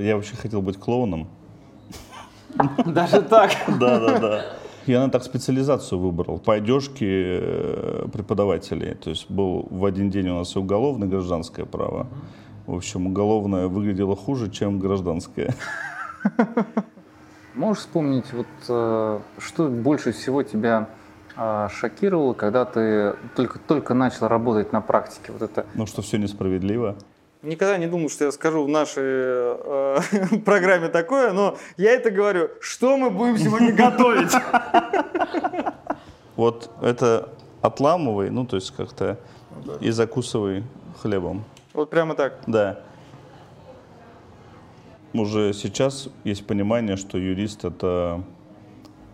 я 0.00 0.16
вообще 0.16 0.36
хотел 0.36 0.62
быть 0.62 0.78
клоуном. 0.78 1.28
Даже 2.86 3.22
так? 3.22 3.52
Да, 3.78 3.98
да, 4.00 4.18
да. 4.18 4.44
Я 4.86 5.00
на 5.04 5.10
так 5.10 5.22
специализацию 5.22 5.98
выбрал. 5.98 6.38
По 6.38 6.54
одежке 6.54 7.38
э, 7.40 8.08
преподавателей. 8.12 8.94
То 8.94 9.10
есть 9.10 9.30
был 9.30 9.68
в 9.70 9.84
один 9.84 10.10
день 10.10 10.28
у 10.30 10.38
нас 10.38 10.56
и 10.56 10.58
уголовное, 10.58 11.06
и 11.06 11.10
гражданское 11.10 11.66
право. 11.66 12.06
В 12.66 12.74
общем, 12.74 13.06
уголовное 13.06 13.68
выглядело 13.68 14.16
хуже, 14.16 14.50
чем 14.50 14.78
гражданское. 14.78 15.54
Можешь 17.54 17.82
вспомнить, 17.82 18.32
вот, 18.32 18.46
э, 18.68 19.20
что 19.38 19.68
больше 19.68 20.12
всего 20.12 20.42
тебя 20.42 20.88
э, 21.36 21.68
шокировало, 21.70 22.32
когда 22.32 22.64
ты 22.64 23.14
только, 23.36 23.58
только 23.58 23.92
начал 23.92 24.28
работать 24.28 24.72
на 24.72 24.80
практике? 24.80 25.32
Вот 25.32 25.42
это... 25.42 25.66
Ну, 25.74 25.86
что 25.86 26.00
все 26.00 26.16
несправедливо. 26.16 26.96
Никогда 27.42 27.78
не 27.78 27.86
думал, 27.86 28.10
что 28.10 28.24
я 28.26 28.32
скажу 28.32 28.64
в 28.64 28.68
нашей 28.68 29.02
э, 29.02 29.98
программе 30.44 30.88
такое, 30.88 31.32
но 31.32 31.56
я 31.76 31.92
это 31.92 32.10
говорю. 32.10 32.50
Что 32.60 32.96
мы 32.96 33.10
будем 33.10 33.38
сегодня 33.38 33.72
готовить? 33.72 34.32
Вот 36.36 36.70
это 36.82 37.30
отламывай, 37.62 38.30
ну, 38.30 38.46
то 38.46 38.56
есть 38.56 38.70
как-то 38.72 39.18
и 39.80 39.90
закусывай 39.90 40.64
хлебом. 41.00 41.44
Вот 41.72 41.90
прямо 41.90 42.14
так? 42.14 42.38
Да 42.46 42.82
уже 45.14 45.52
сейчас 45.52 46.08
есть 46.24 46.46
понимание, 46.46 46.96
что 46.96 47.18
юрист 47.18 47.64
это 47.64 48.22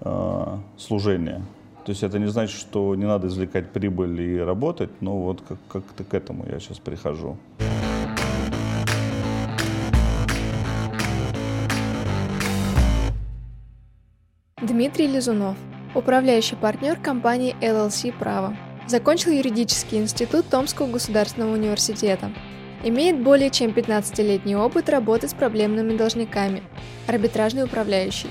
э, 0.01 0.57
служение. 0.77 1.43
То 1.85 1.91
есть 1.91 2.03
это 2.03 2.19
не 2.19 2.27
значит, 2.27 2.59
что 2.59 2.95
не 2.95 3.05
надо 3.05 3.29
извлекать 3.29 3.71
прибыль 3.71 4.21
и 4.21 4.39
работать, 4.39 4.91
но 5.01 5.17
вот 5.19 5.43
как- 5.49 5.59
как-то 5.69 6.05
к 6.05 6.15
этому 6.15 6.45
я 6.47 6.59
сейчас 6.59 6.79
прихожу. 6.79 7.37
Дмитрий 14.77 15.07
Лизунов, 15.07 15.57
управляющий 15.95 16.55
партнер 16.55 17.01
компании 17.01 17.57
LLC 17.63 18.13
«Право». 18.13 18.55
Закончил 18.87 19.31
юридический 19.31 19.97
институт 19.97 20.51
Томского 20.51 20.87
государственного 20.87 21.55
университета. 21.55 22.31
Имеет 22.85 23.19
более 23.19 23.49
чем 23.49 23.71
15-летний 23.71 24.55
опыт 24.55 24.91
работы 24.91 25.29
с 25.29 25.33
проблемными 25.33 25.97
должниками. 25.97 26.63
Арбитражный 27.07 27.65
управляющий. 27.65 28.29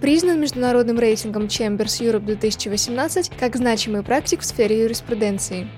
Признан 0.00 0.40
международным 0.40 0.98
рейтингом 0.98 1.44
Chambers 1.44 2.02
Europe 2.02 2.24
2018 2.24 3.30
как 3.38 3.54
значимый 3.54 4.02
практик 4.02 4.40
в 4.40 4.44
сфере 4.44 4.82
юриспруденции. 4.82 5.68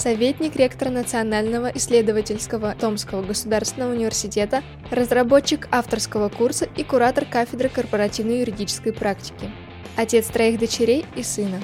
Советник 0.00 0.56
ректора 0.56 0.88
Национального 0.88 1.66
исследовательского 1.66 2.74
Томского 2.74 3.20
государственного 3.20 3.92
университета, 3.92 4.62
разработчик 4.90 5.68
авторского 5.70 6.30
курса 6.30 6.66
и 6.74 6.84
куратор 6.84 7.26
кафедры 7.26 7.68
корпоративной 7.68 8.38
юридической 8.38 8.94
практики. 8.94 9.50
Отец 9.98 10.28
троих 10.28 10.58
дочерей 10.58 11.04
и 11.16 11.22
сына. 11.22 11.60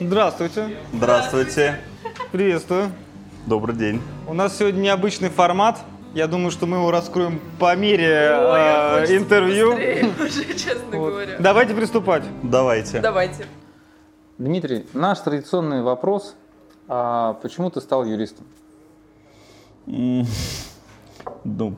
Здравствуйте. 0.00 0.76
Здравствуйте. 0.92 1.78
Приветствую. 2.32 2.90
Добрый 3.46 3.76
день. 3.76 4.02
У 4.26 4.34
нас 4.34 4.58
сегодня 4.58 4.80
необычный 4.80 5.28
формат. 5.28 5.78
Я 6.18 6.26
думаю, 6.26 6.50
что 6.50 6.66
мы 6.66 6.78
его 6.78 6.90
раскроем 6.90 7.40
по 7.60 7.76
мере 7.76 8.08
э, 8.08 9.16
интервью. 9.16 9.74
уже, 10.20 10.52
честно 10.58 10.98
Вот. 10.98 11.10
говоря. 11.10 11.36
Давайте 11.38 11.74
приступать. 11.74 12.24
Давайте. 12.42 13.00
Давайте. 13.00 13.46
Дмитрий, 14.36 14.84
наш 14.94 15.20
традиционный 15.20 15.80
вопрос. 15.80 16.34
А 16.88 17.34
почему 17.34 17.70
ты 17.70 17.80
стал 17.80 18.04
юристом? 18.04 18.46
Ну, 19.86 20.26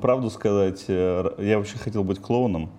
правду 0.00 0.30
сказать, 0.30 0.84
э, 0.88 1.34
я 1.36 1.58
вообще 1.58 1.76
хотел 1.76 2.02
быть 2.02 2.18
клоуном. 2.18 2.70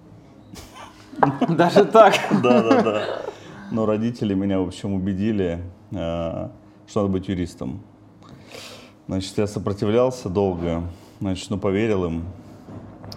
Даже 1.48 1.86
так? 1.86 2.16
Да, 2.42 2.64
да, 2.64 2.82
да. 2.82 3.22
Но 3.70 3.86
родители 3.86 4.34
меня, 4.34 4.60
в 4.62 4.66
общем, 4.66 4.96
убедили, 4.96 5.60
э, 5.92 6.50
что 6.88 7.02
надо 7.02 7.14
быть 7.14 7.28
юристом. 7.28 7.84
Значит, 9.08 9.38
я 9.38 9.46
сопротивлялся 9.46 10.28
долго, 10.28 10.86
значит, 11.22 11.50
ну, 11.50 11.58
поверил 11.58 12.06
им 12.06 12.26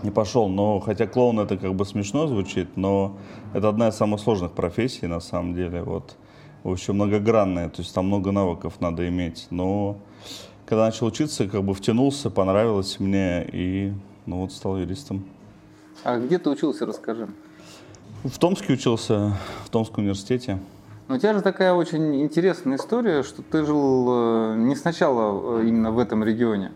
и 0.02 0.10
пошел. 0.10 0.48
Но, 0.48 0.78
хотя 0.80 1.06
клоун 1.06 1.40
это 1.40 1.56
как 1.56 1.74
бы 1.74 1.84
смешно 1.84 2.26
звучит, 2.26 2.76
но 2.76 3.16
это 3.52 3.68
одна 3.68 3.88
из 3.88 3.96
самых 3.96 4.20
сложных 4.20 4.52
профессий, 4.52 5.06
на 5.06 5.20
самом 5.20 5.54
деле. 5.54 5.82
Вот, 5.82 6.16
в 6.62 6.70
общем, 6.70 6.94
многогранная, 6.94 7.68
то 7.68 7.82
есть 7.82 7.94
там 7.94 8.06
много 8.06 8.30
навыков 8.30 8.74
надо 8.80 9.08
иметь. 9.08 9.48
Но 9.50 9.96
когда 10.66 10.86
начал 10.86 11.06
учиться, 11.06 11.48
как 11.48 11.64
бы 11.64 11.74
втянулся, 11.74 12.30
понравилось 12.30 13.00
мне 13.00 13.44
и, 13.50 13.92
ну, 14.26 14.40
вот 14.40 14.52
стал 14.52 14.78
юристом. 14.78 15.24
А 16.04 16.18
где 16.18 16.38
ты 16.38 16.50
учился, 16.50 16.86
расскажи. 16.86 17.28
В 18.22 18.38
Томске 18.38 18.74
учился, 18.74 19.36
в 19.64 19.70
Томском 19.70 20.04
университете. 20.04 20.58
Ну, 21.08 21.16
у 21.16 21.18
тебя 21.18 21.34
же 21.34 21.42
такая 21.42 21.74
очень 21.74 22.22
интересная 22.22 22.78
история, 22.78 23.22
что 23.22 23.42
ты 23.42 23.64
жил 23.64 24.06
э, 24.08 24.56
не 24.56 24.74
сначала 24.74 25.60
э, 25.60 25.66
именно 25.68 25.90
в 25.90 25.98
этом 25.98 26.24
регионе, 26.24 26.72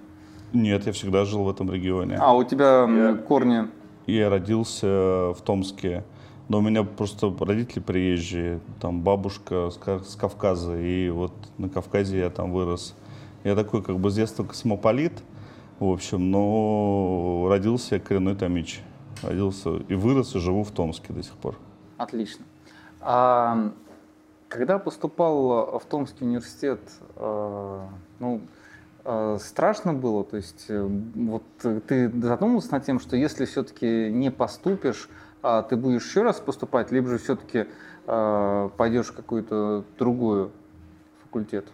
Нет, 0.52 0.86
я 0.86 0.92
всегда 0.92 1.24
жил 1.24 1.44
в 1.44 1.50
этом 1.50 1.70
регионе. 1.72 2.16
а 2.20 2.32
у 2.34 2.42
тебя 2.44 2.84
м, 2.88 3.18
корни. 3.18 3.68
Я 4.06 4.30
родился 4.30 4.86
в 5.34 5.38
Томске, 5.44 6.04
но 6.48 6.58
у 6.58 6.60
меня 6.62 6.82
просто 6.84 7.32
родители 7.40 7.80
приезжие, 7.80 8.60
там 8.80 9.02
бабушка 9.02 9.68
с, 9.70 9.76
Ка- 9.76 10.00
с 10.00 10.16
Кавказа, 10.16 10.78
и 10.80 11.10
вот 11.10 11.32
на 11.58 11.68
Кавказе 11.68 12.18
я 12.20 12.30
там 12.30 12.52
вырос. 12.52 12.94
Я 13.44 13.54
такой 13.54 13.82
как 13.82 13.98
бы 13.98 14.10
с 14.10 14.14
детства 14.14 14.44
космополит, 14.44 15.12
в 15.78 15.84
общем, 15.92 16.30
но 16.30 17.46
родился 17.48 17.96
я 17.96 18.00
коренной 18.00 18.34
томич. 18.34 18.80
Родился 19.22 19.76
и 19.88 19.94
вырос, 19.94 20.34
и 20.34 20.38
живу 20.38 20.62
в 20.64 20.70
Томске 20.70 21.12
до 21.12 21.22
сих 21.22 21.32
пор. 21.34 21.56
Отлично. 21.98 22.44
А 23.00 23.70
когда 24.48 24.78
поступал 24.78 25.78
в 25.78 25.84
Томский 25.84 26.24
университет, 26.24 26.80
э, 27.16 27.80
ну, 28.20 28.40
страшно 29.38 29.94
было? 29.94 30.24
То 30.24 30.36
есть 30.36 30.66
э, 30.68 30.82
вот 31.14 31.42
э, 31.64 31.80
ты 31.86 32.10
задумывался 32.20 32.72
над 32.72 32.84
тем, 32.84 33.00
что 33.00 33.16
если 33.16 33.44
все-таки 33.44 34.10
не 34.10 34.30
поступишь, 34.30 35.08
а 35.42 35.62
ты 35.62 35.76
будешь 35.76 36.06
еще 36.06 36.22
раз 36.22 36.40
поступать, 36.40 36.90
либо 36.92 37.08
же 37.08 37.18
все-таки 37.18 37.66
пойдешь 38.06 39.08
в 39.08 39.12
какую-то 39.12 39.84
другую 39.98 40.50
факультет? 41.22 41.66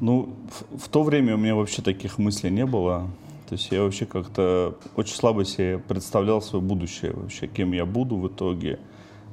Ну, 0.00 0.34
в, 0.50 0.78
в 0.78 0.88
то 0.88 1.04
время 1.04 1.36
у 1.36 1.38
меня 1.38 1.54
вообще 1.54 1.80
таких 1.80 2.18
мыслей 2.18 2.50
не 2.50 2.66
было. 2.66 3.08
То 3.52 3.56
есть 3.56 3.70
я 3.70 3.82
вообще 3.82 4.06
как-то 4.06 4.78
очень 4.96 5.14
слабо 5.14 5.44
себе 5.44 5.78
представлял 5.78 6.40
свое 6.40 6.64
будущее 6.64 7.12
вообще, 7.12 7.46
кем 7.46 7.72
я 7.72 7.84
буду 7.84 8.16
в 8.16 8.26
итоге, 8.26 8.80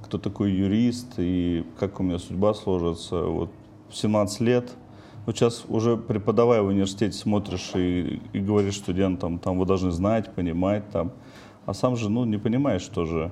кто 0.03 0.17
такой 0.17 0.51
юрист 0.51 1.13
и 1.17 1.66
как 1.79 2.00
у 2.00 2.03
меня 2.03 2.19
судьба 2.19 2.53
сложится. 2.53 3.23
Вот 3.23 3.50
в 3.90 3.96
17 3.96 4.41
лет, 4.41 4.72
вот 5.29 5.38
сейчас 5.38 5.63
уже 5.69 5.95
преподавая 5.95 6.63
в 6.63 6.69
университете 6.69 7.16
смотришь 7.16 7.73
и, 7.75 8.19
и 8.34 8.40
говоришь 8.40 8.78
студентам, 8.78 9.38
там 9.38 9.59
вы 9.59 9.67
должны 9.67 9.91
знать, 9.91 10.34
понимать 10.34 10.90
там, 10.90 11.12
а 11.67 11.75
сам 11.75 11.95
же, 11.95 12.09
ну, 12.09 12.25
не 12.25 12.40
понимаешь 12.40 12.88
тоже. 12.88 13.31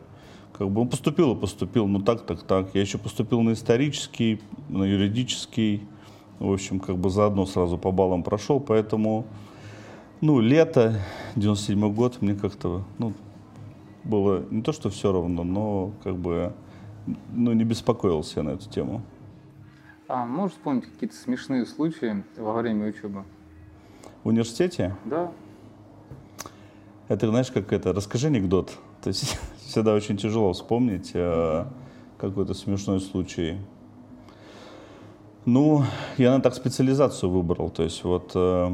Как 0.55 0.69
бы 0.69 0.81
он 0.81 0.89
поступил 0.89 1.33
и 1.33 1.35
поступил, 1.35 1.87
ну 1.87 1.99
так, 1.99 2.21
так, 2.21 2.43
так. 2.43 2.75
Я 2.75 2.81
еще 2.81 2.99
поступил 2.99 3.41
на 3.41 3.53
исторический, 3.53 4.39
на 4.69 4.83
юридический, 4.83 5.87
в 6.37 6.51
общем, 6.51 6.79
как 6.79 6.99
бы 6.99 7.09
заодно 7.09 7.47
сразу 7.47 7.79
по 7.79 7.89
баллам 7.91 8.21
прошел, 8.21 8.59
поэтому, 8.59 9.25
ну, 10.21 10.39
лето, 10.39 11.01
97 11.35 11.95
год, 11.95 12.21
мне 12.21 12.35
как-то, 12.35 12.83
ну, 12.99 13.13
было 14.03 14.43
не 14.51 14.61
то, 14.61 14.71
что 14.71 14.91
все 14.91 15.11
равно, 15.11 15.43
но 15.43 15.93
как 16.03 16.15
бы, 16.15 16.53
ну, 17.33 17.53
не 17.53 17.63
беспокоился 17.63 18.41
я 18.41 18.43
на 18.43 18.49
эту 18.51 18.69
тему. 18.69 19.01
А 20.07 20.25
можешь 20.25 20.55
вспомнить 20.55 20.85
какие-то 20.85 21.15
смешные 21.15 21.65
случаи 21.65 22.23
во 22.37 22.53
время 22.53 22.87
учебы? 22.87 23.25
В 24.23 24.29
университете, 24.29 24.95
Да. 25.05 25.31
это, 27.09 27.27
знаешь, 27.27 27.51
как 27.51 27.73
это, 27.73 27.91
расскажи 27.91 28.27
анекдот. 28.27 28.77
То 29.03 29.09
есть 29.09 29.37
всегда 29.65 29.93
очень 29.93 30.15
тяжело 30.15 30.53
вспомнить 30.53 31.11
э, 31.13 31.65
какой-то 32.17 32.53
смешной 32.53 33.01
случай. 33.01 33.57
Ну, 35.45 35.83
я 36.17 36.35
на 36.35 36.41
так 36.41 36.55
специализацию 36.55 37.29
выбрал. 37.29 37.69
То 37.69 37.83
есть 37.83 38.03
вот 38.05 38.31
э, 38.33 38.69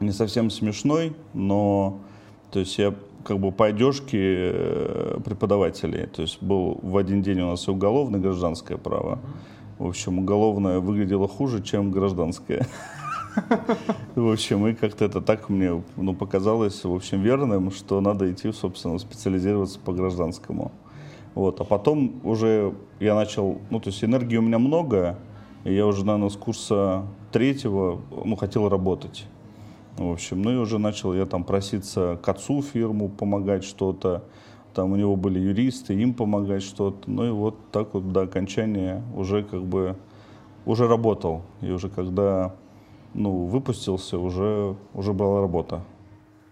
не 0.00 0.10
совсем 0.10 0.50
смешной, 0.50 1.14
но 1.34 2.00
то 2.50 2.58
есть 2.58 2.78
я 2.78 2.94
как 3.24 3.38
бы 3.38 3.52
по 3.52 3.66
одежке 3.66 4.18
э, 4.52 5.20
преподавателей. 5.24 6.06
То 6.06 6.22
есть 6.22 6.42
был 6.42 6.80
в 6.82 6.96
один 6.96 7.22
день 7.22 7.40
у 7.42 7.46
нас 7.46 7.68
и 7.68 7.70
уголовное, 7.70 8.18
и 8.18 8.22
гражданское 8.22 8.76
право. 8.76 9.20
В 9.82 9.88
общем, 9.88 10.20
уголовное 10.20 10.78
выглядело 10.78 11.26
хуже, 11.26 11.60
чем 11.60 11.90
гражданское. 11.90 12.64
В 14.14 14.30
общем, 14.30 14.64
и 14.68 14.74
как-то 14.74 15.04
это 15.04 15.20
так 15.20 15.48
мне 15.48 15.82
ну, 15.96 16.14
показалось, 16.14 16.84
в 16.84 16.94
общем, 16.94 17.20
верным, 17.20 17.72
что 17.72 18.00
надо 18.00 18.30
идти, 18.30 18.52
собственно, 18.52 18.96
специализироваться 19.00 19.80
по 19.80 19.92
гражданскому. 19.92 20.70
Вот. 21.34 21.60
А 21.60 21.64
потом 21.64 22.20
уже 22.22 22.74
я 23.00 23.16
начал, 23.16 23.58
ну, 23.70 23.80
то 23.80 23.90
есть 23.90 24.04
энергии 24.04 24.36
у 24.36 24.42
меня 24.42 24.60
много, 24.60 25.18
и 25.64 25.74
я 25.74 25.84
уже, 25.84 26.06
наверное, 26.06 26.28
с 26.28 26.36
курса 26.36 27.04
третьего, 27.32 28.00
ну, 28.24 28.36
хотел 28.36 28.68
работать. 28.68 29.26
В 29.96 30.12
общем, 30.12 30.42
ну 30.42 30.52
и 30.52 30.56
уже 30.58 30.78
начал 30.78 31.12
я 31.12 31.26
там 31.26 31.42
проситься 31.42 32.20
к 32.22 32.28
отцу 32.28 32.62
фирму 32.62 33.08
помогать 33.08 33.64
что-то. 33.64 34.22
Там 34.74 34.92
у 34.92 34.96
него 34.96 35.16
были 35.16 35.38
юристы, 35.38 35.94
им 35.94 36.14
помогать 36.14 36.62
что-то. 36.62 37.10
Ну 37.10 37.26
и 37.26 37.30
вот 37.30 37.56
так 37.70 37.94
вот 37.94 38.12
до 38.12 38.22
окончания 38.22 39.02
уже 39.14 39.42
как 39.42 39.62
бы 39.62 39.96
уже 40.64 40.88
работал. 40.88 41.42
И 41.60 41.70
уже 41.70 41.88
когда 41.88 42.54
ну, 43.14 43.44
выпустился, 43.46 44.18
уже, 44.18 44.76
уже 44.94 45.12
была 45.12 45.40
работа. 45.40 45.82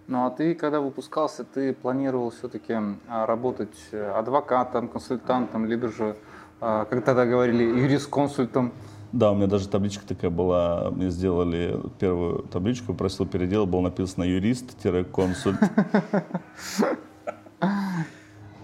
Ну 0.06 0.26
а 0.26 0.30
ты, 0.30 0.54
когда 0.54 0.80
выпускался, 0.80 1.44
ты 1.44 1.72
планировал 1.72 2.30
все-таки 2.30 2.74
а, 3.08 3.26
работать 3.26 3.76
э, 3.92 4.10
адвокатом, 4.10 4.88
консультантом, 4.88 5.66
либо 5.66 5.88
же, 5.88 6.16
а, 6.60 6.84
как 6.84 7.04
тогда 7.04 7.26
говорили, 7.26 7.62
юрисконсультом? 7.62 8.72
Да, 9.12 9.32
у 9.32 9.36
меня 9.36 9.46
даже 9.46 9.68
табличка 9.68 10.06
такая 10.06 10.30
была, 10.30 10.90
мне 10.90 11.10
сделали 11.10 11.80
первую 11.98 12.42
табличку, 12.42 12.92
просил 12.94 13.26
переделать, 13.26 13.70
было 13.70 13.82
написано 13.82 14.24
юрист-консульт. 14.24 15.58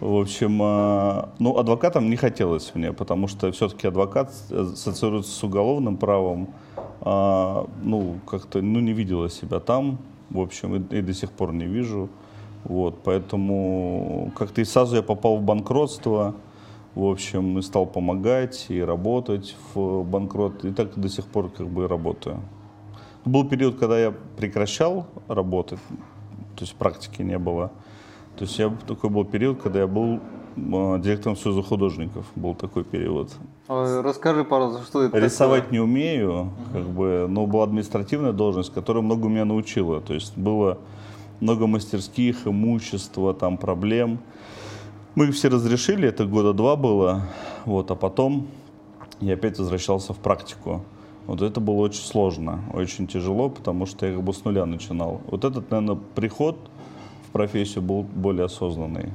В 0.00 0.20
общем, 0.20 0.60
а, 0.62 1.30
ну, 1.38 1.56
адвокатом 1.56 2.10
не 2.10 2.16
хотелось 2.16 2.74
мне, 2.74 2.92
потому 2.92 3.28
что 3.28 3.50
все-таки 3.52 3.88
адвокат 3.88 4.30
ассоциируется 4.50 5.32
с 5.32 5.42
уголовным 5.42 5.96
правом. 5.96 6.48
А, 7.00 7.66
ну, 7.82 8.18
как-то, 8.26 8.60
ну, 8.60 8.80
не 8.80 8.92
видела 8.92 9.30
себя 9.30 9.58
там, 9.58 9.98
в 10.30 10.40
общем, 10.40 10.76
и, 10.76 10.98
и 10.98 11.00
до 11.00 11.14
сих 11.14 11.30
пор 11.30 11.54
не 11.54 11.64
вижу. 11.64 12.10
Вот, 12.64 12.98
поэтому 13.04 14.32
как-то 14.36 14.60
и 14.60 14.64
сразу 14.64 14.96
я 14.96 15.02
попал 15.02 15.36
в 15.36 15.42
банкротство, 15.42 16.34
в 16.94 17.04
общем, 17.04 17.58
и 17.58 17.62
стал 17.62 17.86
помогать 17.86 18.66
и 18.68 18.82
работать 18.82 19.56
в 19.72 20.02
банкрот, 20.02 20.64
и 20.64 20.72
так 20.72 20.98
до 20.98 21.08
сих 21.08 21.26
пор 21.26 21.50
как 21.50 21.68
бы 21.68 21.86
работаю. 21.86 22.40
Был 23.24 23.48
период, 23.48 23.78
когда 23.78 23.98
я 23.98 24.12
прекращал 24.36 25.06
работать, 25.28 25.78
то 25.88 26.64
есть 26.64 26.74
практики 26.74 27.22
не 27.22 27.38
было. 27.38 27.70
То 28.36 28.44
есть 28.44 28.58
я 28.58 28.70
такой 28.86 29.08
был 29.08 29.24
период, 29.24 29.62
когда 29.62 29.80
я 29.80 29.86
был 29.86 30.20
а, 30.56 30.98
директором 30.98 31.36
Союза 31.36 31.62
художников. 31.62 32.26
Был 32.34 32.54
такой 32.54 32.84
период. 32.84 33.32
Расскажи, 33.68 34.44
пожалуйста, 34.44 34.84
что 34.84 35.02
это 35.02 35.18
Рисовать 35.18 35.64
такое? 35.64 35.78
не 35.78 35.82
умею, 35.82 36.52
как 36.72 36.84
бы, 36.84 37.26
но 37.28 37.46
была 37.46 37.64
административная 37.64 38.32
должность, 38.32 38.72
которая 38.72 39.02
много 39.02 39.28
меня 39.28 39.46
научила. 39.46 40.00
То 40.02 40.12
есть 40.12 40.36
было 40.36 40.78
много 41.40 41.66
мастерских, 41.66 42.46
имущества, 42.46 43.32
там 43.32 43.56
проблем. 43.56 44.18
Мы 45.14 45.28
их 45.28 45.34
все 45.34 45.48
разрешили, 45.48 46.06
это 46.06 46.26
года 46.26 46.52
два 46.52 46.76
было. 46.76 47.22
Вот, 47.64 47.90
а 47.90 47.94
потом 47.94 48.48
я 49.20 49.32
опять 49.32 49.58
возвращался 49.58 50.12
в 50.12 50.18
практику. 50.18 50.82
Вот 51.26 51.40
это 51.40 51.58
было 51.58 51.76
очень 51.76 52.02
сложно, 52.02 52.60
очень 52.72 53.06
тяжело, 53.06 53.48
потому 53.48 53.86
что 53.86 54.06
я 54.06 54.14
как 54.14 54.22
бы 54.22 54.32
с 54.32 54.44
нуля 54.44 54.66
начинал. 54.66 55.22
Вот 55.26 55.44
этот, 55.44 55.70
наверное, 55.70 55.98
приход– 56.14 56.58
профессию 57.36 57.82
был 57.82 58.02
более 58.02 58.46
осознанный. 58.46 59.12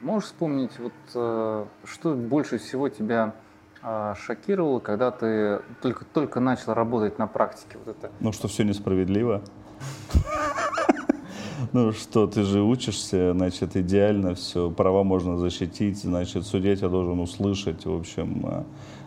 Можешь 0.00 0.30
вспомнить, 0.30 0.72
вот, 0.80 0.92
э, 1.14 1.64
что 1.84 2.14
больше 2.14 2.58
всего 2.58 2.88
тебя 2.88 3.34
э, 3.84 4.14
шокировало, 4.18 4.80
когда 4.80 5.12
ты 5.12 5.60
только, 5.80 6.04
только 6.04 6.40
начал 6.40 6.74
работать 6.74 7.20
на 7.20 7.28
практике? 7.28 7.78
Вот 7.84 7.96
это? 7.96 8.10
Ну, 8.18 8.32
что 8.32 8.48
все 8.48 8.64
несправедливо. 8.64 9.42
Ну 11.72 11.92
что, 11.92 12.26
ты 12.26 12.42
же 12.42 12.62
учишься, 12.62 13.34
значит, 13.34 13.76
идеально 13.76 14.34
все, 14.34 14.70
права 14.70 15.04
можно 15.04 15.36
защитить, 15.36 15.98
значит, 15.98 16.46
судья 16.46 16.74
тебя 16.74 16.88
должен 16.88 17.20
услышать, 17.20 17.84
в 17.84 17.94
общем, 17.94 18.46
э, 18.46 18.64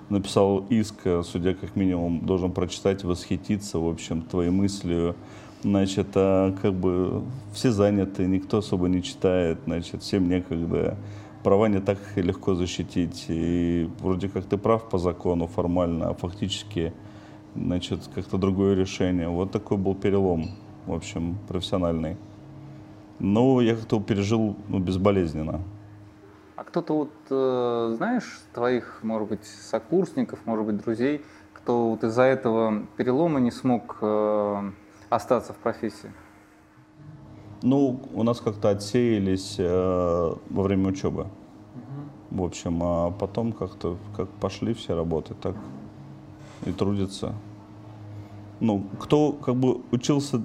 написал 0.10 0.64
иск, 0.70 0.96
судья 1.24 1.56
как 1.56 1.76
минимум 1.76 2.26
должен 2.26 2.52
прочитать, 2.52 3.04
восхититься, 3.04 3.80
в 3.80 3.90
общем, 3.90 4.22
твоей 4.22 4.52
мыслью, 4.52 5.16
Значит, 5.64 6.08
а 6.16 6.54
как 6.62 6.74
бы 6.74 7.24
все 7.54 7.72
заняты, 7.72 8.26
никто 8.26 8.58
особо 8.58 8.90
не 8.90 9.02
читает, 9.02 9.60
значит, 9.66 10.02
всем 10.02 10.28
некогда. 10.28 10.98
Права 11.42 11.70
не 11.70 11.80
так 11.80 11.98
легко 12.18 12.54
защитить. 12.54 13.26
И 13.30 13.90
вроде 14.00 14.28
как 14.28 14.44
ты 14.44 14.58
прав 14.58 14.90
по 14.90 14.98
закону 14.98 15.48
формально, 15.48 16.10
а 16.10 16.14
фактически, 16.16 16.94
значит, 17.56 18.02
как-то 18.14 18.38
другое 18.38 18.76
решение. 18.76 19.30
Вот 19.30 19.52
такой 19.52 19.78
был 19.78 19.96
перелом, 19.96 20.50
в 20.86 20.94
общем, 20.94 21.38
профессиональный. 21.48 22.18
Но 23.20 23.62
я 23.62 23.76
как-то 23.76 24.02
пережил 24.02 24.58
ну, 24.68 24.80
безболезненно. 24.80 25.62
А 26.58 26.66
кто-то 26.66 26.94
вот, 26.94 27.14
э, 27.30 27.94
знаешь, 27.96 28.42
твоих, 28.54 29.00
может 29.02 29.30
быть, 29.30 29.46
сокурсников, 29.46 30.40
может 30.44 30.66
быть, 30.66 30.84
друзей, 30.84 31.22
кто 31.54 31.92
вот 31.92 32.04
из-за 32.04 32.24
этого 32.24 32.86
перелома 32.98 33.40
не 33.40 33.52
смог 33.52 33.98
э, 34.02 34.72
остаться 35.16 35.54
в 35.54 35.58
профессии? 35.58 36.12
Ну, 37.62 38.02
у 38.14 38.24
нас 38.24 38.42
как-то 38.42 38.70
отсеялись 38.70 39.56
э, 39.58 40.34
во 40.50 40.64
время 40.64 40.90
учебы. 40.90 41.22
Угу. 41.22 42.42
В 42.42 42.44
общем, 42.44 42.80
а 42.84 43.12
потом 43.12 43.54
как-то 43.54 43.98
как 44.18 44.28
пошли 44.30 44.74
все 44.74 44.96
работы, 44.96 45.34
так 45.34 45.56
и 46.66 46.72
трудятся. 46.72 47.34
Ну, 48.60 48.86
кто 49.00 49.32
как 49.32 49.56
бы 49.56 49.82
учился, 49.92 50.42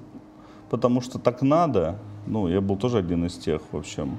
потому 0.70 1.00
что 1.00 1.18
так 1.18 1.42
надо, 1.42 1.98
ну, 2.26 2.48
я 2.48 2.60
был 2.60 2.76
тоже 2.76 2.98
один 2.98 3.26
из 3.26 3.36
тех, 3.36 3.62
в 3.72 3.76
общем. 3.76 4.18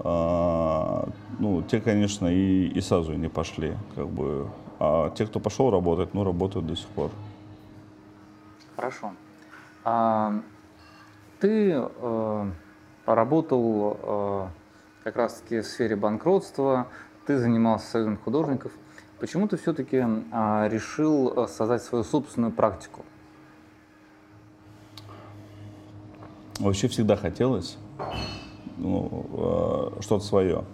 А, 0.00 1.08
ну, 1.38 1.62
те, 1.62 1.80
конечно, 1.80 2.26
и, 2.26 2.66
и 2.68 2.80
сразу 2.80 3.14
не 3.14 3.28
пошли, 3.28 3.74
как 3.94 4.08
бы. 4.08 4.48
А 4.78 5.10
те, 5.10 5.26
кто 5.26 5.40
пошел 5.40 5.70
работать, 5.70 6.12
ну, 6.14 6.24
работают 6.24 6.66
до 6.66 6.76
сих 6.76 6.86
пор. 6.88 7.10
Хорошо. 8.76 9.12
А, 9.88 10.42
ты 11.38 11.74
э, 11.76 12.50
поработал 13.04 13.96
э, 14.02 14.48
как 15.04 15.14
раз-таки 15.14 15.60
в 15.60 15.64
сфере 15.64 15.94
банкротства, 15.94 16.88
ты 17.24 17.38
занимался 17.38 17.86
союзом 17.92 18.16
художников. 18.16 18.72
Почему 19.20 19.46
ты 19.46 19.56
все-таки 19.56 20.04
а, 20.32 20.66
решил 20.66 21.32
э, 21.36 21.46
создать 21.46 21.84
свою 21.84 22.02
собственную 22.02 22.50
практику? 22.50 23.04
Вообще 26.58 26.88
всегда 26.88 27.14
хотелось 27.14 27.78
ну, 28.78 29.92
что-то 30.00 30.24
свое. 30.24 30.64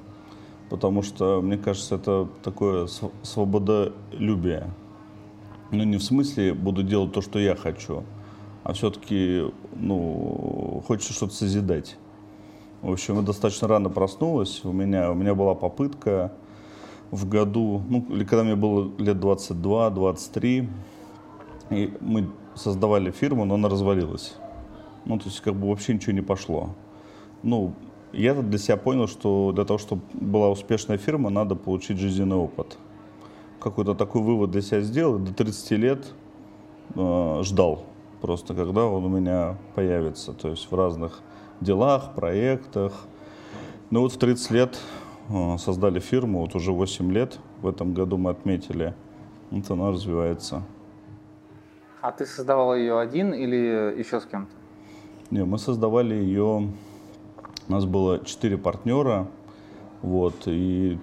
Потому 0.70 1.02
что, 1.02 1.42
мне 1.42 1.58
кажется, 1.58 1.96
это 1.96 2.28
такое 2.42 2.88
свободолюбие. 3.22 4.70
Ну, 5.70 5.84
не 5.84 5.98
в 5.98 6.02
смысле 6.02 6.54
буду 6.54 6.82
делать 6.82 7.12
то, 7.12 7.20
что 7.20 7.38
я 7.38 7.54
хочу, 7.56 8.04
а 8.64 8.72
все-таки 8.72 9.44
ну, 9.74 10.82
хочется 10.86 11.12
что-то 11.12 11.34
созидать. 11.34 11.96
В 12.80 12.90
общем, 12.90 13.16
я 13.16 13.22
достаточно 13.22 13.68
рано 13.68 13.90
проснулась. 13.90 14.64
У 14.64 14.72
меня, 14.72 15.10
у 15.10 15.14
меня 15.14 15.34
была 15.34 15.54
попытка 15.54 16.32
в 17.10 17.28
году, 17.28 17.82
ну, 17.88 18.06
или 18.10 18.24
когда 18.24 18.44
мне 18.44 18.56
было 18.56 18.90
лет 18.98 19.16
22-23, 19.18 20.68
и 21.70 21.92
мы 22.00 22.28
создавали 22.54 23.10
фирму, 23.10 23.44
но 23.44 23.54
она 23.54 23.68
развалилась. 23.68 24.34
Ну, 25.04 25.18
то 25.18 25.26
есть, 25.26 25.40
как 25.40 25.54
бы 25.54 25.68
вообще 25.68 25.94
ничего 25.94 26.12
не 26.12 26.22
пошло. 26.22 26.70
Ну, 27.42 27.74
я 28.12 28.34
для 28.34 28.58
себя 28.58 28.76
понял, 28.76 29.08
что 29.08 29.52
для 29.52 29.64
того, 29.64 29.78
чтобы 29.78 30.02
была 30.12 30.50
успешная 30.50 30.98
фирма, 30.98 31.30
надо 31.30 31.54
получить 31.54 31.98
жизненный 31.98 32.36
опыт. 32.36 32.78
Какой-то 33.60 33.94
такой 33.94 34.22
вывод 34.22 34.50
для 34.50 34.60
себя 34.60 34.80
сделал, 34.80 35.18
до 35.18 35.32
30 35.32 35.70
лет 35.72 36.12
э, 36.94 37.40
ждал 37.44 37.84
просто 38.22 38.54
когда 38.54 38.86
он 38.86 39.04
у 39.04 39.08
меня 39.08 39.58
появится, 39.74 40.32
то 40.32 40.48
есть 40.48 40.70
в 40.70 40.74
разных 40.74 41.20
делах, 41.60 42.14
проектах. 42.14 42.92
Ну 43.90 44.00
вот 44.00 44.12
в 44.12 44.16
30 44.16 44.50
лет 44.52 44.78
э, 45.28 45.58
создали 45.58 45.98
фирму, 45.98 46.40
вот 46.40 46.54
уже 46.54 46.72
8 46.72 47.12
лет 47.12 47.38
в 47.60 47.66
этом 47.66 47.92
году 47.92 48.16
мы 48.16 48.30
отметили, 48.30 48.94
вот 49.50 49.68
она 49.70 49.90
развивается. 49.90 50.62
А 52.00 52.12
ты 52.12 52.24
создавал 52.24 52.76
ее 52.76 52.98
один 52.98 53.34
или 53.34 53.98
еще 53.98 54.20
с 54.20 54.24
кем-то? 54.24 54.52
Не, 55.30 55.44
мы 55.44 55.58
создавали 55.58 56.14
ее, 56.14 56.72
у 57.68 57.72
нас 57.72 57.84
было 57.84 58.24
4 58.24 58.56
партнера, 58.56 59.26
вот, 60.00 60.46
и 60.46 60.96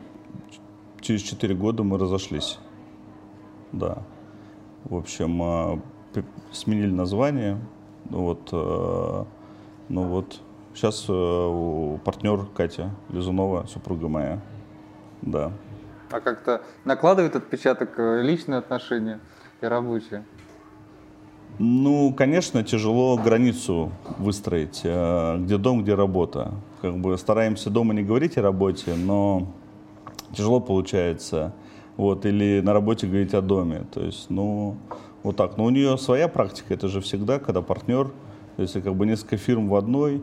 через 1.01 1.21
4 1.21 1.53
года 1.53 1.83
мы 1.83 1.97
разошлись. 1.97 2.59
Да. 3.73 4.03
В 4.85 4.95
общем, 4.95 5.41
а, 5.41 5.81
сменили 6.51 6.91
название. 6.91 7.59
Вот, 8.09 8.49
э, 8.51 9.23
ну 9.89 10.03
вот, 10.03 10.41
сейчас 10.73 11.05
э, 11.07 11.97
партнер 12.03 12.45
Катя 12.55 12.91
Лизунова, 13.09 13.65
супруга 13.67 14.07
моя. 14.07 14.39
Да. 15.21 15.51
А 16.11 16.19
как-то 16.21 16.61
накладывает 16.85 17.35
отпечаток 17.35 17.99
э, 17.99 18.21
личные 18.23 18.59
отношения 18.59 19.19
и 19.61 19.65
рабочие? 19.65 20.23
Ну, 21.59 22.13
конечно, 22.13 22.63
тяжело 22.63 23.17
границу 23.17 23.91
выстроить, 24.17 24.79
где 24.79 25.57
дом, 25.57 25.83
где 25.83 25.93
работа. 25.93 26.53
Как 26.81 26.97
бы 26.97 27.17
стараемся 27.17 27.69
дома 27.69 27.93
не 27.93 28.01
говорить 28.01 28.37
о 28.37 28.41
работе, 28.41 28.95
но 28.95 29.45
тяжело 30.31 30.61
получается 30.61 31.53
вот, 31.99 32.25
или 32.25 32.61
на 32.61 32.71
работе 32.71 33.07
говорить 33.07 33.33
о 33.33 33.41
доме. 33.41 33.85
То 33.93 34.01
есть, 34.01 34.29
ну, 34.29 34.77
вот 35.23 35.35
так. 35.35 35.57
Но 35.57 35.65
у 35.65 35.69
нее 35.69 35.97
своя 35.97 36.27
практика, 36.27 36.73
это 36.73 36.87
же 36.87 37.01
всегда, 37.01 37.39
когда 37.39 37.61
партнер, 37.61 38.11
если 38.57 38.81
как 38.81 38.95
бы 38.95 39.05
несколько 39.05 39.37
фирм 39.37 39.69
в 39.69 39.75
одной, 39.75 40.21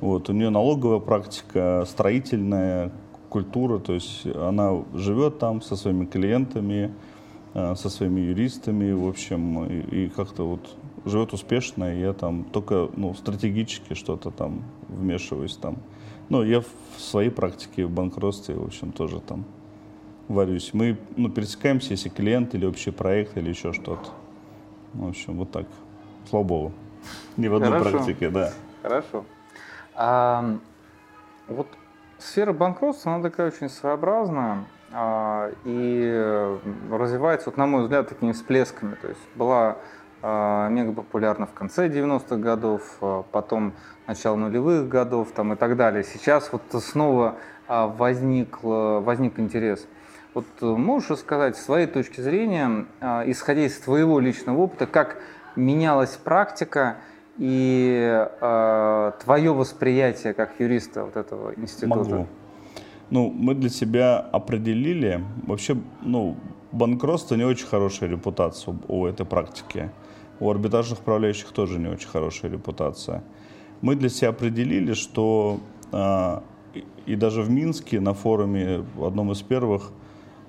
вот, 0.00 0.28
у 0.28 0.32
нее 0.32 0.50
налоговая 0.50 0.98
практика, 0.98 1.84
строительная 1.86 2.92
культура, 3.28 3.78
то 3.78 3.94
есть 3.94 4.26
она 4.26 4.84
живет 4.94 5.38
там 5.38 5.62
со 5.62 5.76
своими 5.76 6.04
клиентами, 6.04 6.94
э, 7.54 7.74
со 7.76 7.88
своими 7.88 8.20
юристами, 8.20 8.92
в 8.92 9.08
общем, 9.08 9.64
и, 9.64 10.04
и 10.04 10.08
как-то 10.08 10.46
вот 10.46 10.76
живет 11.04 11.32
успешно, 11.32 11.94
и 11.94 12.00
я 12.00 12.12
там 12.12 12.44
только 12.44 12.88
ну, 12.96 13.14
стратегически 13.14 13.94
что-то 13.94 14.30
там 14.30 14.64
вмешиваюсь 14.88 15.56
там. 15.56 15.78
Ну, 16.28 16.42
я 16.42 16.60
в 16.60 17.00
своей 17.00 17.30
практике 17.30 17.86
в 17.86 17.90
банкротстве, 17.90 18.56
в 18.56 18.64
общем, 18.64 18.92
тоже 18.92 19.20
там 19.20 19.44
варюсь. 20.28 20.70
Мы 20.72 20.98
ну, 21.16 21.30
пересекаемся, 21.30 21.92
если 21.92 22.08
клиент 22.08 22.54
или 22.54 22.66
общий 22.66 22.90
проект 22.90 23.36
или 23.36 23.48
еще 23.48 23.72
что-то. 23.72 24.10
В 24.98 25.08
общем, 25.08 25.36
вот 25.36 25.50
так. 25.50 25.66
Слава 26.28 26.44
богу. 26.44 26.72
Не 27.36 27.48
в 27.48 27.54
одной 27.54 27.70
Хорошо. 27.70 27.90
практике, 27.90 28.30
да. 28.30 28.52
Хорошо. 28.82 29.24
А, 29.94 30.56
вот 31.48 31.68
сфера 32.18 32.52
банкротства, 32.52 33.14
она 33.14 33.22
такая 33.22 33.48
очень 33.48 33.68
своеобразная 33.68 34.64
а, 34.92 35.50
и 35.64 36.58
развивается, 36.90 37.50
вот, 37.50 37.56
на 37.56 37.66
мой 37.66 37.82
взгляд, 37.82 38.08
такими 38.08 38.32
всплесками. 38.32 38.94
То 38.94 39.08
есть 39.08 39.20
была 39.34 39.76
а, 40.22 40.68
мега 40.68 40.92
популярна 40.92 41.46
в 41.46 41.52
конце 41.52 41.88
90-х 41.88 42.36
годов, 42.36 42.82
а, 43.00 43.22
потом 43.30 43.74
начало 44.06 44.36
нулевых 44.36 44.88
годов 44.88 45.28
там, 45.32 45.52
и 45.52 45.56
так 45.56 45.76
далее. 45.76 46.04
Сейчас 46.04 46.50
вот 46.52 46.62
снова 46.82 47.36
а, 47.68 47.86
возник, 47.86 48.58
возник 48.62 49.38
интерес. 49.38 49.86
Вот 50.36 50.60
можешь 50.60 51.08
рассказать 51.08 51.56
с 51.56 51.64
своей 51.64 51.86
точки 51.86 52.20
зрения, 52.20 52.84
исходя 53.24 53.64
из 53.64 53.78
твоего 53.78 54.20
личного 54.20 54.58
опыта, 54.58 54.86
как 54.86 55.16
менялась 55.56 56.18
практика 56.22 56.98
и 57.38 58.26
э, 58.42 59.12
твое 59.24 59.54
восприятие 59.54 60.34
как 60.34 60.60
юриста 60.60 61.04
вот 61.04 61.16
этого 61.16 61.54
института? 61.56 62.10
Могу. 62.10 62.26
Ну, 63.08 63.30
мы 63.30 63.54
для 63.54 63.70
себя 63.70 64.18
определили, 64.18 65.24
вообще, 65.46 65.74
ну, 66.02 66.36
банкротство 66.70 67.34
не 67.36 67.44
очень 67.44 67.66
хорошая 67.66 68.10
репутация 68.10 68.76
у 68.88 69.06
этой 69.06 69.24
практики. 69.24 69.90
У 70.38 70.50
арбитражных 70.50 71.00
управляющих 71.00 71.50
тоже 71.52 71.78
не 71.78 71.88
очень 71.88 72.08
хорошая 72.08 72.50
репутация. 72.50 73.24
Мы 73.80 73.96
для 73.96 74.10
себя 74.10 74.28
определили, 74.28 74.92
что 74.92 75.60
э, 75.92 76.40
и 77.06 77.16
даже 77.16 77.40
в 77.40 77.48
Минске 77.48 78.00
на 78.00 78.12
форуме, 78.12 78.84
в 78.96 79.06
одном 79.06 79.32
из 79.32 79.40
первых, 79.40 79.92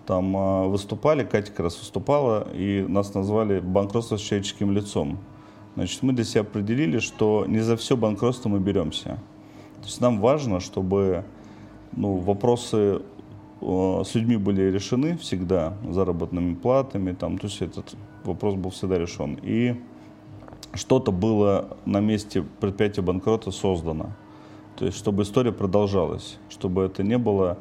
там 0.08 0.36
э, 0.36 0.68
выступали, 0.68 1.24
Катя 1.24 1.52
как 1.52 1.60
раз 1.60 1.78
выступала, 1.78 2.48
и 2.54 2.84
нас 2.88 3.14
назвали 3.14 3.60
банкротство 3.60 4.16
с 4.16 4.22
человеческим 4.22 4.72
лицом. 4.72 5.20
Значит, 5.76 6.02
мы 6.02 6.14
для 6.14 6.24
себя 6.24 6.42
определили, 6.42 7.00
что 7.00 7.46
не 7.46 7.60
за 7.60 7.76
все 7.76 7.98
банкротство 7.98 8.48
мы 8.50 8.60
беремся. 8.60 9.20
То 9.82 9.84
есть 9.84 10.02
нам 10.02 10.20
важно, 10.20 10.62
чтобы 10.62 11.26
ну, 11.92 12.16
вопросы 12.16 13.02
с 13.60 14.16
людьми 14.16 14.38
были 14.38 14.72
решены 14.72 15.18
всегда, 15.18 15.74
заработными 15.90 16.56
платами, 16.56 17.12
там, 17.12 17.38
то 17.38 17.48
есть 17.48 17.62
этот 17.62 17.96
вопрос 18.24 18.56
был 18.56 18.70
всегда 18.70 18.98
решен. 18.98 19.38
И 19.42 19.76
что-то 20.74 21.12
было 21.12 21.78
на 21.86 22.00
месте 22.00 22.44
предприятия 22.60 23.02
банкрота 23.02 23.52
создано. 23.52 24.12
То 24.78 24.86
есть, 24.86 24.98
чтобы 24.98 25.24
история 25.24 25.52
продолжалась, 25.52 26.38
чтобы 26.50 26.84
это 26.84 27.04
не 27.04 27.18
было 27.18 27.58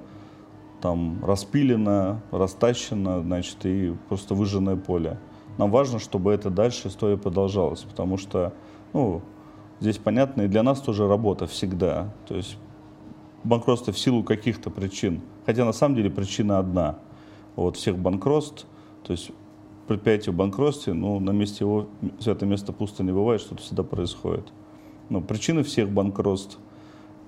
там 0.87 1.25
распилено, 1.25 2.21
растащено, 2.31 3.21
значит, 3.21 3.57
и 3.67 3.93
просто 4.09 4.37
выжженное 4.37 4.77
поле. 4.77 5.19
Нам 5.59 5.73
важно, 5.73 5.99
чтобы 5.99 6.33
это 6.33 6.49
дальше 6.49 6.87
история 6.87 7.17
продолжалась, 7.17 7.81
потому 7.83 8.17
что, 8.19 8.53
ну, 8.93 9.21
здесь 9.81 9.99
понятно, 9.99 10.43
и 10.43 10.49
для 10.49 10.63
нас 10.63 10.81
тоже 10.81 11.09
работа 11.09 11.49
всегда. 11.49 12.15
То 12.29 12.37
есть 12.37 12.57
банкротство 13.43 13.93
в 13.93 13.99
силу 13.99 14.23
каких-то 14.23 14.71
причин. 14.71 15.23
Хотя 15.45 15.65
на 15.65 15.73
самом 15.73 15.97
деле 15.97 16.09
причина 16.09 16.61
одна. 16.61 17.01
Вот 17.57 17.77
всех 17.77 17.99
банкротств, 17.99 18.65
то 19.03 19.11
есть 19.13 19.33
предприятие 19.89 20.33
в 20.35 20.37
банкротстве, 20.37 20.93
ну, 20.93 21.19
на 21.19 21.31
месте 21.31 21.65
его, 21.65 21.89
святое 22.21 22.49
место 22.49 22.73
пусто 22.73 23.03
не 23.03 23.11
бывает, 23.11 23.41
что-то 23.41 23.63
всегда 23.63 23.83
происходит. 23.83 24.53
Но 25.09 25.21
причины 25.21 25.65
всех 25.65 25.91
банкротств 25.91 26.61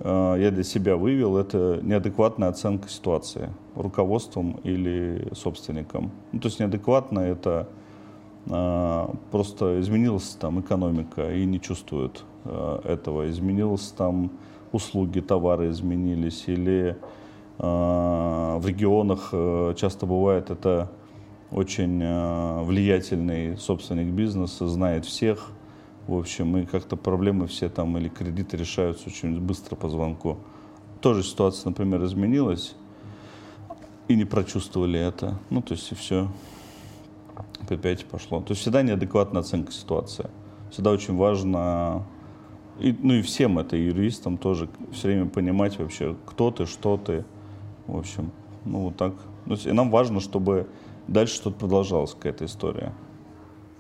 я 0.01 0.51
для 0.53 0.63
себя 0.63 0.97
вывел, 0.97 1.37
это 1.37 1.81
неадекватная 1.83 2.49
оценка 2.49 2.89
ситуации 2.89 3.51
руководством 3.75 4.61
или 4.65 5.29
собственником. 5.35 6.11
Ну, 6.33 6.41
то 6.41 6.49
есть 6.49 6.61
неадекватно 6.61 7.21
это 7.21 7.69
э, 8.47 9.09
просто 9.31 9.81
изменилась 9.81 10.37
там 10.41 10.61
экономика 10.61 11.33
и 11.33 11.45
не 11.45 11.61
чувствуют 11.61 12.25
э, 12.45 12.81
этого. 12.85 13.31
Изменилась 13.31 13.89
там 13.97 14.33
услуги, 14.73 15.21
товары 15.21 15.71
изменились 15.71 16.45
или 16.47 16.97
э, 17.59 17.63
в 17.63 18.63
регионах 18.67 19.31
э, 19.33 19.75
часто 19.77 20.07
бывает 20.07 20.51
это 20.51 20.91
очень 21.51 22.03
э, 22.03 22.63
влиятельный 22.63 23.57
собственник 23.57 24.13
бизнеса, 24.13 24.69
знает 24.69 25.05
всех. 25.05 25.51
В 26.09 26.15
общем, 26.15 26.57
и 26.57 26.65
как-то 26.65 26.97
проблемы 26.97 27.47
все 27.47 27.69
там 27.69 27.99
или 27.99 28.09
кредиты 28.09 28.57
решаются 28.57 29.11
очень 29.11 29.39
быстро 29.39 29.77
по 29.77 29.91
звонку. 29.91 30.39
Тоже 31.03 31.23
ситуация, 31.23 31.69
например, 31.69 32.03
изменилась, 32.03 32.75
и 34.09 34.17
не 34.17 34.25
прочувствовали 34.25 34.99
это. 34.99 35.39
Ну, 35.51 35.61
то 35.61 35.75
есть 35.75 35.93
и 35.93 35.95
все. 35.95 36.29
Опять 37.69 38.07
пошло. 38.07 38.41
То 38.41 38.53
есть 38.53 38.63
всегда 38.63 38.81
неадекватная 38.81 39.43
оценка 39.43 39.71
ситуации. 39.71 40.31
Всегда 40.71 40.93
очень 40.93 41.15
важно, 41.15 42.07
и, 42.81 42.97
ну 43.03 43.13
и 43.13 43.21
всем 43.21 43.59
это, 43.59 43.77
и 43.77 43.85
юристам 43.85 44.39
тоже, 44.39 44.71
все 44.93 45.09
время 45.09 45.29
понимать 45.29 45.79
вообще, 45.79 46.17
кто 46.25 46.51
ты, 46.51 46.65
что 46.65 46.97
ты. 46.97 47.27
В 47.87 47.99
общем, 47.99 48.33
ну 48.65 48.85
вот 48.85 48.97
так. 48.97 49.13
Ну, 49.45 49.57
и 49.57 49.73
нам 49.73 49.91
важно, 49.91 50.21
чтобы 50.21 50.69
дальше 51.07 51.35
что-то 51.35 51.59
продолжалось, 51.59 52.15
какая-то 52.15 52.47
история. 52.47 52.95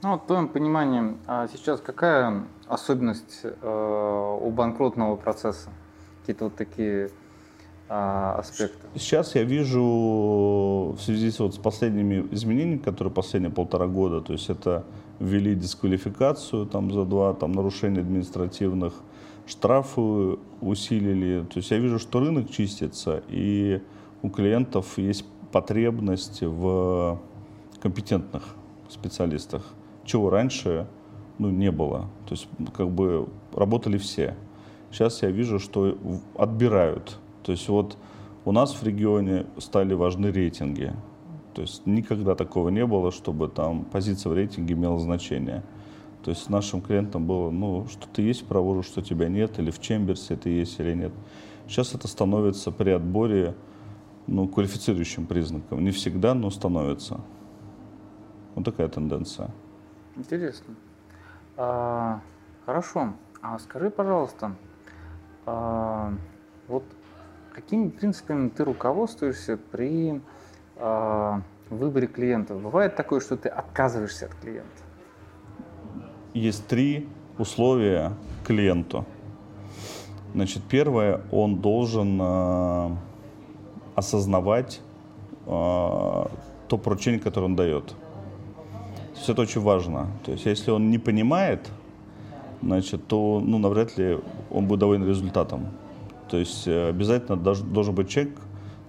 Ну, 0.02 0.16
в 0.16 0.26
твоем 0.26 0.48
понимании, 0.48 1.16
а 1.26 1.48
сейчас 1.48 1.80
какая 1.80 2.44
особенность 2.68 3.40
э, 3.42 4.38
у 4.42 4.50
банкротного 4.50 5.16
процесса? 5.16 5.70
Какие-то 6.20 6.44
вот 6.44 6.54
такие 6.54 7.10
э, 7.88 8.34
аспекты? 8.38 8.86
Сейчас 8.94 9.34
я 9.34 9.42
вижу 9.42 10.94
в 10.96 10.98
связи 11.00 11.32
с, 11.32 11.40
вот, 11.40 11.56
с 11.56 11.58
последними 11.58 12.28
изменениями, 12.30 12.78
которые 12.78 13.12
последние 13.12 13.50
полтора 13.50 13.88
года, 13.88 14.20
то 14.20 14.32
есть 14.32 14.48
это 14.48 14.84
ввели 15.18 15.56
дисквалификацию 15.56 16.66
там 16.66 16.92
за 16.92 17.04
два, 17.04 17.34
там 17.34 17.50
нарушения 17.50 18.00
административных, 18.00 18.94
штрафы 19.48 20.38
усилили. 20.60 21.44
То 21.46 21.58
есть 21.58 21.72
я 21.72 21.78
вижу, 21.78 21.98
что 21.98 22.20
рынок 22.20 22.50
чистится, 22.50 23.24
и 23.28 23.82
у 24.22 24.30
клиентов 24.30 24.96
есть 24.96 25.24
потребность 25.50 26.42
в 26.42 27.20
компетентных 27.80 28.44
специалистах, 28.88 29.62
чего 30.08 30.30
раньше 30.30 30.86
ну, 31.38 31.50
не 31.50 31.70
было. 31.70 32.08
То 32.26 32.34
есть 32.34 32.48
как 32.76 32.90
бы 32.90 33.28
работали 33.54 33.98
все. 33.98 34.34
Сейчас 34.90 35.22
я 35.22 35.30
вижу, 35.30 35.58
что 35.58 35.96
отбирают. 36.36 37.18
То 37.42 37.52
есть 37.52 37.68
вот 37.68 37.96
у 38.44 38.52
нас 38.52 38.74
в 38.74 38.82
регионе 38.82 39.46
стали 39.58 39.94
важны 39.94 40.28
рейтинги. 40.32 40.92
То 41.54 41.62
есть 41.62 41.86
никогда 41.86 42.34
такого 42.34 42.70
не 42.70 42.86
было, 42.86 43.12
чтобы 43.12 43.48
там 43.48 43.84
позиция 43.84 44.30
в 44.30 44.34
рейтинге 44.34 44.74
имела 44.74 44.98
значение. 44.98 45.62
То 46.24 46.30
есть 46.30 46.50
нашим 46.50 46.80
клиентам 46.80 47.26
было, 47.26 47.50
ну, 47.50 47.86
что 47.88 48.06
ты 48.08 48.22
есть 48.22 48.42
в 48.42 48.46
Правору, 48.46 48.82
что 48.82 49.02
тебя 49.02 49.28
нет, 49.28 49.58
или 49.58 49.70
в 49.70 49.80
Чемберсе 49.80 50.36
ты 50.36 50.50
есть 50.50 50.78
или 50.80 50.94
нет. 50.94 51.12
Сейчас 51.66 51.94
это 51.94 52.08
становится 52.08 52.70
при 52.70 52.90
отборе 52.90 53.54
ну, 54.26 54.48
квалифицирующим 54.48 55.26
признаком. 55.26 55.84
Не 55.84 55.90
всегда, 55.90 56.34
но 56.34 56.50
становится. 56.50 57.20
Вот 58.54 58.64
такая 58.64 58.88
тенденция. 58.88 59.50
Интересно. 60.18 60.74
А, 61.56 62.20
хорошо. 62.66 63.14
А 63.40 63.58
скажи, 63.60 63.88
пожалуйста, 63.88 64.56
а, 65.46 66.12
вот 66.66 66.84
какими 67.52 67.88
принципами 67.88 68.48
ты 68.48 68.64
руководствуешься 68.64 69.56
при 69.56 70.20
а, 70.76 71.40
выборе 71.70 72.08
клиентов? 72.08 72.60
Бывает 72.60 72.96
такое, 72.96 73.20
что 73.20 73.36
ты 73.36 73.48
отказываешься 73.48 74.26
от 74.26 74.34
клиента? 74.34 74.68
Есть 76.34 76.66
три 76.66 77.08
условия 77.38 78.12
клиенту. 78.44 79.04
Значит, 80.34 80.64
первое, 80.68 81.22
он 81.30 81.60
должен 81.60 82.18
а, 82.20 82.96
осознавать 83.94 84.80
э, 85.46 85.48
то 85.48 86.78
поручение, 86.78 87.20
которое 87.20 87.46
он 87.46 87.56
дает. 87.56 87.94
То 89.18 89.20
есть 89.20 89.30
это 89.30 89.42
очень 89.42 89.60
важно. 89.62 90.06
То 90.24 90.30
есть 90.30 90.46
если 90.46 90.70
он 90.70 90.90
не 90.90 90.98
понимает, 90.98 91.68
значит, 92.62 93.08
то 93.08 93.42
ну, 93.44 93.58
навряд 93.58 93.98
ли 93.98 94.20
он 94.48 94.66
будет 94.66 94.78
доволен 94.78 95.08
результатом. 95.08 95.70
То 96.30 96.36
есть 96.36 96.68
э, 96.68 96.90
обязательно 96.90 97.36
должен 97.36 97.94
быть 97.96 98.08
человек, 98.08 98.38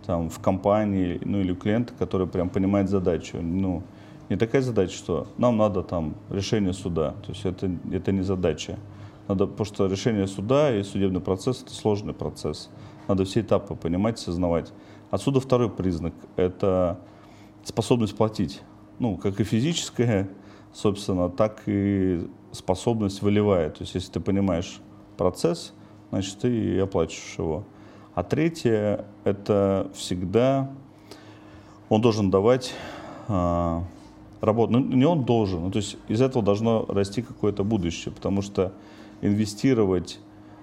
там, 0.05 0.29
в 0.29 0.39
компании, 0.39 1.19
ну 1.25 1.39
или 1.39 1.51
у 1.51 1.55
клиента, 1.55 1.93
который 1.97 2.27
прям 2.27 2.49
понимает 2.49 2.89
задачу. 2.89 3.37
Ну, 3.41 3.81
не 4.29 4.35
такая 4.37 4.61
задача, 4.61 4.93
что 4.93 5.27
нам 5.39 5.57
надо 5.57 5.81
там 5.81 6.13
решение 6.29 6.73
суда. 6.73 7.15
То 7.25 7.31
есть 7.31 7.43
это, 7.43 7.71
это 7.91 8.11
не 8.11 8.21
задача. 8.21 8.77
Надо, 9.27 9.47
потому 9.47 9.65
что 9.65 9.87
решение 9.87 10.27
суда 10.27 10.75
и 10.75 10.83
судебный 10.83 11.21
процесс– 11.21 11.63
это 11.63 11.73
сложный 11.73 12.13
процесс. 12.13 12.69
Надо 13.07 13.25
все 13.25 13.41
этапы 13.41 13.75
понимать, 13.75 14.19
сознавать. 14.19 14.71
Отсюда 15.09 15.39
второй 15.39 15.71
признак– 15.71 16.13
это 16.35 16.99
способность 17.63 18.15
платить. 18.15 18.61
Ну, 18.99 19.17
как 19.17 19.39
и 19.39 19.43
физическая, 19.43 20.29
собственно, 20.73 21.29
так 21.29 21.63
и 21.65 22.27
способность 22.51 23.21
волевая. 23.21 23.69
То 23.69 23.81
есть 23.81 23.95
если 23.95 24.11
ты 24.11 24.19
понимаешь 24.19 24.79
процесс, 25.17 25.73
значит, 26.11 26.39
ты 26.39 26.49
и 26.49 26.77
оплачиваешь 26.77 27.35
его. 27.37 27.63
А 28.15 28.23
третье– 28.23 29.05
это 29.23 29.89
всегда 29.93 30.69
он 31.89 32.01
должен 32.01 32.29
давать 32.29 32.73
а, 33.27 33.83
работу. 34.41 34.73
Ну, 34.73 34.79
не 34.79 35.05
он 35.05 35.25
должен, 35.25 35.61
ну, 35.61 35.71
то 35.71 35.77
есть 35.77 35.97
из 36.07 36.21
этого 36.21 36.43
должно 36.43 36.85
расти 36.87 37.21
какое-то 37.21 37.63
будущее, 37.63 38.13
потому 38.13 38.41
что 38.41 38.73
инвестировать, 39.21 40.19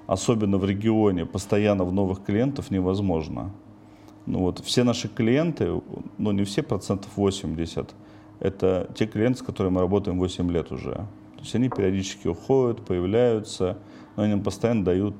особенно 0.06 0.56
в 0.56 0.64
регионе, 0.64 1.26
постоянно 1.26 1.84
в 1.84 1.92
новых 1.92 2.24
клиентов 2.24 2.70
невозможно. 2.70 3.52
Ну 4.24 4.40
вот, 4.40 4.60
все 4.60 4.82
наши 4.82 5.08
клиенты, 5.08 5.80
ну 6.18 6.32
не 6.32 6.44
все, 6.44 6.62
процентов 6.62 7.10
80, 7.16 7.94
это 8.40 8.88
те 8.94 9.06
клиенты, 9.06 9.40
с 9.40 9.42
которыми 9.42 9.74
мы 9.74 9.80
работаем 9.80 10.18
8 10.18 10.50
лет 10.50 10.72
уже. 10.72 10.92
То 10.92 11.42
есть 11.42 11.54
они 11.54 11.68
периодически 11.68 12.28
уходят, 12.28 12.84
появляются, 12.84 13.78
но 14.16 14.24
они 14.24 14.32
нам 14.32 14.42
постоянно 14.42 14.84
дают 14.84 15.14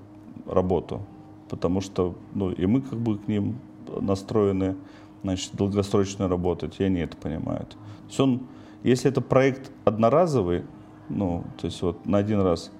работу, 0.46 1.02
потому 1.48 1.80
что 1.80 2.14
ну, 2.34 2.50
и 2.50 2.66
мы 2.66 2.80
как 2.80 2.98
бы 2.98 3.18
к 3.18 3.28
ним 3.28 3.58
настроены 4.00 4.76
значит, 5.22 5.54
долгосрочно 5.54 6.28
работать, 6.28 6.76
и 6.78 6.84
они 6.84 7.00
это 7.00 7.16
понимают. 7.16 7.70
То 7.70 8.06
есть 8.08 8.20
он, 8.20 8.46
если 8.82 9.10
это 9.10 9.20
проект 9.20 9.70
одноразовый, 9.84 10.64
ну, 11.08 11.44
то 11.60 11.66
есть 11.66 11.82
вот 11.82 12.06
на 12.06 12.18
один 12.18 12.40
раз, 12.40 12.70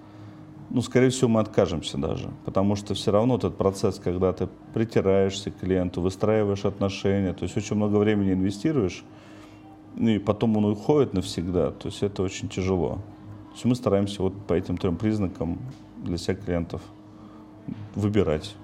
ну, 0.71 0.81
скорее 0.83 1.11
всего, 1.11 1.28
мы 1.28 1.40
откажемся 1.40 1.99
даже, 1.99 2.31
потому 2.45 2.76
что 2.76 2.95
все 2.95 3.12
равно 3.12 3.37
этот 3.37 3.57
процесс, 3.57 3.99
когда 3.99 4.33
ты 4.33 4.49
притираешься 4.75 5.50
к 5.50 5.59
клиенту, 5.59 6.00
выстраиваешь 6.00 6.64
отношения, 6.64 7.33
то 7.33 7.45
есть 7.45 7.57
очень 7.57 7.76
много 7.76 7.97
времени 7.97 8.33
инвестируешь, 8.33 9.05
и 9.97 10.19
потом 10.19 10.57
он 10.57 10.67
уходит 10.67 11.15
навсегда, 11.15 11.71
то 11.71 11.88
есть 11.88 12.03
это 12.03 12.23
очень 12.23 12.49
тяжело. 12.49 12.99
То 13.49 13.53
есть 13.53 13.65
мы 13.65 13.75
стараемся 13.75 14.23
вот 14.23 14.35
по 14.47 14.53
этим 14.53 14.76
трем 14.76 14.97
признакам 14.97 15.59
для 15.97 16.17
всех 16.17 16.45
клиентов 16.45 16.83
выбирать. 17.95 18.55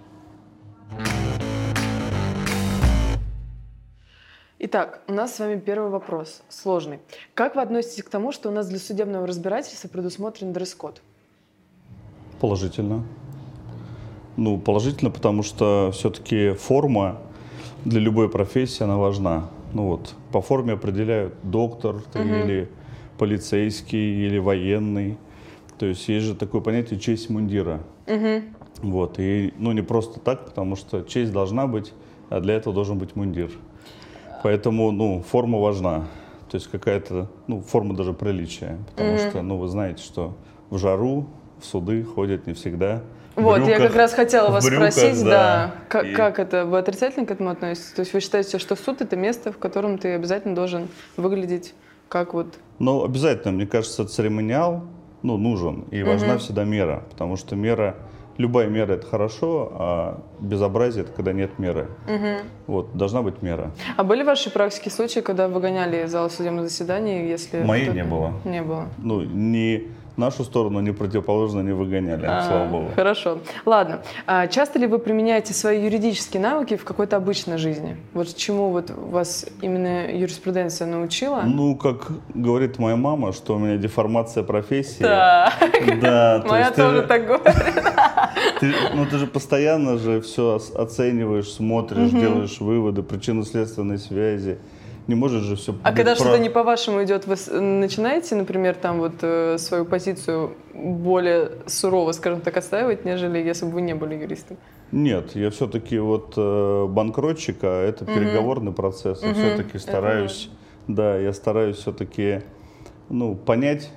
Итак, 4.59 5.03
у 5.09 5.13
нас 5.13 5.35
с 5.35 5.39
вами 5.41 5.59
первый 5.59 5.91
вопрос, 5.91 6.43
сложный. 6.49 7.01
Как 7.35 7.57
вы 7.57 7.63
относитесь 7.63 8.05
к 8.05 8.09
тому, 8.09 8.31
что 8.31 8.49
у 8.49 8.53
нас 8.53 8.69
для 8.69 8.79
судебного 8.79 9.27
разбирательства 9.27 9.89
предусмотрен 9.89 10.53
дресс-код? 10.53 11.03
Положительно. 12.41 13.05
Ну, 14.37 14.59
положительно, 14.59 15.11
потому 15.11 15.43
что 15.43 15.91
все-таки 15.93 16.53
форма 16.53 17.21
для 17.85 18.01
любой 18.01 18.29
профессии, 18.29 18.85
она 18.85 18.97
важна. 18.97 19.51
Ну 19.73 19.87
вот, 19.89 20.15
по 20.33 20.41
форме 20.41 20.75
определяют 20.75 21.35
доктор 21.43 21.97
ты, 22.13 22.21
угу. 22.21 22.29
или 22.29 22.69
полицейский, 23.19 24.27
или 24.27 24.39
военный. 24.39 25.19
То 25.79 25.87
есть 25.87 26.09
есть 26.09 26.27
же 26.27 26.35
такое 26.35 26.61
понятие 26.61 27.01
честь 27.01 27.31
мундира. 27.31 27.81
Угу. 28.07 28.43
Вот, 28.83 29.19
и 29.19 29.53
ну 29.59 29.73
не 29.73 29.83
просто 29.83 30.21
так, 30.21 30.47
потому 30.47 30.77
что 30.77 31.03
честь 31.03 31.33
должна 31.33 31.67
быть, 31.67 31.93
а 32.29 32.41
для 32.41 32.55
этого 32.55 32.75
должен 32.75 32.99
быть 32.99 33.17
мундир. 33.17 33.51
Поэтому, 34.43 34.91
ну, 34.91 35.23
форма 35.23 35.59
важна. 35.59 36.09
То 36.51 36.57
есть 36.57 36.69
какая-то, 36.69 37.31
ну, 37.47 37.61
форма 37.61 37.95
даже 37.95 38.13
приличия. 38.13 38.79
Потому 38.91 39.15
mm-hmm. 39.15 39.31
что, 39.31 39.43
ну, 39.43 39.57
вы 39.57 39.69
знаете, 39.69 40.03
что 40.03 40.35
в 40.69 40.79
жару 40.79 41.27
в 41.61 41.65
суды 41.65 42.03
ходят 42.03 42.47
не 42.47 42.55
всегда. 42.55 43.03
Вот, 43.35 43.61
брюках, 43.61 43.69
я 43.69 43.87
как 43.87 43.97
раз 43.97 44.13
хотела 44.13 44.51
вас 44.51 44.65
брюках, 44.65 44.93
спросить, 44.93 45.25
да, 45.25 45.31
да 45.31 45.75
как, 45.89 46.05
и... 46.05 46.15
как 46.15 46.39
это, 46.39 46.65
вы 46.67 46.79
отрицательно 46.79 47.27
к 47.27 47.31
этому 47.31 47.51
относитесь? 47.51 47.93
То 47.93 48.01
есть 48.01 48.13
вы 48.13 48.21
считаете, 48.21 48.59
что 48.59 48.77
суд 48.77 49.01
это 49.01 49.17
место, 49.17 49.53
в 49.53 49.59
котором 49.59 49.99
ты 49.99 50.15
обязательно 50.15 50.55
должен 50.55 50.89
выглядеть 51.17 51.75
как 52.09 52.35
вот... 52.35 52.47
Ну, 52.79 53.05
обязательно, 53.05 53.53
мне 53.53 53.67
кажется, 53.67 54.07
церемониал, 54.07 54.85
ну, 55.23 55.39
нужен, 55.39 55.85
и 55.91 56.03
важна 56.03 56.35
угу. 56.35 56.41
всегда 56.41 56.65
мера, 56.65 57.05
потому 57.11 57.37
что 57.37 57.57
мера 57.57 57.97
любая 58.37 58.69
мера 58.69 58.93
это 58.95 59.07
хорошо, 59.07 59.73
а 59.75 60.23
безобразие 60.41 61.05
это 61.05 61.13
когда 61.13 61.33
нет 61.33 61.59
меры. 61.59 61.89
Угу. 62.07 62.47
Вот, 62.67 62.97
должна 62.97 63.23
быть 63.23 63.43
мера. 63.43 63.71
А 63.97 64.05
были 64.05 64.23
ваши 64.23 64.51
практики 64.51 64.89
случаи, 64.89 65.21
когда 65.21 65.49
выгоняли 65.49 66.05
из 66.05 66.11
зала 66.11 66.29
судебного 66.29 66.69
заседания, 66.69 67.29
если... 67.29 67.63
Моей 67.63 67.89
не 67.89 68.05
было. 68.05 68.35
Не 68.45 68.63
было. 68.63 68.89
Ну, 68.99 69.23
не 69.23 69.89
нашу 70.17 70.45
сторону 70.45 70.81
не 70.81 70.93
противоположно 70.93 71.61
не 71.61 71.73
выгоняли, 71.73 72.27
а, 72.27 72.43
слава 72.45 72.67
богу. 72.67 72.91
Хорошо. 72.95 73.39
Ладно. 73.65 74.03
А 74.27 74.47
часто 74.47 74.79
ли 74.79 74.87
вы 74.87 74.99
применяете 74.99 75.55
свои 75.55 75.83
юридические 75.83 76.43
навыки 76.43 76.77
в 76.77 76.85
какой-то 76.85 77.17
обычной 77.17 77.59
жизни? 77.59 77.97
Вот 78.15 78.35
чему 78.37 78.71
вот 78.71 78.91
вас 78.91 79.47
именно 79.61 80.11
юриспруденция 80.11 80.87
научила? 80.87 81.43
Ну, 81.45 81.77
как 81.77 82.11
говорит 82.35 82.79
моя 82.79 82.97
мама, 82.97 83.33
что 83.33 83.57
у 83.57 83.59
меня 83.59 83.77
деформация 83.77 84.43
профессии. 84.43 85.03
Да. 85.03 85.53
Да. 86.01 86.45
Моя 86.47 86.71
тоже 86.71 87.03
так 87.03 87.27
говорит. 87.27 87.55
ну, 88.95 89.07
ты 89.07 89.19
же 89.19 89.27
постоянно 89.27 89.99
же 89.99 90.21
все 90.21 90.61
оцениваешь, 90.75 91.51
смотришь, 91.51 92.11
делаешь 92.11 92.61
выводы, 92.61 93.03
причинно-следственной 93.03 93.99
связи 93.99 94.59
не 95.07 95.15
можешь 95.15 95.43
же 95.43 95.57
все... 95.57 95.75
А 95.83 95.93
когда 95.93 96.15
про... 96.15 96.21
что-то 96.21 96.39
не 96.39 96.49
по-вашему 96.49 97.03
идет, 97.03 97.27
вы 97.27 97.37
начинаете, 97.61 98.35
например, 98.35 98.75
там 98.75 98.99
вот 98.99 99.15
э, 99.23 99.59
свою 99.59 99.85
позицию 99.85 100.53
более 100.75 101.53
сурово, 101.67 102.13
скажем 102.13 102.41
так, 102.41 102.57
отстаивать, 102.57 103.05
нежели 103.05 103.39
если 103.39 103.67
бы 103.67 103.73
вы 103.73 103.83
не 103.83 103.95
были 103.95 104.15
юристом? 104.15 104.57
Нет, 104.93 105.35
я 105.35 105.51
все-таки 105.51 105.99
вот 105.99 106.35
э, 106.37 106.87
банкротчик, 106.89 107.59
а 107.63 107.85
это 107.89 108.05
угу. 108.05 108.13
переговорный 108.15 108.73
процесс. 108.73 109.23
Я 109.23 109.31
угу. 109.31 109.39
все-таки 109.39 109.79
стараюсь, 109.79 110.51
да, 110.87 111.17
я 111.17 111.33
стараюсь 111.33 111.77
все-таки, 111.77 112.43
ну, 113.09 113.35
понять 113.35 113.91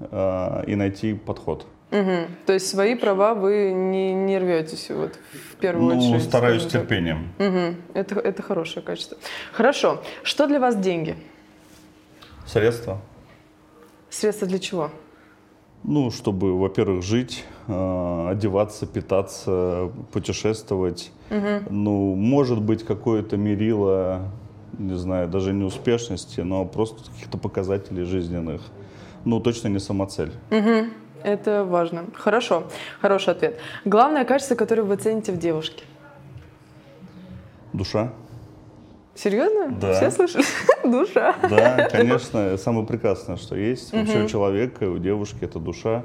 э, 0.00 0.64
и 0.66 0.74
найти 0.74 1.14
подход. 1.14 1.66
Угу. 1.90 2.26
То 2.46 2.52
есть 2.52 2.68
свои 2.68 2.96
права 2.96 3.34
вы 3.34 3.72
не, 3.72 4.12
не 4.12 4.38
рветесь 4.38 4.90
вот, 4.90 5.18
в 5.32 5.56
первую 5.56 5.94
ну, 5.94 5.98
очередь? 5.98 6.14
Ну, 6.14 6.20
стараюсь 6.20 6.66
терпением. 6.66 7.32
Угу. 7.38 7.76
Это, 7.94 8.20
это 8.20 8.42
хорошее 8.42 8.84
качество. 8.84 9.16
Хорошо. 9.52 10.02
Что 10.22 10.46
для 10.46 10.58
вас 10.58 10.76
деньги? 10.76 11.16
Средства. 12.46 13.00
Средства 14.10 14.48
для 14.48 14.58
чего? 14.58 14.90
Ну, 15.84 16.10
чтобы, 16.10 16.58
во-первых, 16.58 17.04
жить, 17.04 17.44
э, 17.68 18.28
одеваться, 18.30 18.86
питаться, 18.86 19.92
путешествовать. 20.12 21.12
Угу. 21.30 21.70
Ну, 21.70 22.14
может 22.16 22.60
быть, 22.60 22.84
какое-то 22.84 23.36
мерило, 23.36 24.32
не 24.78 24.96
знаю, 24.96 25.28
даже 25.28 25.52
не 25.52 25.62
успешности, 25.62 26.40
но 26.40 26.64
просто 26.64 27.04
каких-то 27.04 27.38
показателей 27.38 28.02
жизненных. 28.02 28.62
Ну, 29.24 29.38
точно 29.38 29.68
не 29.68 29.78
самоцель. 29.78 30.32
Угу. 30.50 30.88
Это 31.26 31.64
важно. 31.64 32.04
Хорошо, 32.14 32.68
хороший 33.00 33.30
ответ. 33.32 33.58
Главное 33.84 34.24
качество, 34.24 34.54
которое 34.54 34.82
вы 34.82 34.94
цените 34.94 35.32
в 35.32 35.38
девушке? 35.38 35.82
Душа. 37.72 38.12
Серьезно? 39.16 39.72
Да. 39.72 39.94
Все 39.94 40.12
слышали? 40.12 40.44
душа. 40.84 41.34
Да, 41.50 41.88
конечно, 41.90 42.56
самое 42.58 42.86
прекрасное, 42.86 43.36
что 43.38 43.56
есть. 43.56 43.92
Вообще 43.92 44.22
у 44.22 44.28
человека, 44.28 44.84
у 44.84 44.98
девушки 44.98 45.38
это 45.40 45.58
душа. 45.58 46.04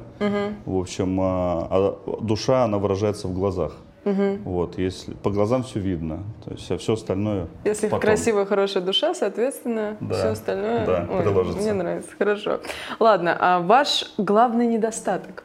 В 0.66 0.76
общем, 0.76 1.20
а, 1.22 1.68
а 1.70 2.20
душа, 2.22 2.64
она 2.64 2.80
выражается 2.80 3.28
в 3.28 3.34
глазах. 3.36 3.74
Угу. 4.04 4.40
Вот, 4.46 4.80
если 4.80 5.14
по 5.14 5.30
глазам 5.30 5.64
все 5.64 5.80
видно, 5.80 6.24
то 6.44 6.52
есть 6.52 6.72
а 6.72 6.78
все 6.78 6.94
остальное. 6.94 7.48
Если 7.66 7.88
потом. 7.88 8.00
красивая, 8.00 8.46
хорошая 8.46 8.84
душа, 8.84 9.14
соответственно, 9.14 9.98
да. 10.00 10.16
все 10.16 10.28
остальное. 10.30 10.86
Да, 10.86 11.08
Ой, 11.10 11.22
приложится. 11.22 11.62
Мне 11.62 11.74
нравится, 11.74 12.10
хорошо. 12.18 12.60
Ладно, 13.00 13.38
а 13.40 13.60
ваш 13.60 14.12
главный 14.18 14.66
недостаток? 14.66 15.44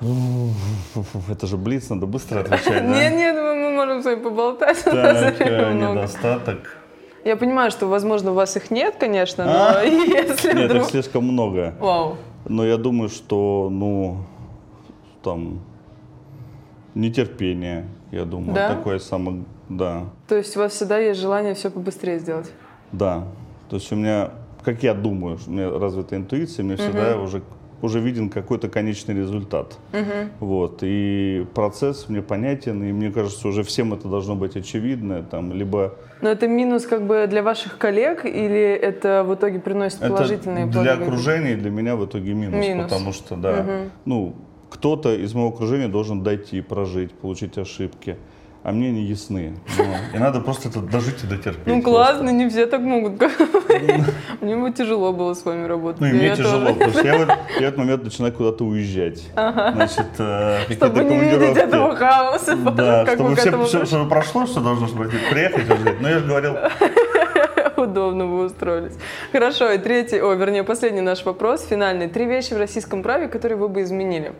Это 1.28 1.46
же 1.46 1.58
блиц, 1.58 1.90
надо 1.90 2.06
быстро 2.06 2.40
отвечать? 2.40 2.82
Нет, 2.82 3.12
нет, 3.16 3.36
мы 3.36 3.70
можем 3.70 4.02
с 4.02 4.04
вами 4.06 4.22
поболтать. 4.22 4.82
Так, 4.82 5.40
э, 5.40 5.72
недостаток. 5.74 6.78
Я 7.24 7.36
понимаю, 7.36 7.70
что, 7.70 7.86
возможно, 7.86 8.32
у 8.32 8.34
вас 8.34 8.56
их 8.56 8.70
нет, 8.70 8.96
конечно, 8.98 9.44
но 9.44 9.78
а? 9.78 9.82
если 9.84 10.54
Нет, 10.54 10.74
их 10.74 10.84
слишком 10.86 11.24
много. 11.24 11.74
Вау. 11.78 12.16
Но 12.46 12.66
я 12.66 12.76
думаю, 12.76 13.10
что, 13.10 13.68
ну, 13.70 14.24
там, 15.22 15.60
Нетерпение, 16.94 17.86
я 18.10 18.24
думаю. 18.24 18.54
Да? 18.54 18.74
Такое 18.74 18.98
самое, 18.98 19.44
да. 19.68 20.04
То 20.28 20.36
есть 20.36 20.56
у 20.56 20.60
вас 20.60 20.72
всегда 20.72 20.98
есть 20.98 21.20
желание 21.20 21.54
все 21.54 21.70
побыстрее 21.70 22.18
сделать? 22.18 22.50
Да. 22.92 23.24
То 23.70 23.76
есть 23.76 23.90
у 23.92 23.96
меня, 23.96 24.30
как 24.62 24.82
я 24.82 24.92
думаю, 24.94 25.38
у 25.46 25.50
меня 25.50 25.70
развита 25.70 26.16
интуиция, 26.16 26.64
мне 26.64 26.76
всегда 26.76 27.16
угу. 27.16 27.24
уже 27.24 27.42
уже 27.82 27.98
виден 28.00 28.30
какой-то 28.30 28.68
конечный 28.68 29.14
результат. 29.14 29.76
Угу. 29.92 30.46
Вот. 30.46 30.78
И 30.82 31.46
процесс 31.52 32.08
мне 32.08 32.22
понятен, 32.22 32.82
и 32.82 32.92
мне 32.92 33.10
кажется, 33.10 33.48
уже 33.48 33.64
всем 33.64 33.92
это 33.92 34.08
должно 34.08 34.36
быть 34.36 34.56
очевидно. 34.56 35.22
Там, 35.24 35.52
либо... 35.52 35.96
Но 36.20 36.30
это 36.30 36.46
минус 36.46 36.86
как 36.86 37.06
бы 37.06 37.26
для 37.28 37.42
ваших 37.42 37.78
коллег, 37.78 38.24
или 38.24 38.72
это 38.72 39.24
в 39.26 39.34
итоге 39.34 39.58
приносит 39.58 39.98
положительные 39.98 40.68
это 40.68 40.80
Для 40.80 40.94
окружения, 40.94 41.56
для 41.56 41.70
меня 41.70 41.96
в 41.96 42.06
итоге 42.06 42.32
минус, 42.32 42.64
минус. 42.64 42.84
потому 42.84 43.12
что, 43.12 43.36
да, 43.36 43.60
угу. 43.60 43.90
ну, 44.04 44.34
кто-то 44.72 45.14
из 45.14 45.34
моего 45.34 45.50
окружения 45.50 45.88
должен 45.88 46.22
дойти, 46.22 46.60
прожить, 46.60 47.12
получить 47.12 47.58
ошибки 47.58 48.16
а 48.64 48.70
мне 48.70 48.92
не 48.92 49.02
ясны. 49.02 49.54
Ну, 49.76 49.84
и 50.14 50.18
надо 50.18 50.40
просто 50.40 50.68
это 50.68 50.80
дожить 50.80 51.24
и 51.24 51.26
дотерпеть. 51.26 51.66
Ну 51.66 51.82
классно, 51.82 52.30
не 52.30 52.48
все 52.48 52.66
так 52.66 52.80
могут 52.80 53.16
говорить. 53.16 54.04
Мне 54.40 54.56
бы 54.56 54.70
тяжело 54.70 55.12
было 55.12 55.34
с 55.34 55.44
вами 55.44 55.66
работать. 55.66 56.00
Ну 56.00 56.06
и 56.06 56.12
мне 56.12 56.36
тяжело, 56.36 56.72
потому 56.72 56.92
что 56.92 57.04
я 57.04 57.18
в 57.18 57.60
этот 57.60 57.76
момент 57.76 58.04
начинаю 58.04 58.32
куда-то 58.32 58.64
уезжать. 58.64 59.24
Значит, 59.34 60.06
э, 60.18 60.60
Чтобы 60.70 61.04
не 61.04 61.18
видеть 61.18 61.56
этого 61.56 61.96
хаоса. 61.96 62.54
Да, 62.56 63.06
чтобы 63.06 63.34
все, 63.34 64.08
прошло, 64.08 64.46
что 64.46 64.60
должно 64.60 64.86
быть, 64.86 65.10
приехать 65.30 65.68
уже. 65.68 65.96
Но 66.00 66.08
я 66.08 66.18
же 66.20 66.26
говорил, 66.26 66.56
удобно 67.76 68.26
вы 68.26 68.44
устроились. 68.44 68.94
Хорошо, 69.32 69.72
и 69.72 69.78
третий, 69.78 70.20
о, 70.20 70.34
вернее, 70.34 70.62
последний 70.62 71.00
наш 71.00 71.24
вопрос, 71.24 71.66
финальный. 71.66 72.08
Три 72.08 72.26
вещи 72.26 72.54
в 72.54 72.58
российском 72.58 73.02
праве, 73.02 73.26
которые 73.26 73.58
вы 73.58 73.68
бы 73.68 73.82
изменили. 73.82 74.32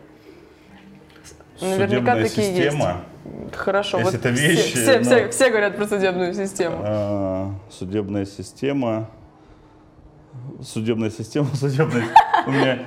Наверняка 1.63 2.15
такие 2.15 2.55
система. 2.55 3.03
есть. 3.25 3.55
Хорошо. 3.55 3.99
Если 3.99 4.11
вот 4.11 4.25
это 4.25 4.29
вещи, 4.29 4.75
все, 4.75 4.99
но... 4.99 5.03
все, 5.03 5.29
все 5.29 5.49
говорят 5.49 5.75
про 5.77 5.87
судебную 5.87 6.33
систему. 6.33 6.77
А, 6.81 7.51
судебная 7.69 8.25
система. 8.25 9.09
Судебная 10.61 11.09
система, 11.09 11.47
судебная. 11.53 12.05
У 12.47 12.51
меня. 12.51 12.79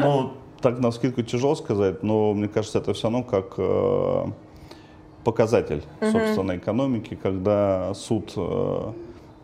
Ну, 0.00 0.32
так 0.60 0.78
на 0.78 0.90
скидку 0.90 1.22
тяжело 1.22 1.54
сказать, 1.54 2.02
но 2.02 2.32
мне 2.32 2.48
кажется, 2.48 2.78
это 2.78 2.94
все 2.94 3.04
равно 3.04 3.22
как 3.22 3.54
э, 3.58 4.24
показатель, 5.22 5.82
собственно, 6.00 6.56
экономики, 6.56 7.18
когда 7.20 7.92
суд 7.94 8.32
э, 8.36 8.92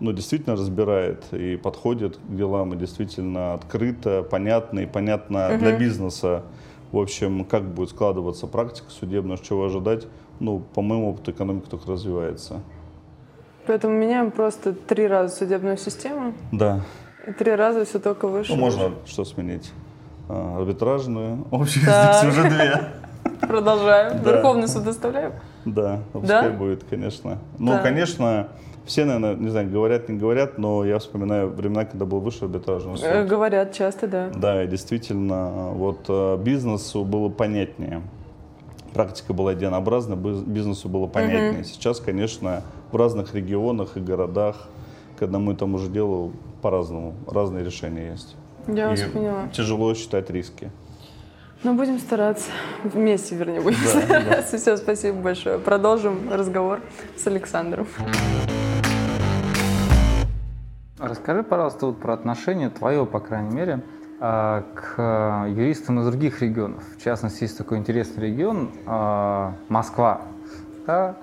ну, 0.01 0.13
действительно 0.13 0.57
разбирает 0.57 1.25
и 1.33 1.57
подходит 1.57 2.17
к 2.17 2.35
делам, 2.35 2.73
и 2.73 2.77
действительно 2.77 3.55
открыто, 3.55 4.23
понятно 4.23 4.81
и 4.81 4.87
понятно 4.87 5.59
для 5.59 5.77
бизнеса 5.77 6.43
в 6.93 6.99
общем, 6.99 7.45
как 7.45 7.65
будет 7.65 7.91
складываться 7.91 8.47
практика 8.47 8.91
судебная, 8.91 9.37
чего 9.37 9.65
ожидать, 9.65 10.07
ну, 10.41 10.61
по 10.75 10.83
моему 10.83 11.11
опыту, 11.11 11.31
экономика 11.33 11.71
только 11.71 11.93
развивается. 11.93 12.61
Поэтому 13.67 13.95
меняем 13.95 14.31
просто 14.31 14.73
три 14.73 15.07
раза 15.07 15.37
судебную 15.37 15.77
систему. 15.77 16.35
Да. 16.51 16.81
И 17.27 17.33
три 17.33 17.55
раза 17.55 17.85
все 17.85 17.99
только 17.99 18.27
выше. 18.27 18.53
Ну, 18.53 18.59
можно 18.59 18.93
что 19.07 19.25
сменить? 19.25 19.71
А, 20.29 20.59
арбитражную, 20.59 21.47
общую 21.51 21.87
да. 21.87 22.23
уже 22.27 22.49
две. 22.49 22.81
Продолжаем. 23.41 24.23
Да. 24.23 24.33
Верховный 24.33 24.69
суд 24.69 24.87
оставляем? 24.87 25.33
Да, 25.65 26.01
пускай 26.13 26.51
да? 26.51 26.57
будет, 26.57 26.85
конечно. 26.85 27.39
Ну, 27.59 27.73
да. 27.73 27.79
конечно, 27.79 28.49
все, 28.85 29.05
наверное, 29.05 29.35
не 29.35 29.49
знаю, 29.51 29.71
говорят, 29.71 30.09
не 30.09 30.19
говорят, 30.19 30.59
но 30.59 30.85
я 30.85 30.99
вспоминаю 30.99 31.51
времена, 31.51 31.85
когда 31.85 32.05
был 32.05 32.21
высший 32.21 32.45
арбитражный 32.45 32.97
суд. 32.97 33.07
Э, 33.07 33.25
говорят 33.25 33.73
часто, 33.73 34.07
да. 34.07 34.31
Да, 34.35 34.65
и 34.65 34.67
действительно, 34.67 35.71
вот 35.73 36.07
э, 36.09 36.37
бизнесу 36.39 37.05
было 37.05 37.29
понятнее. 37.29 38.03
Практика 38.93 39.33
была 39.33 39.53
единообразна, 39.53 40.17
бизнесу 40.17 40.89
было 40.89 41.07
понятнее. 41.07 41.61
Угу. 41.61 41.65
Сейчас, 41.65 42.01
конечно, 42.01 42.63
в 42.91 42.97
разных 42.97 43.35
регионах 43.35 43.97
и 43.97 44.01
городах, 44.01 44.69
когда 45.19 45.39
мы 45.39 45.55
там 45.55 45.75
уже 45.75 45.89
делаем 45.89 46.33
по-разному, 46.61 47.15
разные 47.27 47.65
решения 47.65 48.11
есть. 48.11 48.37
Я 48.67 48.87
и 48.87 48.91
вас 48.91 49.01
поняла. 49.03 49.49
Тяжело 49.53 49.95
считать 49.95 50.31
риски. 50.31 50.71
Ну, 51.63 51.75
будем 51.75 51.99
стараться. 51.99 52.51
Вместе, 52.85 53.35
вернее, 53.37 53.61
будем 53.61 53.79
да, 53.85 54.01
стараться. 54.01 54.53
Да. 54.53 54.59
Все, 54.59 54.77
спасибо 54.79 55.19
большое. 55.19 55.59
Продолжим 55.59 56.33
разговор 56.33 56.81
с 57.17 57.27
Александром. 57.27 57.87
Расскажи, 61.01 61.43
пожалуйста, 61.43 61.87
вот 61.87 61.99
про 61.99 62.13
отношение 62.13 62.69
твое, 62.69 63.07
по 63.07 63.21
крайней 63.21 63.55
мере, 63.55 63.81
а, 64.19 64.65
к 64.75 65.49
юристам 65.49 66.01
из 66.01 66.07
других 66.07 66.43
регионов. 66.43 66.85
В 66.99 67.03
частности, 67.03 67.45
есть 67.45 67.57
такой 67.57 67.79
интересный 67.79 68.27
регион 68.27 68.71
а, 68.85 69.55
Москва. 69.71 70.21
Да? 70.87 71.17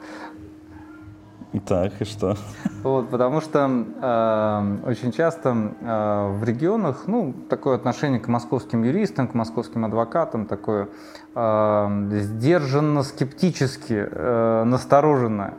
Так, 1.65 2.01
и 2.01 2.05
что? 2.05 2.35
Вот, 2.83 3.09
потому 3.09 3.41
что 3.41 3.59
э, 4.01 4.89
очень 4.89 5.11
часто 5.11 5.49
э, 5.49 6.37
в 6.37 6.43
регионах, 6.43 7.03
ну, 7.07 7.33
такое 7.49 7.75
отношение 7.75 8.19
к 8.19 8.27
московским 8.27 8.83
юристам, 8.83 9.27
к 9.27 9.33
московским 9.33 9.85
адвокатам, 9.85 10.45
такое 10.45 10.89
э, 11.35 12.09
сдержанно, 12.11 13.03
скептически, 13.03 14.07
э, 14.11 14.63
настороженное. 14.65 15.53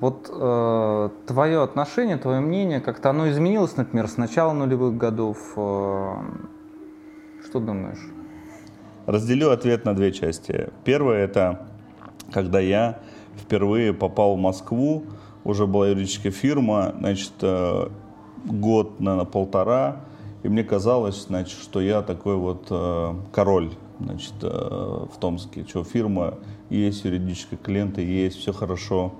Вот 0.00 0.28
э, 0.32 1.08
твое 1.26 1.62
отношение, 1.62 2.16
твое 2.16 2.40
мнение, 2.40 2.80
как-то 2.80 3.10
оно 3.10 3.28
изменилось, 3.30 3.76
например, 3.76 4.08
с 4.08 4.16
начала 4.16 4.52
нулевых 4.52 4.96
годов. 4.96 5.38
Э, 5.56 6.14
что 7.44 7.60
думаешь? 7.60 8.04
Разделю 9.06 9.50
ответ 9.50 9.84
на 9.84 9.94
две 9.94 10.12
части. 10.12 10.70
Первое 10.84 11.24
это 11.24 11.68
когда 12.32 12.60
я 12.60 12.98
впервые 13.36 13.94
попал 13.94 14.36
в 14.36 14.38
Москву, 14.38 15.04
уже 15.48 15.66
была 15.66 15.88
юридическая 15.88 16.30
фирма, 16.30 16.94
значит, 16.98 17.32
э, 17.40 17.88
год, 18.44 19.00
наверное, 19.00 19.24
полтора, 19.24 20.02
и 20.42 20.48
мне 20.48 20.62
казалось, 20.62 21.24
значит, 21.26 21.58
что 21.58 21.80
я 21.80 22.02
такой 22.02 22.36
вот 22.36 22.66
э, 22.68 23.14
король, 23.32 23.70
значит, 23.98 24.34
э, 24.42 24.46
в 24.46 25.18
Томске, 25.18 25.64
что 25.66 25.84
фирма 25.84 26.34
есть, 26.68 27.02
юридические 27.06 27.58
клиенты 27.58 28.02
есть, 28.02 28.36
все 28.36 28.52
хорошо. 28.52 29.14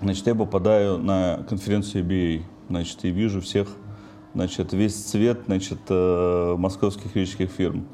Значит, 0.00 0.26
я 0.26 0.34
попадаю 0.34 0.96
на 0.96 1.44
конференцию 1.46 2.06
BA, 2.06 2.42
значит, 2.70 3.04
и 3.04 3.10
вижу 3.10 3.42
всех, 3.42 3.68
значит, 4.34 4.72
весь 4.72 4.94
цвет, 4.94 5.42
значит, 5.46 5.80
московских 5.88 7.14
юридических 7.14 7.50
фирм. 7.50 7.86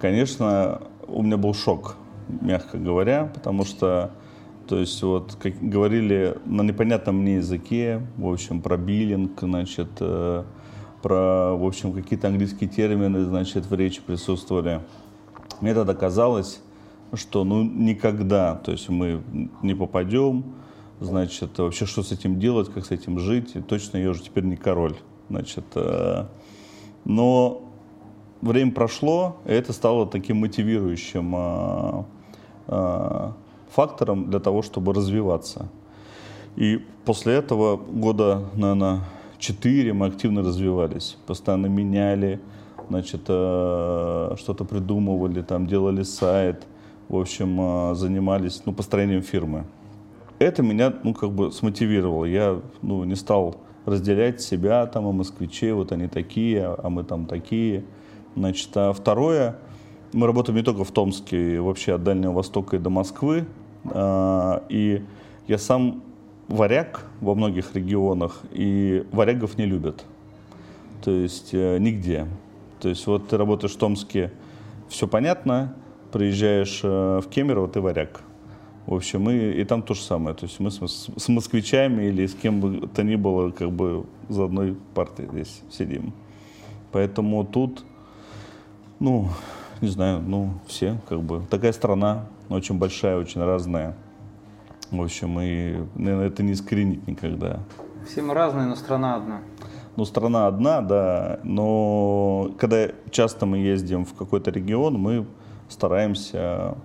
Конечно, 0.00 0.82
у 1.08 1.22
меня 1.22 1.36
был 1.36 1.54
шок, 1.54 1.96
мягко 2.28 2.78
говоря, 2.78 3.30
потому 3.34 3.64
что, 3.64 4.12
то 4.68 4.78
есть, 4.78 5.02
вот, 5.02 5.36
как 5.40 5.54
говорили 5.60 6.36
на 6.44 6.60
непонятном 6.60 7.16
мне 7.22 7.36
языке, 7.36 8.06
в 8.18 8.30
общем, 8.30 8.60
про 8.60 8.76
биллинг, 8.76 9.40
значит, 9.40 9.88
э, 10.00 10.44
про, 11.02 11.54
в 11.54 11.66
общем, 11.66 11.94
какие-то 11.94 12.28
английские 12.28 12.68
термины, 12.68 13.24
значит, 13.24 13.64
в 13.64 13.74
речи 13.74 14.02
присутствовали. 14.06 14.82
Мне 15.62 15.72
тогда 15.72 15.94
казалось, 15.94 16.60
что, 17.14 17.44
ну, 17.44 17.62
никогда, 17.62 18.56
то 18.56 18.72
есть, 18.72 18.90
мы 18.90 19.22
не 19.62 19.74
попадем, 19.74 20.44
значит, 21.00 21.58
вообще 21.58 21.86
что 21.86 22.02
с 22.02 22.12
этим 22.12 22.38
делать, 22.38 22.70
как 22.70 22.84
с 22.84 22.90
этим 22.90 23.18
жить, 23.18 23.56
и 23.56 23.60
точно 23.60 23.96
я 23.96 24.10
уже 24.10 24.22
теперь 24.22 24.44
не 24.44 24.56
король, 24.56 24.96
значит, 25.30 25.64
э, 25.76 26.26
но 27.06 27.62
время 28.42 28.72
прошло, 28.72 29.38
и 29.46 29.50
это 29.50 29.72
стало 29.72 30.06
таким 30.06 30.38
мотивирующим 30.38 31.34
э, 32.66 33.32
фактором 33.70 34.30
для 34.30 34.40
того, 34.40 34.62
чтобы 34.62 34.92
развиваться. 34.92 35.68
И 36.56 36.84
после 37.04 37.34
этого 37.34 37.76
года, 37.76 38.44
наверное, 38.54 39.00
четыре 39.38 39.92
мы 39.92 40.06
активно 40.06 40.42
развивались, 40.42 41.16
постоянно 41.26 41.66
меняли, 41.66 42.40
значит, 42.88 43.22
что-то 43.22 44.64
придумывали, 44.68 45.42
там, 45.42 45.66
делали 45.66 46.02
сайт, 46.02 46.66
в 47.08 47.16
общем, 47.16 47.94
занимались, 47.94 48.62
ну, 48.64 48.72
построением 48.72 49.22
фирмы 49.22 49.64
это 50.38 50.62
меня, 50.62 50.92
ну, 51.02 51.14
как 51.14 51.30
бы 51.32 51.50
смотивировало. 51.50 52.24
Я, 52.24 52.60
ну, 52.82 53.04
не 53.04 53.16
стал 53.16 53.56
разделять 53.84 54.40
себя, 54.40 54.86
там, 54.86 55.06
а 55.06 55.12
москвичей, 55.12 55.72
вот 55.72 55.92
они 55.92 56.08
такие, 56.08 56.64
а 56.64 56.88
мы 56.88 57.04
там 57.04 57.26
такие. 57.26 57.84
Значит, 58.36 58.70
а 58.74 58.92
второе, 58.92 59.56
мы 60.12 60.26
работаем 60.26 60.56
не 60.56 60.62
только 60.62 60.84
в 60.84 60.90
Томске, 60.90 61.60
вообще 61.60 61.94
от 61.94 62.02
Дальнего 62.02 62.32
Востока 62.32 62.76
и 62.76 62.78
до 62.78 62.90
Москвы. 62.90 63.46
А, 63.84 64.64
и 64.68 65.02
я 65.46 65.58
сам 65.58 66.02
варяг 66.48 67.04
во 67.20 67.34
многих 67.34 67.74
регионах, 67.74 68.42
и 68.52 69.06
варягов 69.12 69.58
не 69.58 69.66
любят. 69.66 70.04
То 71.02 71.10
есть 71.10 71.50
э, 71.52 71.78
нигде. 71.78 72.26
То 72.80 72.88
есть 72.88 73.06
вот 73.06 73.28
ты 73.28 73.36
работаешь 73.36 73.74
в 73.74 73.78
Томске, 73.78 74.32
все 74.88 75.06
понятно, 75.06 75.74
приезжаешь 76.12 76.80
э, 76.82 77.20
в 77.22 77.28
Кемерово, 77.28 77.68
ты 77.68 77.80
варяг. 77.80 78.22
В 78.86 78.94
общем, 78.94 79.28
и, 79.28 79.60
и 79.60 79.64
там 79.64 79.82
то 79.82 79.92
же 79.92 80.00
самое. 80.00 80.34
То 80.34 80.46
есть 80.46 80.58
мы 80.60 80.70
с, 80.70 80.80
с 80.80 81.28
москвичами 81.28 82.04
или 82.04 82.26
с 82.26 82.34
кем 82.34 82.60
бы 82.60 82.88
то 82.88 83.02
ни 83.04 83.16
было, 83.16 83.50
как 83.50 83.70
бы 83.70 84.06
за 84.28 84.46
одной 84.46 84.76
партой 84.94 85.26
здесь 85.30 85.60
сидим. 85.70 86.14
Поэтому 86.90 87.44
тут, 87.44 87.84
ну, 88.98 89.28
не 89.80 89.88
знаю, 89.88 90.20
ну, 90.20 90.54
все, 90.66 90.98
как 91.08 91.20
бы, 91.22 91.42
такая 91.50 91.72
страна, 91.72 92.26
очень 92.48 92.78
большая, 92.78 93.18
очень 93.18 93.42
разная. 93.42 93.94
В 94.90 95.02
общем, 95.02 95.38
и, 95.40 95.76
наверное, 95.94 96.28
это 96.28 96.42
не 96.42 96.52
искоренить 96.52 97.06
никогда. 97.06 97.60
Все 98.06 98.22
мы 98.22 98.34
разные, 98.34 98.66
но 98.66 98.74
страна 98.74 99.16
одна. 99.16 99.40
Ну, 99.96 100.04
страна 100.04 100.46
одна, 100.46 100.80
да, 100.80 101.40
но 101.42 102.52
когда 102.58 102.88
часто 103.10 103.46
мы 103.46 103.58
ездим 103.58 104.04
в 104.04 104.14
какой-то 104.14 104.50
регион, 104.50 104.94
мы 104.94 105.26
стараемся 105.68 106.76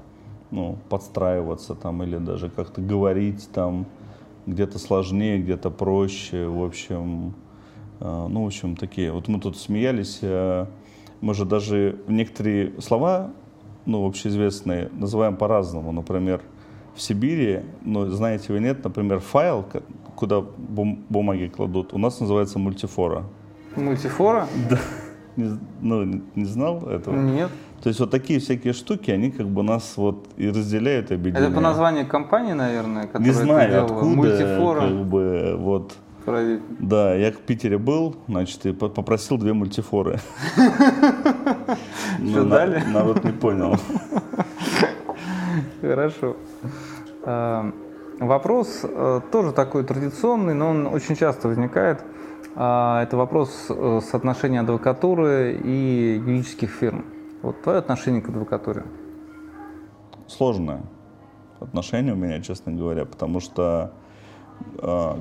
ну, 0.51 0.77
подстраиваться 0.89 1.75
там 1.75 2.03
или 2.03 2.17
даже 2.17 2.49
как-то 2.49 2.81
говорить 2.81 3.49
там 3.53 3.85
где-то 4.45 4.79
сложнее, 4.79 5.39
где-то 5.39 5.69
проще, 5.69 6.45
в 6.47 6.63
общем, 6.63 7.33
э, 7.99 8.27
ну, 8.29 8.43
в 8.43 8.47
общем, 8.47 8.75
такие. 8.75 9.11
Вот 9.11 9.27
мы 9.27 9.39
тут 9.39 9.57
смеялись, 9.57 10.19
э, 10.21 10.65
мы 11.23 11.33
же 11.33 11.45
даже 11.45 11.95
некоторые 12.09 12.73
слова, 12.81 13.31
ну, 13.85 14.05
общеизвестные, 14.05 14.89
называем 14.91 15.37
по-разному. 15.37 15.93
Например, 15.93 16.41
в 16.95 17.01
Сибири, 17.01 17.61
ну, 17.81 18.09
знаете 18.09 18.51
вы 18.51 18.59
нет, 18.59 18.83
например, 18.83 19.19
файл, 19.19 19.65
куда 20.15 20.41
бум- 20.41 21.05
бумаги 21.07 21.47
кладут, 21.47 21.93
у 21.93 21.97
нас 21.97 22.19
называется 22.19 22.59
мультифора. 22.59 23.23
Мультифора? 23.77 24.47
Да. 24.69 24.77
Не, 25.37 25.57
ну, 25.81 26.21
не 26.35 26.45
знал 26.45 26.87
этого? 26.89 27.15
Нет. 27.15 27.49
То 27.81 27.87
есть 27.87 27.99
вот 28.01 28.11
такие 28.11 28.39
всякие 28.39 28.73
штуки, 28.73 29.09
они 29.09 29.31
как 29.31 29.47
бы 29.47 29.63
нас 29.63 29.93
вот 29.95 30.27
и 30.37 30.49
разделяют, 30.49 31.11
и 31.11 31.15
объединяют. 31.15 31.47
Это 31.47 31.55
по 31.55 31.61
названию 31.61 32.05
компании, 32.05 32.53
наверное, 32.53 33.07
которая 33.07 33.27
Не 33.27 33.33
знаю, 33.33 33.83
откуда, 33.85 34.05
Мультифора. 34.05 34.81
как 34.81 35.05
бы, 35.05 35.55
вот. 35.57 35.93
Проверить. 36.25 36.61
Да, 36.79 37.13
я 37.15 37.31
в 37.31 37.37
Питере 37.37 37.77
был, 37.77 38.15
значит, 38.27 38.65
и 38.65 38.71
попросил 38.71 39.37
две 39.37 39.53
мультифоры. 39.53 40.19
Что 42.29 42.45
дали? 42.45 42.81
Народ 42.91 43.23
не 43.23 43.31
понял. 43.31 43.75
Хорошо. 45.81 46.37
А, 47.23 47.71
вопрос 48.19 48.81
э, 48.83 49.21
тоже 49.31 49.51
такой 49.51 49.83
традиционный, 49.83 50.53
но 50.53 50.69
он 50.69 50.87
очень 50.87 51.15
часто 51.15 51.49
возникает. 51.49 52.01
А, 52.55 53.03
это 53.03 53.17
вопрос 53.17 53.65
э, 53.69 53.99
соотношения 54.09 54.61
адвокатуры 54.61 55.59
и 55.61 56.21
юридических 56.25 56.69
фирм. 56.69 57.05
Вот 57.41 57.61
твое 57.61 57.79
отношение 57.79 58.21
к 58.21 58.29
адвокатуре? 58.29 58.83
Сложное 60.27 60.83
отношение 61.59 62.13
у 62.13 62.17
меня, 62.17 62.41
честно 62.41 62.71
говоря, 62.71 63.05
потому 63.05 63.39
что 63.39 63.91
э, 64.77 65.15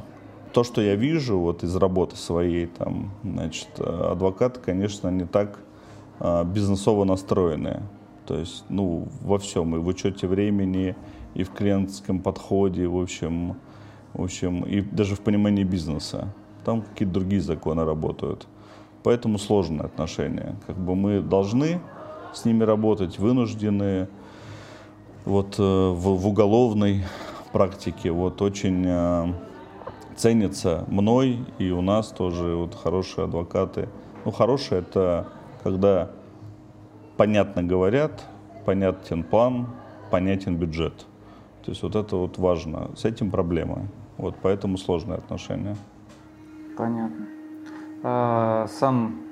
то, 0.52 0.64
что 0.64 0.82
я 0.82 0.94
вижу 0.94 1.38
вот 1.38 1.64
из 1.64 1.74
работы 1.76 2.16
своей, 2.16 2.66
там, 2.66 3.10
значит, 3.22 3.68
адвокаты, 3.78 4.60
конечно, 4.60 5.08
не 5.08 5.24
так 5.24 5.58
э, 6.20 6.44
бизнесово 6.44 7.04
настроенные. 7.04 7.82
То 8.26 8.38
есть, 8.38 8.64
ну, 8.68 9.08
во 9.22 9.38
всем, 9.38 9.74
и 9.76 9.78
в 9.78 9.86
учете 9.86 10.26
времени, 10.26 10.94
и 11.34 11.42
в 11.42 11.50
клиентском 11.50 12.20
подходе, 12.20 12.86
в 12.86 13.00
общем, 13.00 13.56
в 14.12 14.22
общем, 14.22 14.62
и 14.62 14.82
даже 14.82 15.14
в 15.16 15.20
понимании 15.20 15.64
бизнеса. 15.64 16.28
Там 16.64 16.82
какие-то 16.82 17.14
другие 17.14 17.40
законы 17.40 17.84
работают. 17.84 18.46
Поэтому 19.02 19.38
сложные 19.38 19.82
отношения. 19.82 20.56
Как 20.66 20.76
бы 20.76 20.94
мы 20.94 21.20
должны 21.20 21.80
с 22.32 22.44
ними 22.44 22.62
работать, 22.62 23.18
вынуждены. 23.18 24.08
Вот 25.24 25.56
э, 25.58 25.62
в, 25.62 26.16
в 26.16 26.26
уголовной 26.26 27.04
практике 27.52 28.10
вот 28.10 28.42
очень 28.42 28.84
э, 28.86 29.32
ценится 30.22 30.84
мной 30.86 31.44
и 31.58 31.72
у 31.72 31.82
нас 31.82 32.10
тоже 32.10 32.54
вот 32.54 32.76
хорошие 32.76 33.24
адвокаты. 33.24 33.88
Ну, 34.24 34.30
хорошие 34.30 34.82
это 34.82 35.26
когда 35.64 36.10
понятно 37.16 37.64
говорят, 37.64 38.24
понятен 38.64 39.24
план, 39.24 39.66
понятен 40.12 40.56
бюджет. 40.56 41.06
То 41.64 41.72
есть 41.72 41.82
вот 41.82 41.96
это 41.96 42.14
вот 42.14 42.38
важно. 42.38 42.90
С 42.96 43.04
этим 43.04 43.32
проблема. 43.32 43.88
Вот 44.16 44.36
поэтому 44.40 44.78
сложные 44.78 45.18
отношения. 45.18 45.76
Понятно. 46.76 47.26
А, 48.04 48.68
сам 48.68 49.22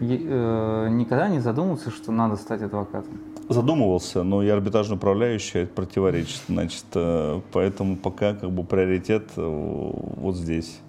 э, 0.00 0.88
никогда 0.90 1.28
не 1.28 1.40
задумывался, 1.40 1.90
что 1.90 2.12
надо 2.12 2.36
стать 2.36 2.60
адвокатом? 2.60 3.20
Задумывался, 3.48 4.24
но 4.24 4.42
я 4.42 4.54
арбитражный 4.54 4.96
управляющий, 4.96 5.60
это 5.60 5.72
противоречит. 5.72 6.40
Значит, 6.48 6.84
э, 6.94 7.40
поэтому 7.52 7.96
пока 7.96 8.34
как 8.34 8.50
бы 8.50 8.64
приоритет 8.64 9.30
э, 9.36 9.42
вот 9.42 10.34
здесь. 10.34 10.80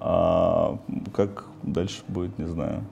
А 0.00 0.78
как 1.14 1.46
дальше 1.62 2.02
будет, 2.08 2.38
не 2.38 2.46
знаю. 2.46 2.84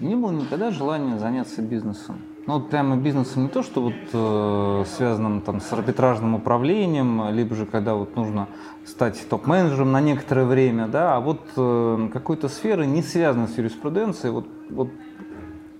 Не 0.00 0.14
было 0.14 0.32
никогда 0.32 0.70
желания 0.70 1.18
заняться 1.18 1.62
бизнесом. 1.62 2.16
Ну 2.46 2.60
вот 2.60 2.70
прямо 2.70 2.96
бизнесом 2.96 3.44
не 3.44 3.48
то, 3.48 3.62
что 3.62 3.80
вот 3.80 3.94
э, 4.12 4.84
связанным 4.96 5.40
там 5.40 5.60
с 5.60 5.72
арбитражным 5.72 6.34
управлением, 6.34 7.30
либо 7.34 7.56
же 7.56 7.66
когда 7.66 7.94
вот 7.94 8.14
нужно 8.14 8.48
стать 8.84 9.26
топ-менеджером 9.28 9.90
на 9.90 10.00
некоторое 10.00 10.44
время, 10.44 10.86
да, 10.86 11.16
а 11.16 11.20
вот 11.20 11.40
э, 11.56 12.08
какой-то 12.12 12.48
сферы 12.48 12.86
не 12.86 13.02
связанной 13.02 13.48
с 13.48 13.58
юриспруденцией, 13.58 14.32
вот, 14.32 14.46
вот 14.70 14.90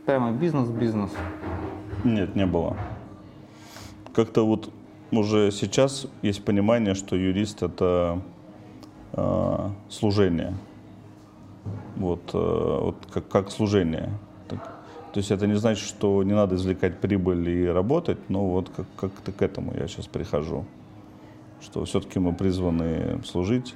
прямо 0.06 0.32
бизнес-бизнес. 0.32 1.10
Нет, 2.06 2.36
не 2.36 2.46
было. 2.46 2.76
Как-то 4.14 4.46
вот 4.46 4.70
уже 5.10 5.50
сейчас 5.50 6.06
есть 6.22 6.44
понимание, 6.44 6.94
что 6.94 7.16
юрист 7.16 7.64
это 7.64 8.20
э, 9.12 9.70
служение. 9.88 10.54
Вот, 11.96 12.30
э, 12.32 12.78
вот 12.82 12.94
как, 13.12 13.26
как 13.26 13.50
служение. 13.50 14.12
То 14.48 15.18
есть 15.18 15.32
это 15.32 15.48
не 15.48 15.54
значит, 15.54 15.84
что 15.84 16.22
не 16.22 16.32
надо 16.32 16.54
извлекать 16.54 17.00
прибыль 17.00 17.48
и 17.48 17.66
работать, 17.66 18.18
но 18.28 18.46
вот 18.46 18.68
как- 18.68 18.86
как-то 18.96 19.32
к 19.32 19.42
этому 19.42 19.74
я 19.74 19.88
сейчас 19.88 20.06
прихожу. 20.06 20.64
Что 21.60 21.84
все-таки 21.86 22.20
мы 22.20 22.32
призваны 22.34 23.20
служить 23.24 23.74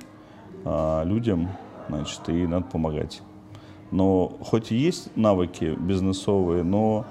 а, 0.65 1.03
людям, 1.03 1.49
значит, 1.89 2.21
и 2.29 2.47
надо 2.47 2.67
помогать. 2.67 3.23
Но 3.91 4.29
хоть 4.41 4.71
и 4.71 4.77
есть 4.77 5.17
навыки 5.17 5.77
бизнесовые, 5.81 6.63
но 6.63 7.07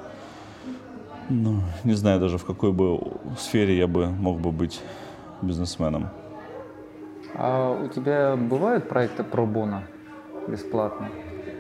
ну, 1.29 1.61
не 1.83 1.93
знаю 1.93 2.19
даже 2.19 2.37
в 2.37 2.45
какой 2.45 2.71
бы 2.71 2.99
сфере 3.37 3.77
я 3.77 3.87
бы 3.87 4.07
мог 4.07 4.39
бы 4.39 4.51
быть 4.51 4.81
бизнесменом. 5.41 6.09
А 7.35 7.71
у 7.71 7.87
тебя 7.87 8.35
бывают 8.35 8.89
проекты 8.89 9.23
про 9.23 9.45
бона 9.45 9.83
бесплатно? 10.47 11.09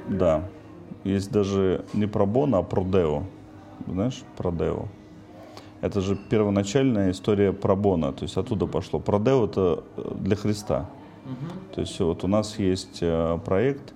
Да, 0.07 0.43
есть 1.03 1.31
даже 1.31 1.85
не 1.93 2.07
пробона, 2.07 2.57
а 2.57 2.63
продео. 2.63 3.23
Знаешь, 3.87 4.23
продео. 4.37 4.85
Это 5.81 6.01
же 6.01 6.15
первоначальная 6.15 7.11
история 7.11 7.53
пробона, 7.53 8.11
то 8.11 8.23
есть 8.23 8.35
оттуда 8.35 8.65
пошло. 8.65 8.99
Продео 8.99 9.45
это 9.45 9.83
э, 9.95 10.11
для 10.19 10.35
Христа. 10.35 10.89
Угу. 11.25 11.75
То 11.75 11.81
есть 11.81 11.99
вот 11.99 12.23
у 12.23 12.27
нас 12.27 12.59
есть 12.59 12.99
э, 13.01 13.39
проект, 13.45 13.93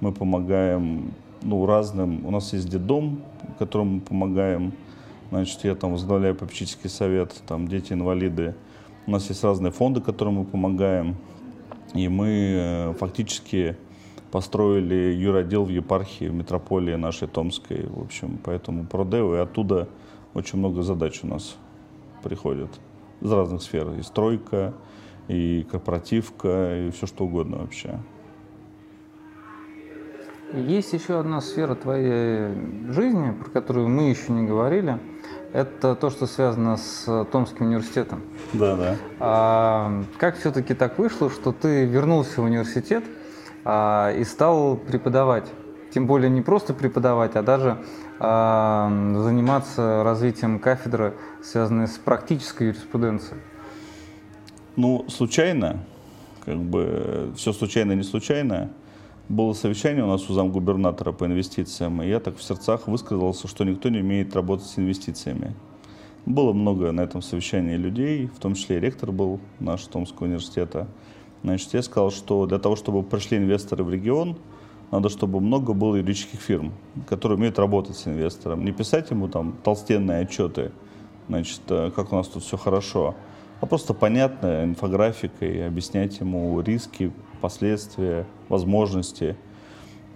мы 0.00 0.12
помогаем 0.12 1.12
ну, 1.42 1.66
разным, 1.66 2.24
у 2.24 2.30
нас 2.30 2.52
есть 2.52 2.68
детдом, 2.70 3.20
которому 3.58 3.96
мы 3.96 4.00
помогаем, 4.00 4.72
значит, 5.30 5.64
я 5.64 5.74
там 5.74 5.92
возглавляю 5.92 6.34
попечительский 6.34 6.90
совет, 6.90 7.34
там 7.46 7.68
дети-инвалиды. 7.68 8.54
У 9.06 9.10
нас 9.10 9.28
есть 9.28 9.42
разные 9.44 9.72
фонды, 9.72 10.00
которым 10.00 10.34
мы 10.34 10.44
помогаем, 10.44 11.16
и 11.94 12.08
мы 12.08 12.28
э, 12.28 12.94
фактически 12.94 13.76
построили 14.30 15.14
юродел 15.14 15.64
в 15.64 15.68
епархии, 15.68 16.26
в 16.26 16.34
метрополии 16.34 16.94
нашей 16.94 17.28
Томской. 17.28 17.86
В 17.86 18.02
общем, 18.02 18.38
поэтому 18.42 18.84
продео, 18.84 19.36
и 19.36 19.38
оттуда 19.38 19.88
очень 20.34 20.58
много 20.58 20.82
задач 20.82 21.20
у 21.22 21.26
нас 21.26 21.56
приходит 22.22 22.68
из 23.20 23.32
разных 23.32 23.62
сфер. 23.62 23.92
И 23.98 24.02
стройка, 24.02 24.74
и 25.28 25.66
корпоративка, 25.70 26.86
и 26.86 26.90
все 26.90 27.06
что 27.06 27.24
угодно 27.24 27.58
вообще. 27.58 27.98
Есть 30.52 30.92
еще 30.92 31.18
одна 31.18 31.40
сфера 31.40 31.74
твоей 31.74 32.54
жизни, 32.92 33.32
про 33.32 33.50
которую 33.50 33.88
мы 33.88 34.10
еще 34.10 34.32
не 34.32 34.46
говорили. 34.46 34.98
Это 35.56 35.94
то, 35.94 36.10
что 36.10 36.26
связано 36.26 36.76
с 36.76 37.26
Томским 37.32 37.66
университетом. 37.66 38.22
Да, 38.52 38.76
да. 38.76 38.96
А, 39.20 40.02
как 40.18 40.36
все-таки 40.38 40.74
так 40.74 40.98
вышло, 40.98 41.30
что 41.30 41.52
ты 41.52 41.86
вернулся 41.86 42.40
в 42.40 42.44
университет– 42.44 43.04
а, 43.68 44.12
и 44.12 44.22
стал 44.22 44.76
преподавать. 44.76 45.50
Тем 45.92 46.06
более 46.06 46.30
не 46.30 46.40
просто 46.40 46.72
преподавать, 46.72 47.34
а 47.34 47.42
даже 47.42 47.78
а, 48.20 48.88
заниматься 49.16 50.04
развитием 50.04 50.60
кафедры, 50.60 51.14
связанной 51.42 51.88
с 51.88 51.98
практической 51.98 52.68
юриспруденцией. 52.68 53.40
Ну, 54.76 55.04
случайно, 55.08 55.84
как 56.44 56.58
бы 56.58 57.32
все 57.36 57.52
случайно, 57.52 57.92
не 57.92 58.04
случайно. 58.04 58.70
Было 59.28 59.54
совещание 59.54 60.04
у 60.04 60.06
нас 60.06 60.30
у 60.30 60.34
замгубернатора 60.34 61.10
по 61.10 61.26
инвестициям, 61.26 62.00
и 62.00 62.08
я 62.08 62.20
так 62.20 62.36
в 62.36 62.42
сердцах 62.44 62.86
высказался, 62.86 63.48
что 63.48 63.64
никто 63.64 63.88
не 63.88 63.98
умеет 63.98 64.36
работать 64.36 64.66
с 64.66 64.78
инвестициями. 64.78 65.56
Было 66.26 66.52
много 66.52 66.92
на 66.92 67.00
этом 67.00 67.22
совещании 67.22 67.76
людей, 67.76 68.28
в 68.28 68.38
том 68.38 68.54
числе 68.54 68.76
и 68.76 68.80
ректор 68.80 69.10
был 69.10 69.40
наш 69.58 69.82
Томского 69.82 70.26
университета. 70.26 70.86
Значит, 71.42 71.74
я 71.74 71.82
сказал, 71.82 72.12
что 72.12 72.46
для 72.46 72.60
того, 72.60 72.76
чтобы 72.76 73.02
пришли 73.02 73.38
инвесторы 73.38 73.82
в 73.82 73.90
регион, 73.90 74.36
надо, 74.92 75.08
чтобы 75.08 75.40
много 75.40 75.72
было 75.72 75.96
юридических 75.96 76.38
фирм, 76.38 76.72
которые 77.08 77.36
умеют 77.36 77.58
работать 77.58 77.96
с 77.96 78.06
инвестором. 78.06 78.64
Не 78.64 78.70
писать 78.70 79.10
ему 79.10 79.26
там 79.26 79.56
толстенные 79.64 80.20
отчеты, 80.20 80.70
значит, 81.28 81.62
э, 81.68 81.90
как 81.94 82.12
у 82.12 82.16
нас 82.16 82.28
тут 82.28 82.44
все 82.44 82.56
хорошо, 82.56 83.16
а 83.60 83.66
просто 83.66 83.92
понятная 83.92 84.64
инфографикой, 84.64 85.66
объяснять 85.66 86.20
ему 86.20 86.60
риски, 86.60 87.12
последствия, 87.40 88.26
возможности. 88.48 89.36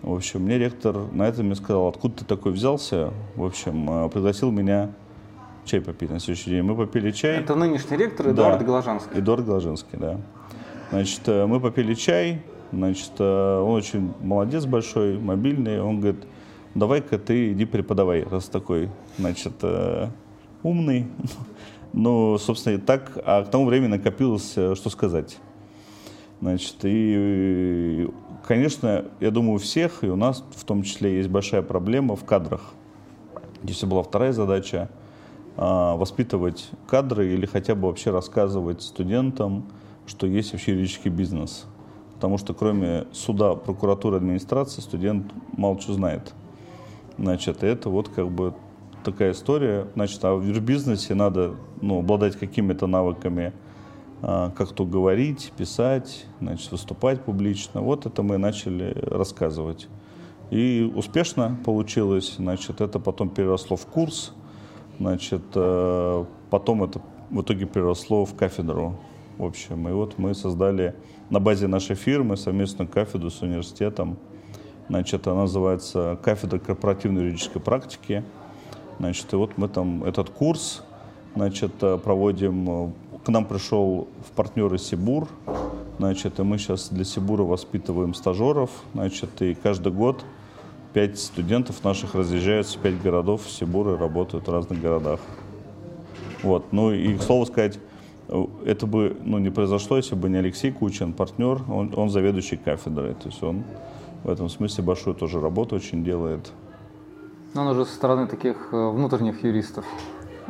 В 0.03 0.15
общем, 0.15 0.43
мне 0.43 0.59
ректор 0.59 0.97
на 1.13 1.25
этом 1.25 1.47
мне 1.47 1.55
сказал, 1.55 1.89
откуда 1.89 2.17
ты 2.17 2.25
такой 2.25 2.53
взялся. 2.53 3.13
В 3.37 3.45
общем, 3.45 4.07
э, 4.07 4.09
пригласил 4.09 4.51
меня 4.51 4.93
чай 5.67 5.83
попить 5.83 6.11
на 6.11 6.19
следующий 6.21 6.51
день. 6.51 6.63
Мы 6.63 6.75
попили 6.75 7.11
чай. 7.11 7.37
Это 7.39 7.55
нынешний 7.55 7.99
ректор 7.99 8.31
Эдуард 8.31 8.59
да, 8.59 8.65
Голожанский. 8.65 9.19
Эдуард 9.19 9.45
Голожанский, 9.45 9.99
да. 9.99 10.19
Значит, 10.91 11.21
э, 11.27 11.45
мы 11.45 11.61
попили 11.61 11.93
чай, 11.93 12.43
значит, 12.73 13.13
э, 13.19 13.59
он 13.61 13.75
очень 13.75 14.15
молодец 14.23 14.65
большой, 14.65 15.19
мобильный. 15.19 15.83
Он 15.83 16.01
говорит, 16.01 16.25
давай-ка 16.75 17.19
ты 17.19 17.53
иди 17.53 17.67
преподавай, 17.67 18.25
раз 18.25 18.47
такой, 18.47 18.89
значит, 19.19 19.63
умный. 20.63 21.07
Ну, 21.93 22.39
собственно, 22.39 22.75
и 22.75 22.79
так, 22.79 23.19
а 23.25 23.43
к 23.43 23.51
тому 23.51 23.67
времени 23.67 23.89
накопилось, 23.89 24.53
что 24.53 24.91
сказать. 24.91 25.39
Значит, 26.41 26.77
и, 26.85 28.09
конечно, 28.47 29.05
я 29.21 29.31
думаю, 29.31 29.55
у 29.55 29.59
всех, 29.59 30.03
и 30.03 30.09
у 30.09 30.17
нас 30.17 30.43
в 30.55 30.65
том 30.65 30.83
числе, 30.83 31.17
есть 31.17 31.29
большая 31.29 31.63
проблема 31.63 32.17
в 32.17 32.25
кадрах. 32.25 32.73
Здесь 33.63 33.83
была 33.85 34.03
вторая 34.03 34.33
задача 34.33 34.89
а, 35.57 35.97
воспитывать 35.97 36.71
кадры 36.89 37.35
или 37.35 37.45
хотя 37.45 37.75
бы 37.75 37.89
вообще 37.89 38.11
рассказывать 38.11 38.81
студентам, 38.81 39.67
что 40.07 40.27
есть 40.27 40.53
вообще 40.53 40.73
юридический 40.73 41.11
бизнес. 41.11 41.67
Потому 42.15 42.39
что 42.39 42.55
кроме 42.55 43.07
суда, 43.13 43.55
прокуратуры, 43.55 44.17
администрации 44.17 44.81
студент 44.81 45.31
мало 45.53 45.79
что 45.81 45.93
знает. 45.93 46.33
Значит, 47.19 47.63
это 47.63 47.91
вот 47.91 48.09
как 48.09 48.31
бы 48.31 48.55
такая 49.05 49.33
история. 49.33 49.87
Значит, 49.95 50.25
а 50.25 50.35
в 50.35 50.61
бизнесе 50.61 51.15
надо 51.15 51.55
ну, 51.83 51.99
обладать 51.99 52.37
какими-то 52.37 52.87
навыками, 52.87 53.53
как 54.21 54.73
то 54.73 54.85
говорить, 54.85 55.53
писать, 55.57 56.27
значит, 56.41 56.71
выступать 56.73 57.23
публично. 57.23 57.81
Вот 57.81 58.07
это 58.07 58.23
мы 58.23 58.37
начали 58.37 58.95
рассказывать. 59.03 59.89
И 60.51 60.93
успешно 60.95 61.57
получилось. 61.65 62.35
Значит, 62.37 62.81
это 62.81 62.99
потом 62.99 63.31
переросло 63.31 63.77
в 63.77 63.87
курс. 63.87 64.33
Значит, 64.99 65.43
э, 65.55 66.25
потом 66.51 66.83
это 66.83 67.01
в 67.31 67.41
итоге 67.41 67.65
переросло 67.67 68.25
в 68.25 68.35
кафедру. 68.35 68.99
В 69.39 69.45
общем, 69.45 69.89
и 69.89 69.93
вот 69.93 70.19
мы 70.19 70.35
создали 70.35 70.95
на 71.31 71.41
базе 71.41 71.69
нашей 71.69 71.95
фирмы 71.95 72.37
совместную 72.37 72.89
кафедру 72.89 73.31
с 73.31 73.41
университетом. 73.41 74.19
Значит, 74.89 75.27
она 75.29 75.43
называется 75.43 76.19
«Кафедра 76.23 76.59
корпоративной 76.59 77.23
юридической 77.23 77.61
практики». 77.61 78.25
Значит, 78.99 79.33
и 79.33 79.37
вот 79.37 79.57
мы 79.57 79.69
там 79.69 80.05
этот 80.05 80.31
курс 80.31 80.83
значит, 81.37 81.73
э, 81.81 81.97
проводим 81.97 82.93
к 83.10 83.10
нам 83.31 83.45
пришел 83.45 84.09
в 84.27 84.33
партнеры 84.33 84.79
Сибур, 84.79 85.29
значит, 85.99 86.39
и 86.39 86.43
мы 86.43 86.59
сейчас 86.59 86.89
для 86.89 87.05
Сибура 87.05 87.43
воспитываем 87.43 88.15
стажеров, 88.15 88.71
значит, 88.95 89.31
и 89.41 89.55
каждый 89.55 89.93
год 89.93 90.25
пять 90.93 91.19
студентов 91.19 91.83
наших 91.85 92.15
разъезжаются 92.15 92.79
в 92.79 92.83
пять 92.83 93.01
городов 93.01 93.43
Сибура 93.49 93.95
и 93.95 93.97
работают 93.97 94.49
в 94.49 94.53
разных 94.53 94.81
городах. 94.81 95.21
Вот, 96.43 96.73
ну 96.73 96.93
и, 96.93 97.17
к 97.17 97.23
слову 97.23 97.47
сказать, 97.47 97.79
это 98.65 98.87
бы 98.87 99.17
ну, 99.25 99.39
не 99.39 99.51
произошло, 99.51 99.97
если 99.97 100.15
бы 100.15 100.29
не 100.29 100.39
Алексей 100.39 100.73
Кучин, 100.73 101.13
партнер, 101.13 101.61
он, 101.71 101.93
он 101.97 102.11
заведующий 102.11 102.57
кафедрой, 102.57 103.15
то 103.15 103.29
есть 103.29 103.43
он 103.43 103.65
в 104.25 104.31
этом 104.31 104.49
смысле 104.49 104.85
большую 104.85 105.15
тоже 105.15 105.41
работу 105.41 105.77
очень 105.77 106.05
делает. 106.05 106.51
Но 107.55 107.63
он 107.63 107.69
уже 107.69 107.85
со 107.85 107.95
стороны 107.95 108.27
таких 108.27 108.69
э, 108.73 108.91
внутренних 108.91 109.43
юристов. 109.43 109.85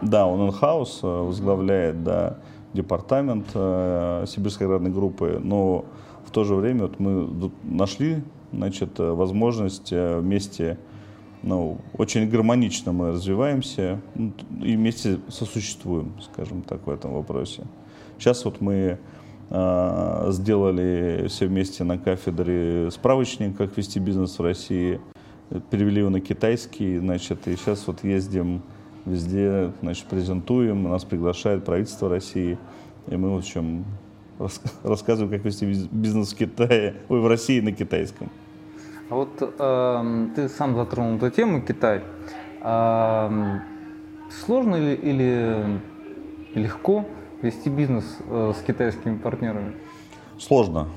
Да, 0.03 0.27
он 0.27 0.49
инхаус 0.49 1.01
э, 1.03 1.07
возглавляет, 1.07 2.05
да 2.05 2.37
департамент 2.73 3.47
э, 3.55 4.25
сибирской 4.29 4.67
аграрной 4.67 4.91
группы, 4.91 5.41
но 5.43 5.85
в 6.27 6.31
то 6.31 6.45
же 6.45 6.55
время 6.55 6.83
вот 6.83 7.01
мы 7.01 7.51
нашли 7.63 8.23
значит, 8.53 8.99
возможность 8.99 9.93
э, 9.93 10.19
вместе, 10.19 10.79
ну, 11.43 11.79
очень 11.97 12.29
гармонично 12.29 12.93
мы 12.93 13.13
развиваемся 13.13 14.01
ну, 14.15 14.33
и 14.63 14.77
вместе 14.77 15.19
сосуществуем, 15.29 16.13
скажем 16.21 16.63
так, 16.63 16.87
в 16.87 16.91
этом 16.91 17.15
вопросе. 17.15 17.65
Сейчас 18.19 18.45
вот 18.45 18.61
мы 18.61 18.99
э, 19.49 20.27
сделали 20.31 21.27
все 21.29 21.47
вместе 21.47 21.85
на 21.85 21.99
кафедре 21.99 22.91
справочник, 22.91 23.57
как 23.57 23.77
вести 23.77 23.99
бизнес 23.99 24.39
в 24.39 24.43
России, 24.43 25.01
перевели 25.71 26.01
его 26.01 26.11
на 26.11 26.21
китайский, 26.21 26.99
значит, 26.99 27.49
и 27.49 27.57
сейчас 27.57 27.87
вот 27.87 28.05
ездим 28.05 28.63
везде, 29.07 29.73
значит, 29.83 30.07
презентуем, 30.07 30.85
нас 30.85 31.05
приглашает 31.05 31.65
правительство 31.65 32.09
России, 32.09 32.59
и 33.09 33.17
мы, 33.17 33.35
в 33.35 33.39
общем, 33.39 33.85
рассказываем, 34.83 35.31
как 35.31 35.45
вести 35.45 35.67
бизнес 35.91 36.33
в 36.33 36.37
Китае, 36.37 36.95
ой, 37.09 37.21
в 37.21 37.27
России 37.27 37.61
на 37.61 37.73
китайском. 37.73 38.31
А 39.11 39.15
вот 39.15 39.31
э, 39.41 40.27
ты 40.37 40.49
сам 40.49 40.77
затронул 40.77 41.17
эту 41.17 41.31
тему 41.31 41.63
Китай. 41.63 42.03
Э, 42.63 43.59
сложно 44.45 44.77
ли 44.77 44.95
или 44.95 45.81
легко 46.55 47.05
вести 47.43 47.69
бизнес 47.69 48.19
э, 48.29 48.53
с 48.57 48.63
китайскими 48.63 49.17
партнерами? 49.17 49.75
Сложно. 50.39 50.89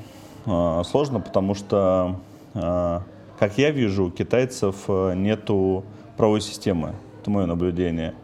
Э, 0.46 0.84
сложно, 0.86 1.20
потому 1.20 1.56
что, 1.56 2.20
э, 2.54 3.00
как 3.40 3.58
я 3.58 3.72
вижу, 3.72 4.06
у 4.06 4.12
китайцев 4.12 4.76
э, 4.88 5.16
нету 5.16 5.84
правовой 6.16 6.42
системы. 6.42 6.94
Это 7.24 7.32
мое 7.32 7.46
наблюдение. 7.46 8.16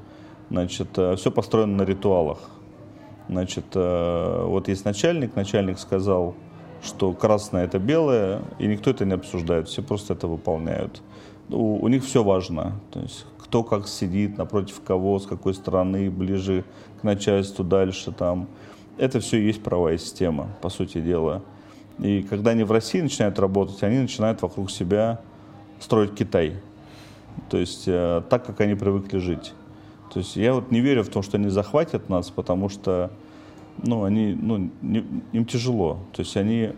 Значит, 0.49 0.89
э, 0.97 1.15
все 1.15 1.31
построено 1.31 1.77
на 1.77 1.83
ритуалах. 1.83 2.49
Значит, 3.29 3.63
э, 3.73 4.43
вот 4.45 4.67
есть 4.67 4.83
начальник, 4.83 5.37
начальник 5.37 5.79
сказал, 5.79 6.35
что 6.83 7.13
красное 7.13 7.63
это 7.63 7.79
белое, 7.79 8.41
и 8.59 8.67
никто 8.67 8.91
это 8.91 9.05
не 9.05 9.13
обсуждает, 9.13 9.69
все 9.69 9.81
просто 9.81 10.15
это 10.15 10.27
выполняют. 10.27 11.01
У, 11.47 11.77
у 11.77 11.87
них 11.87 12.03
все 12.03 12.25
важно, 12.25 12.81
то 12.91 12.99
есть 12.99 13.25
кто 13.37 13.63
как 13.63 13.87
сидит, 13.87 14.37
напротив 14.37 14.81
кого, 14.85 15.17
с 15.17 15.25
какой 15.25 15.53
стороны, 15.53 16.11
ближе 16.11 16.65
к 16.99 17.03
начальству, 17.03 17.63
дальше 17.63 18.11
там. 18.11 18.49
Это 18.97 19.21
все 19.21 19.37
и 19.37 19.45
есть 19.45 19.63
правовая 19.63 19.97
система, 19.97 20.49
по 20.61 20.67
сути 20.67 20.99
дела. 20.99 21.41
И 21.99 22.21
когда 22.23 22.51
они 22.51 22.65
в 22.65 22.71
России 22.73 22.99
начинают 22.99 23.39
работать, 23.39 23.81
они 23.81 23.99
начинают 23.99 24.41
вокруг 24.41 24.69
себя 24.69 25.21
строить 25.79 26.15
Китай. 26.15 26.55
То 27.49 27.57
есть 27.57 27.83
э, 27.87 28.21
так, 28.29 28.45
как 28.45 28.61
они 28.61 28.75
привыкли 28.75 29.17
жить. 29.19 29.53
То 30.13 30.19
есть 30.19 30.35
я 30.35 30.53
вот 30.53 30.71
не 30.71 30.81
верю 30.81 31.03
в 31.03 31.09
то, 31.09 31.21
что 31.21 31.37
они 31.37 31.49
захватят 31.49 32.09
нас, 32.09 32.29
потому 32.29 32.69
что 32.69 33.11
ну, 33.83 34.03
они, 34.03 34.37
ну, 34.39 34.69
не, 34.81 35.05
им 35.31 35.45
тяжело. 35.45 35.99
То 36.13 36.21
есть 36.21 36.35
они, 36.37 36.71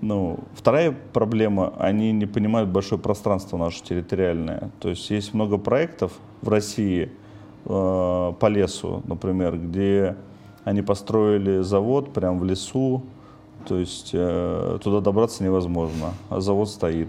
ну, 0.00 0.40
вторая 0.54 0.96
проблема, 1.12 1.72
они 1.78 2.12
не 2.12 2.26
понимают 2.26 2.70
большое 2.70 3.00
пространство 3.00 3.56
наше 3.56 3.82
территориальное. 3.82 4.70
То 4.80 4.90
есть 4.90 5.08
есть 5.10 5.34
много 5.34 5.58
проектов 5.58 6.12
в 6.42 6.48
России 6.48 7.10
э, 7.64 7.68
по 8.38 8.46
лесу, 8.46 9.02
например, 9.06 9.58
где 9.58 10.16
они 10.64 10.82
построили 10.82 11.62
завод 11.62 12.12
прямо 12.12 12.38
в 12.38 12.44
лесу, 12.44 13.02
то 13.66 13.78
есть 13.78 14.10
э, 14.12 14.78
туда 14.82 15.00
добраться 15.00 15.42
невозможно, 15.44 16.14
а 16.28 16.40
завод 16.40 16.68
стоит. 16.68 17.08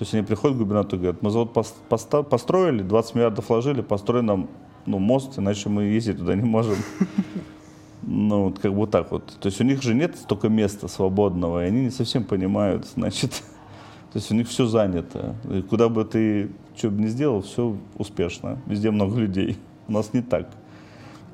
То 0.00 0.04
есть 0.04 0.14
они 0.14 0.22
приходят 0.22 0.56
к 0.56 0.58
губернатору 0.58 0.96
и 0.96 1.00
говорят, 1.00 1.20
мы 1.20 1.28
завод 1.28 1.52
построили, 1.52 2.80
20 2.82 3.14
миллиардов 3.16 3.50
вложили, 3.50 3.82
построили 3.82 4.24
нам 4.24 4.48
ну, 4.86 4.98
мост, 4.98 5.38
иначе 5.38 5.68
мы 5.68 5.82
ездить 5.82 6.16
туда 6.16 6.34
не 6.34 6.42
можем. 6.42 6.76
Ну, 8.02 8.44
вот 8.44 8.58
как 8.58 8.74
бы 8.74 8.86
так 8.86 9.12
вот. 9.12 9.26
То 9.40 9.48
есть 9.48 9.60
у 9.60 9.64
них 9.64 9.82
же 9.82 9.94
нет 9.94 10.16
столько 10.16 10.48
места 10.48 10.88
свободного, 10.88 11.62
и 11.62 11.68
они 11.68 11.82
не 11.82 11.90
совсем 11.90 12.24
понимают, 12.24 12.86
значит, 12.86 13.30
то 14.12 14.16
есть 14.18 14.30
у 14.32 14.34
них 14.34 14.48
все 14.48 14.64
занято. 14.64 15.36
И 15.52 15.60
куда 15.60 15.90
бы 15.90 16.06
ты 16.06 16.50
что 16.74 16.88
бы 16.88 17.02
ни 17.02 17.08
сделал, 17.08 17.42
все 17.42 17.76
успешно. 17.98 18.58
Везде 18.64 18.90
много 18.90 19.18
людей. 19.18 19.58
У 19.86 19.92
нас 19.92 20.14
не 20.14 20.22
так. 20.22 20.48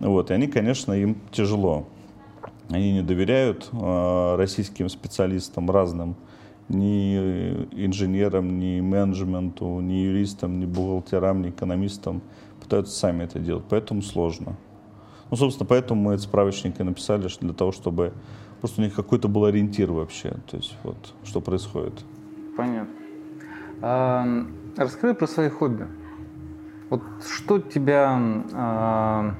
Вот, 0.01 0.33
и 0.33 0.35
они, 0.35 0.49
конечно, 0.49 0.93
им 0.93 1.19
тяжело. 1.31 1.87
Они 2.69 2.95
не 2.95 3.03
доверяют 3.03 3.69
э, 3.71 4.35
российским 4.37 4.89
специалистам 4.89 5.71
разным 5.71 6.17
ни 6.69 7.17
инженерам, 7.73 8.59
ни 8.59 8.81
менеджменту, 8.81 9.81
ни 9.81 9.95
юристам, 9.95 10.59
ни 10.59 10.67
бухгалтерам, 10.67 11.43
ни 11.43 11.51
экономистам 11.51 12.23
пытаются 12.61 12.99
сами 12.99 13.25
это 13.25 13.39
делать, 13.39 13.65
поэтому 13.69 14.03
сложно. 14.03 14.57
Ну, 15.31 15.37
собственно, 15.37 15.67
поэтому 15.67 16.03
мы 16.03 16.15
этот 16.15 16.25
справочник 16.25 16.81
и 16.81 16.83
написали 16.83 17.29
для 17.41 17.53
того, 17.53 17.73
чтобы 17.73 18.13
просто 18.61 18.81
у 18.81 18.85
них 18.85 18.95
какой-то 18.95 19.29
был 19.29 19.45
ориентир 19.45 19.93
вообще, 19.93 20.37
то 20.51 20.57
есть 20.57 20.77
вот, 20.83 21.15
что 21.25 21.41
происходит. 21.41 22.05
Понятно. 22.57 22.95
А, 23.83 24.27
расскажи 24.77 25.15
про 25.15 25.27
свои 25.27 25.49
хобби. 25.49 25.87
Вот 26.91 27.03
что 27.29 27.59
тебя, 27.59 28.17
а, 28.55 29.35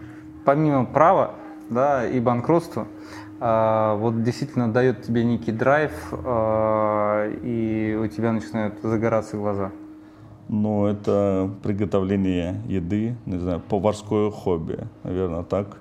помимо 0.45 0.85
права 0.85 1.35
да, 1.71 2.09
и 2.09 2.21
банкротства, 2.21 2.87
вот 3.39 4.23
действительно 4.23 4.73
дает 4.73 5.03
тебе 5.03 5.25
некий 5.25 5.53
драйв, 5.53 5.93
а, 6.25 7.29
и 7.43 7.95
у 7.95 8.07
тебя 8.07 8.33
начинают 8.33 8.81
загораться 8.83 9.37
глаза? 9.37 9.73
Ну, 10.49 10.87
это 10.87 11.51
приготовление 11.63 12.63
еды, 12.67 13.17
не 13.27 13.39
знаю, 13.39 13.61
поварское 13.61 14.31
хобби, 14.31 14.79
наверное, 15.03 15.43
так. 15.43 15.79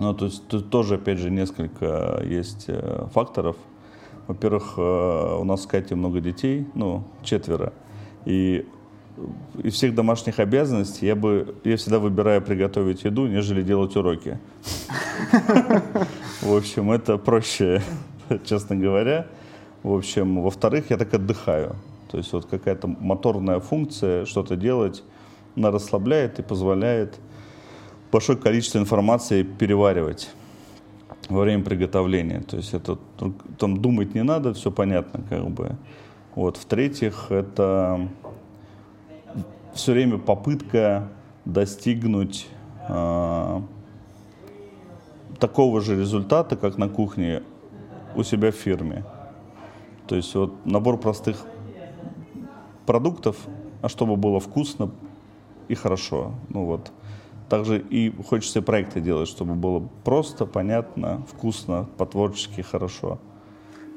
Ну, 0.00 0.14
то 0.14 0.24
есть 0.24 0.48
тут 0.48 0.70
тоже, 0.70 0.94
опять 0.94 1.18
же, 1.18 1.30
несколько 1.30 2.20
есть 2.24 2.64
э, 2.68 3.06
факторов. 3.12 3.56
Во-первых, 4.26 4.74
э, 4.78 5.38
у 5.40 5.44
нас 5.44 5.64
в 5.64 5.68
Кате 5.68 5.94
много 5.94 6.20
детей, 6.20 6.66
ну, 6.74 7.04
четверо. 7.22 7.72
И 8.24 8.66
из 9.62 9.74
всех 9.74 9.94
домашних 9.94 10.40
обязанностей 10.40 11.06
я 11.06 11.14
бы 11.14 11.54
я 11.64 11.76
всегда 11.76 11.98
выбираю 11.98 12.42
приготовить 12.42 13.04
еду, 13.04 13.26
нежели 13.26 13.62
делать 13.62 13.96
уроки. 13.96 14.38
В 16.42 16.56
общем, 16.56 16.90
это 16.90 17.16
проще, 17.16 17.82
честно 18.44 18.76
говоря. 18.76 19.26
В 19.82 19.92
общем, 19.92 20.42
во-вторых, 20.42 20.90
я 20.90 20.96
так 20.96 21.14
отдыхаю. 21.14 21.76
То 22.10 22.18
есть 22.18 22.32
вот 22.32 22.46
какая-то 22.46 22.88
моторная 22.88 23.60
функция, 23.60 24.24
что-то 24.24 24.56
делать, 24.56 25.02
она 25.56 25.70
расслабляет 25.70 26.38
и 26.38 26.42
позволяет 26.42 27.18
большое 28.10 28.38
количество 28.38 28.78
информации 28.78 29.42
переваривать 29.42 30.30
во 31.28 31.40
время 31.40 31.64
приготовления. 31.64 32.40
То 32.40 32.56
есть 32.56 32.74
это 32.74 32.98
там 33.58 33.76
думать 33.76 34.14
не 34.14 34.22
надо, 34.22 34.54
все 34.54 34.70
понятно 34.70 35.22
как 35.28 35.48
бы. 35.50 35.76
Вот. 36.34 36.56
В-третьих, 36.56 37.26
это 37.30 38.08
все 39.74 39.92
время 39.92 40.18
попытка 40.18 41.08
достигнуть 41.44 42.48
э, 42.88 43.60
такого 45.38 45.80
же 45.80 45.96
результата, 45.96 46.56
как 46.56 46.78
на 46.78 46.88
кухне 46.88 47.42
у 48.14 48.22
себя 48.22 48.50
в 48.50 48.54
фирме. 48.54 49.04
То 50.06 50.16
есть 50.16 50.34
вот 50.34 50.64
набор 50.64 50.98
простых 50.98 51.44
продуктов, 52.86 53.36
а 53.82 53.88
чтобы 53.88 54.16
было 54.16 54.40
вкусно 54.40 54.90
и 55.68 55.74
хорошо. 55.74 56.32
Ну 56.48 56.66
вот. 56.66 56.92
Также 57.48 57.78
и 57.78 58.10
хочется 58.22 58.62
проекты 58.62 59.00
делать, 59.00 59.28
чтобы 59.28 59.54
было 59.54 59.86
просто, 60.02 60.46
понятно, 60.46 61.22
вкусно, 61.30 61.86
по-творчески 61.98 62.62
хорошо. 62.62 63.18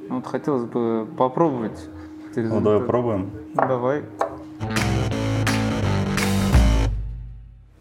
Ну, 0.09 0.17
вот 0.17 0.27
хотелось 0.27 0.65
бы 0.65 1.07
попробовать. 1.17 1.89
Ну, 2.35 2.61
давай 2.61 2.81
пробуем. 2.81 3.31
Давай. 3.55 4.03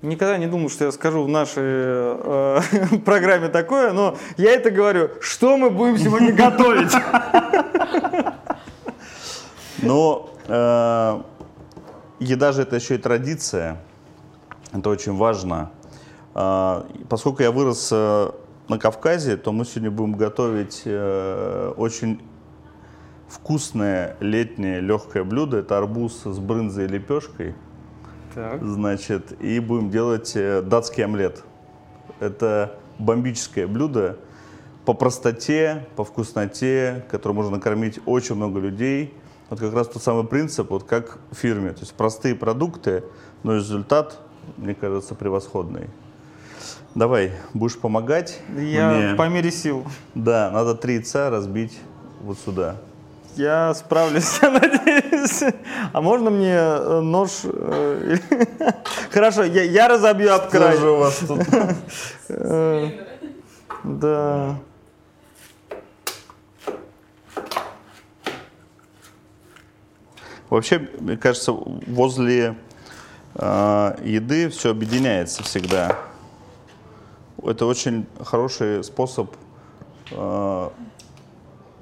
Никогда 0.03 0.37
не 0.37 0.47
думал, 0.47 0.69
что 0.69 0.85
я 0.85 0.93
скажу 0.93 1.25
в 1.25 1.29
нашей 1.29 1.63
э, 1.65 2.61
программе 3.05 3.49
такое, 3.49 3.93
но 3.93 4.17
я 4.37 4.53
это 4.53 4.71
говорю. 4.71 5.11
Что 5.21 5.57
мы 5.57 5.71
будем 5.71 5.99
сегодня 5.99 6.33
готовить? 6.33 6.93
Ну, 9.83 10.31
э, 10.49 11.23
еда 12.19 12.53
же 12.53 12.63
это 12.63 12.77
еще 12.77 12.95
и 12.95 12.99
традиция. 12.99 13.77
Это 14.73 14.89
очень 14.89 15.15
важно. 15.15 15.71
А, 16.35 16.87
поскольку 17.09 17.43
я 17.43 17.51
вырос 17.51 17.91
э, 17.93 18.31
на 18.69 18.79
Кавказе, 18.79 19.37
то 19.37 19.53
мы 19.53 19.65
сегодня 19.65 19.91
будем 19.91 20.15
готовить 20.15 20.83
э, 20.85 21.73
очень 21.77 22.21
вкусное 23.29 24.17
летнее 24.21 24.81
легкое 24.81 25.25
блюдо. 25.25 25.59
Это 25.59 25.79
арбуз 25.79 26.23
с 26.25 26.39
брынзой 26.39 26.87
и 26.87 26.89
лепешкой. 26.89 27.55
Так. 28.37 28.63
Значит, 28.63 29.33
и 29.41 29.59
будем 29.61 29.91
делать 29.91 30.33
э, 30.37 30.61
датский 30.61 31.05
омлет. 31.05 31.43
Это 32.21 32.79
бомбическое 32.99 33.67
блюдо 33.67 34.19
по 34.85 34.93
простоте, 34.93 35.87
по 35.97 36.05
вкусноте, 36.05 37.05
которое 37.11 37.35
можно 37.35 37.53
накормить 37.53 37.99
очень 38.05 38.35
много 38.35 38.61
людей. 38.61 39.15
Вот 39.49 39.59
как 39.59 39.73
раз 39.73 39.89
тот 39.89 40.03
самый 40.03 40.25
принцип, 40.25 40.71
вот 40.71 40.85
как 40.85 41.19
в 41.31 41.37
фирме. 41.37 41.71
То 41.73 41.81
есть 41.81 41.95
простые 41.95 42.35
продукты, 42.35 43.05
но 43.43 43.57
результат 43.57 44.21
мне 44.57 44.75
кажется, 44.75 45.15
превосходный. 45.15 45.89
Давай, 46.95 47.33
будешь 47.53 47.79
помогать? 47.79 48.41
Я 48.57 48.91
мне... 48.91 49.15
по 49.17 49.29
мере 49.29 49.51
сил. 49.51 49.85
Да, 50.15 50.51
надо 50.51 50.75
три 50.75 50.95
яйца 50.95 51.31
разбить 51.31 51.79
вот 52.21 52.39
сюда. 52.39 52.77
Я 53.37 53.75
справлюсь, 53.75 54.39
я 54.43 54.51
надеюсь. 54.51 55.43
А 55.93 56.01
можно 56.01 56.31
мне 56.31 56.55
э, 56.55 57.01
нож? 57.01 57.31
Э, 57.45 58.17
Хорошо, 59.11 59.45
я, 59.45 59.63
я 59.63 59.89
разобью 59.89 60.33
об 60.33 60.49
край. 60.49 60.77
Что 60.77 60.97
у 60.97 60.99
вас 60.99 61.19
тут? 61.19 61.41
Э, 62.31 62.91
да. 63.85 64.57
Вообще, 70.49 70.89
мне 71.01 71.19
кажется, 71.19 71.53
возле 71.53 72.57
э, 73.35 73.97
еды 74.03 74.49
все 74.49 74.71
объединяется 74.71 75.43
всегда. 75.43 75.99
Это 77.43 77.67
очень 77.67 78.07
хороший 78.25 78.83
способ 78.83 79.37
э, 80.11 80.71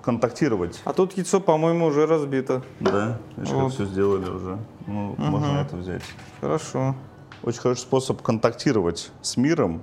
контактировать. 0.05 0.81
А 0.85 0.93
тут 0.93 1.17
яйцо, 1.17 1.41
по-моему, 1.41 1.87
уже 1.87 2.07
разбито. 2.07 2.63
Да, 2.81 3.19
видишь, 3.37 3.53
вот. 3.53 3.65
как 3.65 3.73
все 3.73 3.85
сделали 3.87 4.29
уже. 4.29 4.59
Ну, 4.87 5.13
угу. 5.13 5.23
можно 5.23 5.63
это 5.63 5.77
взять. 5.77 6.03
Хорошо. 6.41 6.95
Очень 7.43 7.61
хороший 7.61 7.81
способ 7.81 8.23
контактировать 8.23 9.11
с 9.23 9.37
миром, 9.37 9.83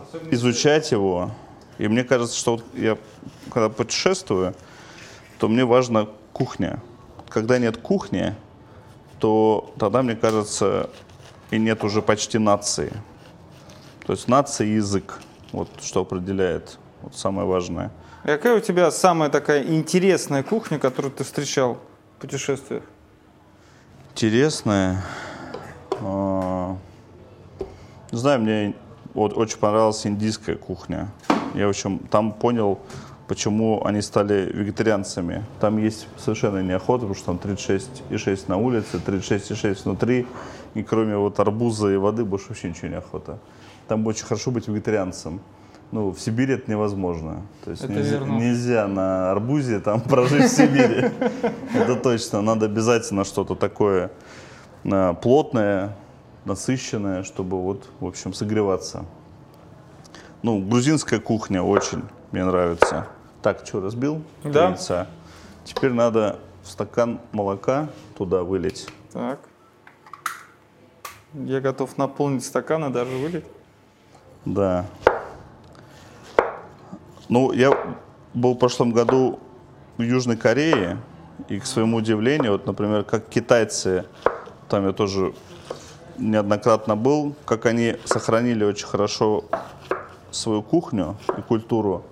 Особенно 0.00 0.34
изучать 0.34 0.92
его. 0.92 1.30
И 1.78 1.88
мне 1.88 2.04
кажется, 2.04 2.36
что 2.36 2.52
вот 2.52 2.64
я 2.74 2.98
когда 3.52 3.68
путешествую, 3.68 4.54
то 5.38 5.48
мне 5.48 5.64
важна 5.64 6.06
кухня. 6.32 6.80
Когда 7.28 7.58
нет 7.58 7.78
кухни, 7.78 8.34
то 9.18 9.72
тогда, 9.78 10.02
мне 10.02 10.14
кажется, 10.14 10.90
и 11.50 11.58
нет 11.58 11.82
уже 11.82 12.00
почти 12.02 12.38
нации. 12.38 12.92
То 14.06 14.12
есть 14.12 14.28
нация 14.28 14.66
и 14.66 14.74
язык, 14.74 15.20
вот 15.52 15.68
что 15.82 16.02
определяет, 16.02 16.78
вот 17.04 17.14
самое 17.16 17.46
важное. 17.46 17.90
Какая 18.24 18.56
у 18.56 18.60
тебя 18.60 18.90
самая 18.90 19.28
такая 19.28 19.62
интересная 19.62 20.42
кухня, 20.42 20.78
которую 20.78 21.12
ты 21.12 21.24
встречал 21.24 21.78
в 22.16 22.20
путешествиях? 22.22 22.82
Интересная? 24.12 25.02
А, 26.00 26.76
не 28.10 28.18
знаю, 28.18 28.40
мне 28.40 28.74
вот 29.12 29.36
очень 29.36 29.58
понравилась 29.58 30.06
индийская 30.06 30.56
кухня. 30.56 31.08
Я, 31.54 31.66
в 31.66 31.70
общем, 31.70 31.98
там 31.98 32.32
понял, 32.32 32.80
почему 33.28 33.84
они 33.84 34.00
стали 34.00 34.50
вегетарианцами. 34.52 35.44
Там 35.60 35.78
есть 35.78 36.08
совершенно 36.16 36.62
неохота, 36.62 37.06
потому 37.06 37.14
что 37.14 37.26
там 37.26 37.36
36,6 37.36 38.44
на 38.48 38.56
улице, 38.56 39.00
36,6 39.04 39.84
внутри, 39.84 40.26
и 40.74 40.82
кроме 40.82 41.16
вот 41.16 41.38
арбуза 41.40 41.92
и 41.92 41.96
воды 41.96 42.24
больше 42.24 42.48
вообще 42.48 42.70
ничего 42.70 42.88
не 42.88 42.96
охота. 42.96 43.38
Там 43.88 44.06
очень 44.06 44.24
хорошо 44.24 44.50
быть 44.50 44.66
вегетарианцем. 44.66 45.40
Ну, 45.94 46.10
в 46.10 46.18
Сибири 46.18 46.54
это 46.54 46.68
невозможно. 46.68 47.46
То 47.64 47.70
есть 47.70 47.84
это 47.84 47.92
нельзя, 47.92 48.18
нельзя 48.18 48.88
на 48.88 49.30
арбузе 49.30 49.78
там 49.78 50.00
прожить 50.00 50.50
в 50.50 50.52
Сибири. 50.52 51.12
Это 51.72 51.94
точно. 51.94 52.42
Надо 52.42 52.66
обязательно 52.66 53.22
что-то 53.22 53.54
такое 53.54 54.10
а, 54.84 55.14
плотное, 55.14 55.96
насыщенное, 56.46 57.22
чтобы 57.22 57.62
вот, 57.62 57.88
в 58.00 58.06
общем, 58.06 58.34
согреваться. 58.34 59.04
Ну, 60.42 60.58
грузинская 60.58 61.20
кухня 61.20 61.62
очень 61.62 62.02
мне 62.32 62.44
нравится. 62.44 63.06
Так, 63.40 63.64
что, 63.64 63.80
разбил? 63.80 64.20
Да. 64.42 64.70
Яйца. 64.70 65.06
Теперь 65.62 65.92
надо 65.92 66.40
в 66.64 66.70
стакан 66.70 67.20
молока 67.30 67.88
туда 68.18 68.42
вылить. 68.42 68.88
Так. 69.12 69.38
Я 71.34 71.60
готов 71.60 71.96
наполнить 71.98 72.44
стакан 72.44 72.84
и 72.86 72.92
даже 72.92 73.12
вылить. 73.12 73.44
Да. 74.44 74.86
Ну, 77.28 77.52
я 77.52 77.76
был 78.34 78.54
в 78.54 78.58
прошлом 78.58 78.92
году 78.92 79.38
в 79.96 80.02
Южной 80.02 80.36
Корее, 80.36 80.98
и, 81.48 81.58
к 81.58 81.66
своему 81.66 81.96
удивлению, 81.96 82.52
вот, 82.52 82.66
например, 82.66 83.04
как 83.04 83.28
китайцы, 83.28 84.04
там 84.68 84.86
я 84.86 84.92
тоже 84.92 85.34
неоднократно 86.18 86.96
был, 86.96 87.34
как 87.44 87.66
они 87.66 87.96
сохранили 88.04 88.64
очень 88.64 88.86
хорошо 88.86 89.44
свою 90.30 90.62
кухню 90.62 91.16
и 91.36 91.42
культуру 91.42 92.04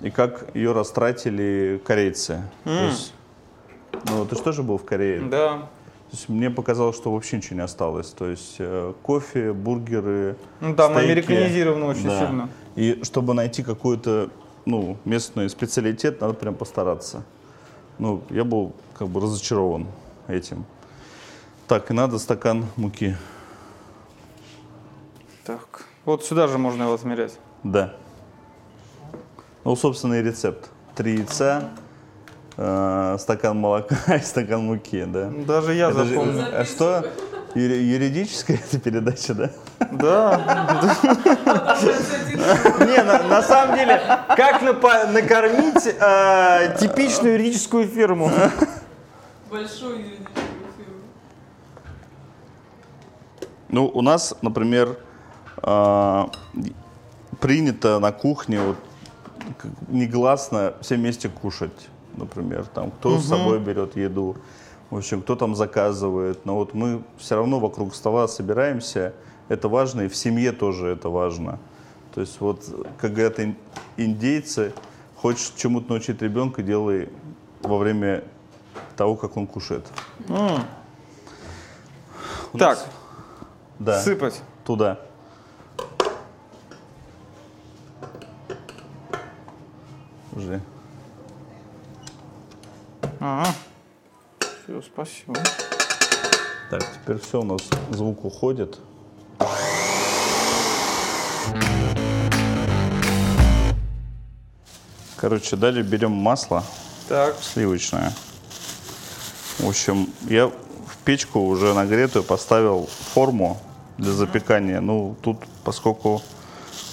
и 0.00 0.10
как 0.10 0.54
ее 0.54 0.72
растратили 0.72 1.80
корейцы. 1.84 2.42
Mm. 2.64 2.88
есть, 2.88 3.14
ну, 4.08 4.24
ты 4.26 4.36
же 4.36 4.42
тоже 4.42 4.62
был 4.62 4.78
в 4.78 4.84
Корее? 4.84 5.20
Да. 5.20 5.68
То 6.10 6.16
есть 6.16 6.28
мне 6.28 6.50
показалось, 6.50 6.96
что 6.96 7.12
вообще 7.12 7.36
ничего 7.36 7.56
не 7.56 7.62
осталось. 7.62 8.08
То 8.08 8.28
есть 8.28 8.56
э, 8.58 8.94
кофе, 9.02 9.52
бургеры, 9.52 10.36
Ну 10.60 10.74
там 10.74 10.92
стейки. 10.92 11.10
американизировано 11.10 11.86
очень 11.86 12.04
да. 12.04 12.26
сильно. 12.26 12.48
И 12.78 13.02
чтобы 13.02 13.34
найти 13.34 13.64
какую-то 13.64 14.30
ну, 14.64 14.98
местный 15.04 15.50
специалитет, 15.50 16.20
надо 16.20 16.34
прям 16.34 16.54
постараться. 16.54 17.24
Ну, 17.98 18.22
я 18.30 18.44
был 18.44 18.72
как 18.96 19.08
бы 19.08 19.20
разочарован 19.20 19.88
этим. 20.28 20.64
Так, 21.66 21.90
и 21.90 21.92
надо 21.92 22.20
стакан 22.20 22.66
муки. 22.76 23.16
Так, 25.44 25.86
вот 26.04 26.24
сюда 26.24 26.46
же 26.46 26.56
можно 26.58 26.84
его 26.84 26.94
измерять. 26.94 27.36
Да. 27.64 27.96
Ну, 29.64 29.74
собственный 29.74 30.22
рецепт. 30.22 30.70
Три 30.94 31.16
яйца, 31.16 31.70
э, 32.56 33.16
стакан 33.18 33.58
молока 33.58 33.96
и 34.14 34.20
стакан 34.20 34.66
муки, 34.66 35.04
да. 35.04 35.32
Даже 35.48 35.74
я 35.74 35.90
Это 35.90 36.04
запомню. 36.04 36.32
Же, 36.32 36.46
а 36.46 36.64
что? 36.64 37.04
Юридическая 37.54 38.58
эта 38.72 38.78
передача, 38.78 39.34
да? 39.34 39.50
Да. 39.92 40.96
Не, 42.80 43.02
на 43.28 43.42
самом 43.42 43.76
деле, 43.76 44.00
как 44.36 44.62
накормить 44.62 45.86
э, 45.86 46.76
типичную 46.78 47.34
юридическую 47.34 47.86
фирму? 47.86 48.30
Большую 49.50 49.98
юридическую 49.98 50.46
фирму. 50.76 51.00
Ну, 53.68 53.86
у 53.86 54.02
нас, 54.02 54.34
например, 54.42 54.98
э, 55.62 56.24
принято 57.40 57.98
на 57.98 58.12
кухне 58.12 58.60
вот 58.60 58.76
негласно 59.88 60.74
все 60.80 60.96
вместе 60.96 61.28
кушать, 61.28 61.88
например, 62.18 62.66
там 62.66 62.90
кто 62.90 63.12
угу. 63.12 63.18
с 63.18 63.28
собой 63.28 63.58
берет 63.58 63.96
еду, 63.96 64.36
в 64.90 64.96
общем, 64.96 65.22
кто 65.22 65.36
там 65.36 65.54
заказывает. 65.54 66.44
Но 66.44 66.56
вот 66.56 66.74
мы 66.74 67.02
все 67.18 67.36
равно 67.36 67.60
вокруг 67.60 67.94
стола 67.94 68.28
собираемся, 68.28 69.14
это 69.48 69.68
важно, 69.68 70.02
и 70.02 70.08
в 70.08 70.16
семье 70.16 70.52
тоже 70.52 70.88
это 70.88 71.08
важно. 71.08 71.58
То 72.14 72.20
есть 72.20 72.40
вот, 72.40 72.64
как 72.98 73.12
говорят 73.12 73.38
индейцы, 73.96 74.72
хочешь 75.16 75.52
чему-то 75.56 75.90
научить 75.90 76.20
ребенка, 76.22 76.62
делай 76.62 77.08
во 77.62 77.78
время 77.78 78.24
того, 78.96 79.16
как 79.16 79.36
он 79.36 79.46
кушает. 79.46 79.86
Mm. 80.26 80.62
Так, 82.58 82.84
да, 83.78 84.00
сыпать. 84.02 84.42
Туда. 84.64 84.98
Уже. 90.32 90.60
Ага. 93.20 93.52
Все, 94.40 94.82
спасибо. 94.82 95.34
Так, 96.70 96.84
теперь 96.94 97.18
все, 97.18 97.40
у 97.40 97.44
нас 97.44 97.62
звук 97.90 98.24
уходит. 98.24 98.78
Короче, 105.16 105.56
далее 105.56 105.82
берем 105.82 106.12
масло 106.12 106.62
так. 107.08 107.36
сливочное. 107.40 108.12
В 109.58 109.68
общем, 109.68 110.08
я 110.28 110.46
в 110.46 110.96
печку 111.04 111.40
уже 111.40 111.74
нагретую 111.74 112.22
поставил 112.22 112.88
форму 113.14 113.58
для 113.96 114.12
запекания. 114.12 114.80
Ну, 114.80 115.16
тут, 115.20 115.38
поскольку 115.64 116.22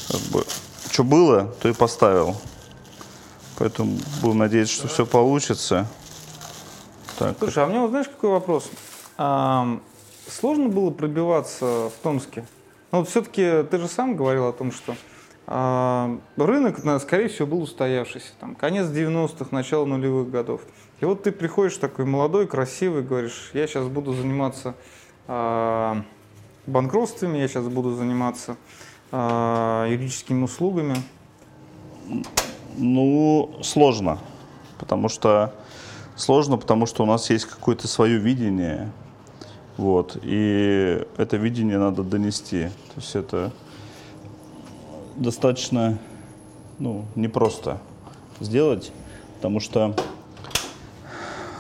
как 0.10 0.22
бы, 0.32 0.46
что 0.90 1.04
было, 1.04 1.54
то 1.62 1.70
и 1.70 1.74
поставил. 1.74 2.36
Поэтому 3.58 4.00
будем 4.22 4.40
надеяться, 4.40 4.74
что 4.74 4.88
все 4.88 5.06
получится. 5.06 5.88
Так. 7.18 7.38
Слушай, 7.40 7.64
а 7.64 7.68
у 7.68 7.70
меня 7.70 7.82
вот 7.82 7.92
знаешь, 7.92 8.08
какой 8.08 8.30
вопрос? 8.30 8.70
А, 9.18 9.80
сложно 10.28 10.68
было 10.68 10.92
пробиваться 10.92 11.90
в 11.90 11.94
Томске? 12.04 12.46
Ну 12.92 13.00
вот 13.00 13.10
все-таки 13.10 13.64
ты 13.70 13.78
же 13.78 13.88
сам 13.88 14.16
говорил 14.16 14.48
о 14.48 14.54
том, 14.54 14.72
что 14.72 14.96
а, 15.48 16.18
рынок, 16.36 16.80
скорее 17.02 17.30
всего, 17.30 17.48
был 17.48 17.62
устоявшийся. 17.62 18.32
Там, 18.40 18.56
конец 18.56 18.88
90-х, 18.88 19.48
начало 19.52 19.86
нулевых 19.86 20.30
годов. 20.30 20.62
И 21.00 21.06
вот 21.06 21.24
ты 21.24 21.32
приходишь 21.32 21.78
такой 21.78 22.06
молодой, 22.06 22.48
красивый, 22.48 23.04
говоришь, 23.04 23.52
я 23.54 23.68
сейчас 23.68 23.88
буду 23.88 24.14
заниматься 24.14 24.76
а, 25.28 26.02
банкротствами, 26.68 27.38
я 27.38 27.48
сейчас 27.48 27.68
буду 27.68 27.96
заниматься 27.96 28.58
а, 29.12 29.88
юридическими 29.88 30.44
услугами. 30.44 30.96
Ну, 32.78 33.56
сложно. 33.62 34.20
Потому 34.80 35.08
что 35.08 35.54
сложно, 36.16 36.58
потому 36.58 36.86
что 36.86 37.04
у 37.04 37.06
нас 37.06 37.30
есть 37.30 37.46
какое-то 37.46 37.88
свое 37.88 38.18
видение. 38.18 38.92
Вот, 39.78 40.18
и 40.24 41.06
это 41.18 41.38
видение 41.38 41.78
надо 41.78 42.04
донести. 42.04 42.66
То 42.94 43.02
есть 43.02 43.16
это 43.16 43.52
достаточно 45.16 45.98
ну, 46.80 47.06
непросто 47.16 47.80
сделать, 48.40 48.92
потому 49.38 49.60
что 49.60 49.96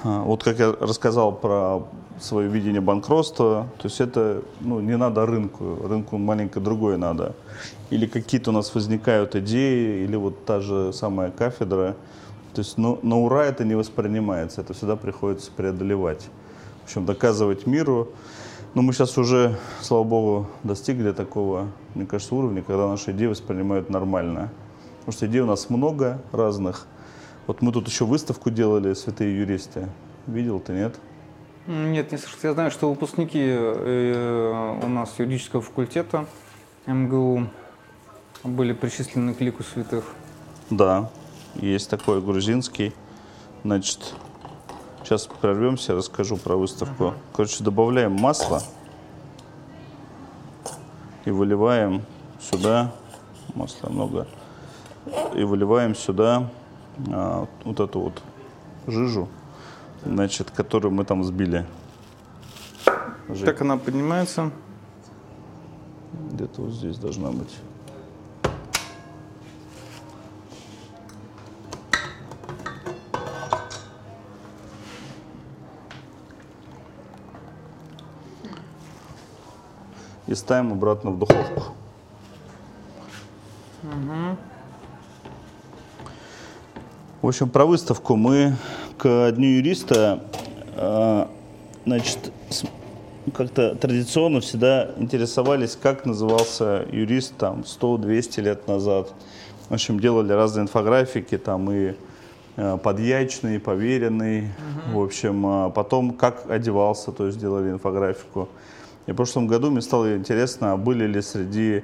а, 0.03 0.21
вот 0.21 0.43
как 0.43 0.59
я 0.59 0.71
рассказал 0.71 1.33
про 1.33 1.87
свое 2.19 2.47
видение 2.47 2.81
банкротства, 2.81 3.67
то 3.77 3.85
есть 3.85 3.99
это 3.99 4.41
ну, 4.61 4.79
не 4.79 4.95
надо 4.95 5.25
рынку, 5.25 5.77
рынку 5.87 6.17
маленько 6.17 6.59
другое 6.59 6.97
надо. 6.97 7.35
Или 7.89 8.05
какие-то 8.05 8.51
у 8.51 8.53
нас 8.53 8.73
возникают 8.73 9.35
идеи, 9.35 10.03
или 10.03 10.15
вот 10.15 10.45
та 10.45 10.61
же 10.61 10.93
самая 10.93 11.31
кафедра. 11.31 11.95
То 12.55 12.61
есть 12.61 12.77
ну, 12.77 12.99
на 13.01 13.19
ура 13.19 13.43
это 13.43 13.65
не 13.65 13.75
воспринимается, 13.75 14.61
это 14.61 14.73
всегда 14.73 14.95
приходится 14.95 15.51
преодолевать. 15.51 16.29
В 16.81 16.85
общем, 16.85 17.05
доказывать 17.05 17.67
миру, 17.67 18.07
но 18.73 18.81
мы 18.81 18.93
сейчас 18.93 19.17
уже, 19.17 19.57
слава 19.81 20.05
богу, 20.05 20.47
достигли 20.63 21.11
такого, 21.11 21.67
мне 21.95 22.05
кажется, 22.05 22.33
уровня, 22.33 22.63
когда 22.63 22.87
наши 22.87 23.11
идеи 23.11 23.25
воспринимают 23.25 23.89
нормально. 23.89 24.51
Потому 24.99 25.13
что 25.17 25.25
идей 25.27 25.41
у 25.41 25.45
нас 25.45 25.69
много 25.69 26.21
разных. 26.31 26.87
Вот 27.45 27.61
мы 27.61 27.73
тут 27.73 27.89
еще 27.89 28.05
выставку 28.05 28.49
делали 28.49 28.93
«Святые 28.93 29.37
юристы». 29.37 29.89
Видел 30.25 30.61
ты, 30.61 30.71
нет? 30.71 30.95
Нет, 31.67 32.13
не 32.13 32.17
слышал. 32.17 32.39
Я 32.43 32.53
знаю, 32.53 32.71
что 32.71 32.89
выпускники 32.89 33.43
э, 33.43 34.79
у 34.81 34.87
нас 34.87 35.13
юридического 35.17 35.61
факультета 35.61 36.25
МГУ 36.85 37.47
были 38.45 38.71
причислены 38.71 39.33
к 39.33 39.41
лику 39.41 39.63
святых. 39.63 40.05
Да, 40.69 41.11
есть 41.55 41.89
такой 41.89 42.21
грузинский. 42.21 42.93
Значит, 43.63 44.13
Сейчас 45.05 45.27
прервемся, 45.27 45.93
расскажу 45.93 46.35
про 46.35 46.55
выставку. 46.55 47.09
Ага. 47.09 47.17
Короче, 47.31 47.63
добавляем 47.63 48.13
масло 48.13 48.63
и 51.25 51.29
выливаем 51.29 52.01
сюда, 52.41 52.91
масла 53.53 53.89
много, 53.89 54.27
и 55.35 55.43
выливаем 55.43 55.93
сюда 55.93 56.49
а, 57.11 57.47
вот 57.63 57.79
эту 57.79 57.99
вот 57.99 58.23
жижу, 58.87 59.27
значит, 60.03 60.49
которую 60.49 60.91
мы 60.91 61.05
там 61.05 61.23
сбили. 61.23 61.67
Жить. 63.29 63.45
Так 63.45 63.61
она 63.61 63.77
поднимается? 63.77 64.49
Где-то 66.31 66.63
вот 66.63 66.71
здесь 66.71 66.97
должна 66.97 67.29
быть. 67.29 67.55
И 80.27 80.35
ставим 80.35 80.73
обратно 80.73 81.11
в 81.11 81.19
духовку. 81.19 81.63
Угу. 83.83 84.37
В 87.21 87.27
общем, 87.27 87.49
про 87.49 87.65
выставку 87.65 88.15
мы 88.15 88.55
к 88.97 89.31
Дню 89.31 89.57
юриста, 89.57 90.23
э, 90.75 91.25
значит, 91.85 92.31
как-то 93.33 93.75
традиционно 93.75 94.41
всегда 94.41 94.91
интересовались, 94.97 95.75
как 95.75 96.05
назывался 96.05 96.85
юрист 96.91 97.35
там 97.37 97.61
100-200 97.61 98.41
лет 98.41 98.67
назад. 98.67 99.13
В 99.69 99.73
общем, 99.73 99.99
делали 99.99 100.31
разные 100.33 100.63
инфографики, 100.63 101.37
там 101.37 101.71
и 101.71 101.95
э, 102.57 102.77
подьячный, 102.77 103.59
поверенный. 103.59 104.49
Угу. 104.89 104.99
В 104.99 105.03
общем, 105.03 105.45
а 105.47 105.69
потом 105.69 106.11
как 106.11 106.49
одевался, 106.49 107.11
то 107.11 107.25
есть 107.25 107.39
делали 107.39 107.71
инфографику. 107.71 108.49
И 109.07 109.11
в 109.11 109.15
прошлом 109.15 109.47
году 109.47 109.69
мне 109.69 109.81
стало 109.81 110.17
интересно, 110.17 110.77
были 110.77 111.05
ли 111.05 111.21
среди 111.21 111.83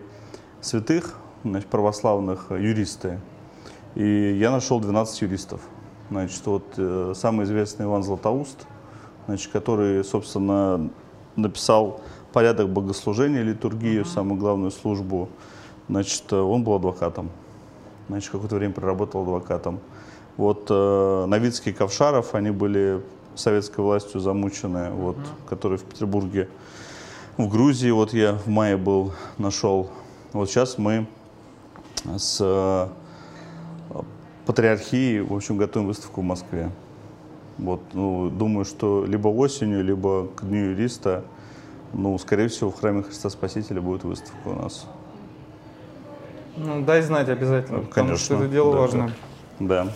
святых, 0.60 1.18
значит, 1.44 1.70
православных 1.70 2.48
юристы. 2.52 3.20
И 3.96 4.38
я 4.40 4.52
нашел 4.52 4.80
12 4.80 5.22
юристов. 5.22 5.62
Значит, 6.10 6.46
вот 6.46 6.66
э, 6.78 7.14
самый 7.16 7.46
известный 7.46 7.86
Иван 7.86 8.04
Златоуст, 8.04 8.66
значит, 9.28 9.52
который, 9.52 10.04
собственно, 10.04 10.90
написал 11.36 12.02
порядок 12.34 12.70
богослужения, 12.70 13.44
литургию, 13.44 14.04
mm-hmm. 14.04 14.14
самую 14.14 14.40
главную 14.40 14.72
службу. 14.72 15.30
Значит, 15.90 16.24
э, 16.32 16.36
он 16.36 16.64
был 16.64 16.74
адвокатом. 16.76 17.30
Значит, 18.08 18.32
какое-то 18.32 18.56
время 18.56 18.74
проработал 18.74 19.22
адвокатом. 19.22 19.80
Вот 20.38 20.68
э, 20.70 21.26
Новицкий 21.28 21.72
и 21.72 21.76
Ковшаров, 21.76 22.34
они 22.34 22.52
были 22.52 23.02
советской 23.36 23.82
властью 23.82 24.20
замучены, 24.20 24.78
mm-hmm. 24.78 24.96
вот, 24.96 25.18
которые 25.48 25.78
в 25.78 25.84
Петербурге 25.84 26.50
в 27.38 27.48
Грузии 27.48 27.92
вот 27.92 28.14
я 28.14 28.34
в 28.34 28.48
мае 28.48 28.78
был, 28.78 29.14
нашел. 29.38 29.90
Вот 30.34 30.50
сейчас 30.50 30.78
мы 30.78 31.08
с 32.18 32.38
э, 32.40 32.88
патриархией, 34.46 35.22
в 35.22 35.34
общем, 35.34 35.58
готовим 35.58 35.88
выставку 35.88 36.22
в 36.22 36.24
Москве. 36.24 36.72
Вот, 37.58 37.82
ну, 37.94 38.30
думаю, 38.30 38.66
что 38.66 39.06
либо 39.06 39.28
осенью, 39.28 39.84
либо 39.84 40.28
к 40.28 40.44
Дню 40.44 40.72
юриста, 40.72 41.24
ну, 41.94 42.18
скорее 42.18 42.48
всего, 42.48 42.72
в 42.72 42.80
храме 42.80 43.04
Христа 43.04 43.30
Спасителя 43.30 43.82
будет 43.82 44.04
выставка 44.04 44.48
у 44.48 44.56
нас. 44.56 44.88
Ну, 46.58 46.82
дай 46.84 47.02
знать 47.02 47.30
обязательно, 47.30 47.80
Конечно, 47.80 47.90
потому 47.90 48.18
что 48.18 48.36
это 48.36 48.48
дело 48.48 48.74
да, 48.74 48.80
важное. 48.80 49.14
Да. 49.60 49.88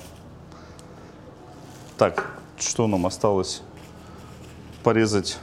Так, 1.97 2.37
что 2.57 2.87
нам 2.87 3.05
осталось? 3.05 3.61
Порезать 4.83 5.39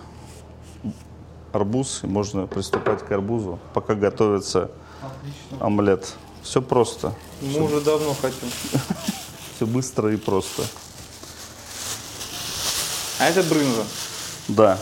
арбуз, 1.52 2.00
и 2.02 2.06
можно 2.06 2.46
приступать 2.46 3.04
к 3.06 3.12
арбузу, 3.12 3.58
пока 3.74 3.94
готовится 3.94 4.70
Отлично. 5.02 5.66
омлет. 5.66 6.14
Все 6.42 6.60
просто. 6.60 7.14
Мы 7.40 7.50
Все... 7.50 7.64
уже 7.64 7.80
давно 7.80 8.14
хотим. 8.14 8.48
Все 9.56 9.66
быстро 9.66 10.12
и 10.12 10.16
просто. 10.16 10.64
А 13.20 13.26
это 13.26 13.42
брынза? 13.42 13.84
Да. 14.48 14.78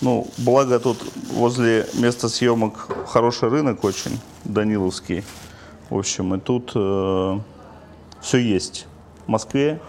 Ну, 0.00 0.26
благо 0.38 0.80
тут 0.80 0.98
возле 1.30 1.86
места 1.94 2.28
съемок 2.28 2.88
хороший 3.06 3.48
рынок 3.48 3.84
очень, 3.84 4.18
Даниловский. 4.44 5.24
В 5.88 5.98
общем, 5.98 6.34
и 6.34 6.40
тут 6.40 6.72
э, 6.74 7.38
все 8.20 8.38
есть. 8.38 8.86
В 9.26 9.28
Москве 9.28 9.80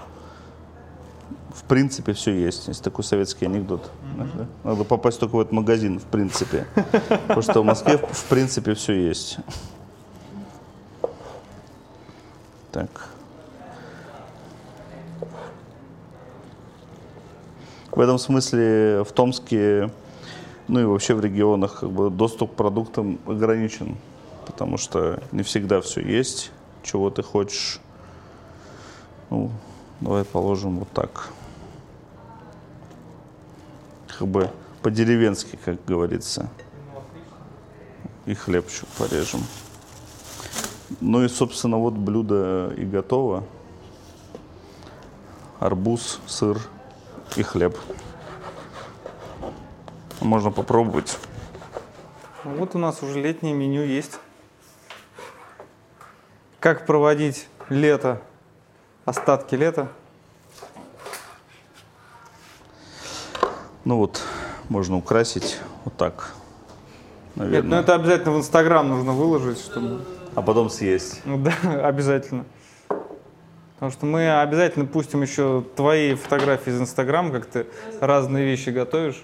в 1.55 1.63
принципе 1.63 2.13
все 2.13 2.31
есть. 2.31 2.67
Есть 2.67 2.83
такой 2.83 3.03
советский 3.03 3.45
анекдот. 3.45 3.89
Mm-hmm. 4.16 4.47
Надо 4.63 4.84
попасть 4.84 5.20
только 5.20 5.36
в 5.36 5.39
этот 5.39 5.53
магазин, 5.53 5.99
в 5.99 6.05
принципе. 6.05 6.66
Потому 7.28 7.41
что 7.41 7.61
в 7.61 7.66
Москве 7.66 7.97
в 7.97 8.26
принципе 8.26 8.74
все 8.74 8.93
есть. 8.93 9.38
Так. 12.72 13.09
В 17.91 17.99
этом 18.01 18.18
смысле 18.18 19.03
в 19.03 19.11
Томске, 19.13 19.89
ну 20.68 20.82
и 20.82 20.84
вообще 20.84 21.13
в 21.13 21.22
регионах 21.22 21.80
как 21.80 21.91
бы 21.91 22.09
доступ 22.09 22.51
к 22.51 22.55
продуктам 22.55 23.20
ограничен, 23.26 23.95
потому 24.45 24.78
что 24.78 25.22
не 25.32 25.43
всегда 25.43 25.80
все 25.80 26.01
есть, 26.01 26.51
чего 26.84 27.09
ты 27.09 27.24
хочешь. 27.24 27.80
Ну, 29.30 29.49
давай 30.01 30.26
положим 30.26 30.80
вот 30.80 30.89
так. 30.91 31.30
Как 34.18 34.28
бы 34.28 34.49
по-деревенски, 34.82 35.57
как 35.63 35.84
говорится. 35.86 36.49
И 38.26 38.34
хлебчик 38.34 38.88
порежем. 38.97 39.41
Ну 41.01 41.24
и, 41.24 41.28
собственно, 41.28 41.78
вот 41.78 41.93
блюдо 41.93 42.74
и 42.78 42.86
готово. 42.86 43.43
Арбуз, 45.59 46.20
сыр, 46.28 46.59
и 47.36 47.43
хлеб. 47.43 47.78
Можно 50.22 50.51
попробовать. 50.51 51.18
Вот 52.43 52.76
у 52.76 52.78
нас 52.78 53.01
уже 53.03 53.22
летнее 53.22 53.53
меню 53.53 53.84
есть. 53.84 54.20
Как 56.59 56.86
проводить 56.86 57.47
лето, 57.70 58.22
остатки 59.03 59.55
лета? 59.55 59.89
Ну 63.86 63.97
вот, 63.97 64.21
можно 64.67 64.97
украсить 64.97 65.59
вот 65.83 65.95
так. 65.95 66.33
Наверное. 67.36 67.61
Нет, 67.61 67.69
ну 67.69 67.75
это 67.77 67.93
обязательно 67.93 68.31
в 68.33 68.38
Инстаграм 68.39 68.89
нужно 68.89 69.11
выложить, 69.11 69.59
чтобы... 69.59 70.01
А 70.33 70.41
потом 70.41 70.71
съесть. 70.71 71.21
Ну 71.23 71.38
да, 71.38 71.53
обязательно. 71.83 72.45
Потому 73.75 73.91
что 73.91 74.05
мы 74.07 74.41
обязательно 74.41 74.86
пустим 74.86 75.21
еще 75.21 75.63
твои 75.75 76.15
фотографии 76.15 76.71
из 76.71 76.81
Инстаграма, 76.81 77.31
как 77.31 77.45
ты 77.45 77.67
разные 77.99 78.45
вещи 78.45 78.69
готовишь. 78.69 79.23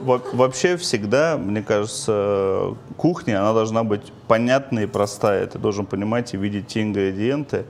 Во 0.00 0.20
вообще 0.32 0.76
всегда, 0.76 1.36
мне 1.36 1.62
кажется, 1.62 2.74
кухня, 2.96 3.40
она 3.40 3.52
должна 3.52 3.84
быть 3.84 4.12
понятной 4.26 4.84
и 4.84 4.86
простая. 4.86 5.46
Ты 5.46 5.58
должен 5.60 5.86
понимать 5.86 6.34
и 6.34 6.36
видеть 6.36 6.66
те 6.66 6.82
ингредиенты, 6.82 7.64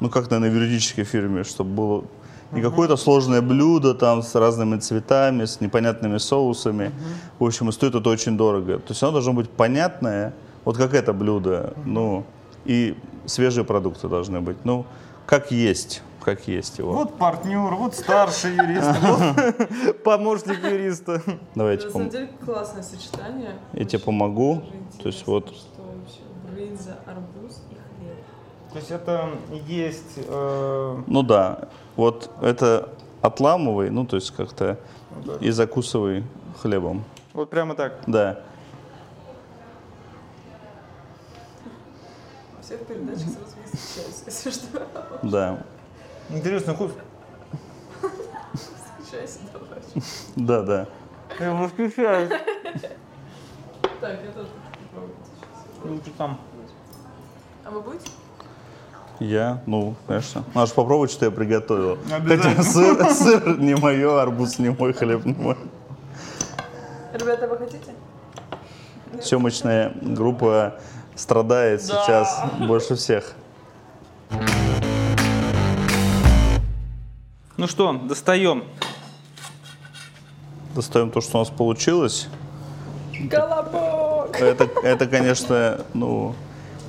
ну, 0.00 0.08
как, 0.08 0.30
наверное, 0.30 0.50
в 0.50 0.54
юридической 0.54 1.04
фирме, 1.04 1.44
чтобы 1.44 1.70
было 1.70 2.04
не 2.52 2.62
какое-то 2.62 2.96
сложное 2.96 3.42
блюдо 3.42 3.94
там 3.94 4.22
с 4.22 4.34
разными 4.34 4.78
цветами, 4.78 5.44
с 5.44 5.60
непонятными 5.60 6.18
соусами. 6.18 6.92
В 7.38 7.44
общем, 7.44 7.68
и 7.68 7.72
стоит 7.72 7.94
это 7.94 8.08
очень 8.08 8.36
дорого. 8.36 8.78
То 8.78 8.90
есть 8.90 9.02
оно 9.02 9.12
должно 9.12 9.32
быть 9.32 9.50
понятное, 9.50 10.32
вот 10.64 10.76
как 10.76 10.94
это 10.94 11.12
блюдо. 11.12 11.74
Ну, 11.84 12.24
и 12.64 12.96
свежие 13.26 13.64
продукты 13.64 14.08
должны 14.08 14.40
быть. 14.40 14.56
Ну, 14.64 14.86
как 15.26 15.50
есть, 15.50 16.02
как 16.22 16.48
есть 16.48 16.78
его. 16.78 16.92
Вот 16.92 17.18
партнер, 17.18 17.74
вот 17.74 17.94
старший 17.94 18.54
юрист, 18.54 18.90
вот 19.02 20.02
помощник 20.02 20.64
юриста. 20.64 21.22
Давайте. 21.54 21.86
На 21.86 21.92
самом 21.92 22.10
деле 22.10 22.28
классное 22.44 22.82
сочетание. 22.82 23.56
Я 23.72 23.84
тебе 23.84 24.00
помогу. 24.00 24.62
То 25.02 25.08
есть 25.08 25.26
вот. 25.26 25.52
Брынза, 26.50 26.96
арбуз. 27.06 27.45
То 28.76 28.80
есть 28.80 28.90
это 28.90 29.30
есть... 29.66 30.18
Э... 30.28 31.02
Ну 31.06 31.22
да, 31.22 31.70
вот 31.96 32.30
это 32.42 32.90
отламывай, 33.22 33.88
ну 33.88 34.04
то 34.04 34.16
есть 34.16 34.32
как-то 34.32 34.78
ну, 35.24 35.32
да. 35.32 35.38
и 35.40 35.48
закусывай 35.50 36.24
хлебом. 36.60 37.02
Вот 37.32 37.48
прямо 37.48 37.74
так? 37.74 38.00
Да. 38.06 38.38
всех 42.60 42.80
передачах 42.80 43.28
сразу 43.28 43.56
не 43.56 43.78
встречаюсь, 43.78 44.22
если 44.26 44.50
что. 44.50 44.86
Да. 45.22 45.64
Интересный 46.28 46.74
вкус. 46.74 46.92
Встречайся, 48.52 49.38
давай. 49.54 49.80
Да, 50.36 50.62
да. 50.62 50.88
Я 51.40 51.54
восхищаюсь. 51.54 52.28
Так, 54.02 54.20
я 54.22 54.32
тоже 54.32 54.50
попробовать. 54.92 55.16
Ну, 55.82 55.96
что 55.96 56.10
там? 56.18 56.38
А 57.64 57.70
вы 57.70 57.80
будете? 57.80 58.10
Я, 59.18 59.62
ну, 59.66 59.94
конечно. 60.06 60.44
Надо 60.54 60.66
же 60.66 60.74
попробовать, 60.74 61.10
что 61.10 61.24
я 61.24 61.30
приготовил. 61.30 61.98
Хотя 62.26 62.62
сыр, 62.62 63.10
сыр 63.10 63.58
не 63.58 63.74
мое, 63.74 64.20
арбуз 64.20 64.58
не 64.58 64.70
мой, 64.70 64.92
хлеб 64.92 65.24
не 65.24 65.32
мой. 65.32 65.56
Ребята, 67.14 67.48
вы 67.48 67.56
хотите? 67.56 67.94
Съемочная 69.22 69.92
группа 70.02 70.74
страдает 71.14 71.86
да. 71.86 72.04
сейчас 72.04 72.42
больше 72.66 72.94
всех. 72.96 73.34
Ну 77.56 77.66
что, 77.66 77.94
достаем. 77.94 78.64
Достаем 80.74 81.10
то, 81.10 81.22
что 81.22 81.38
у 81.38 81.40
нас 81.40 81.48
получилось. 81.48 82.28
Колобок! 83.30 84.38
Это, 84.38 84.68
это, 84.82 85.06
конечно, 85.06 85.80
ну, 85.94 86.34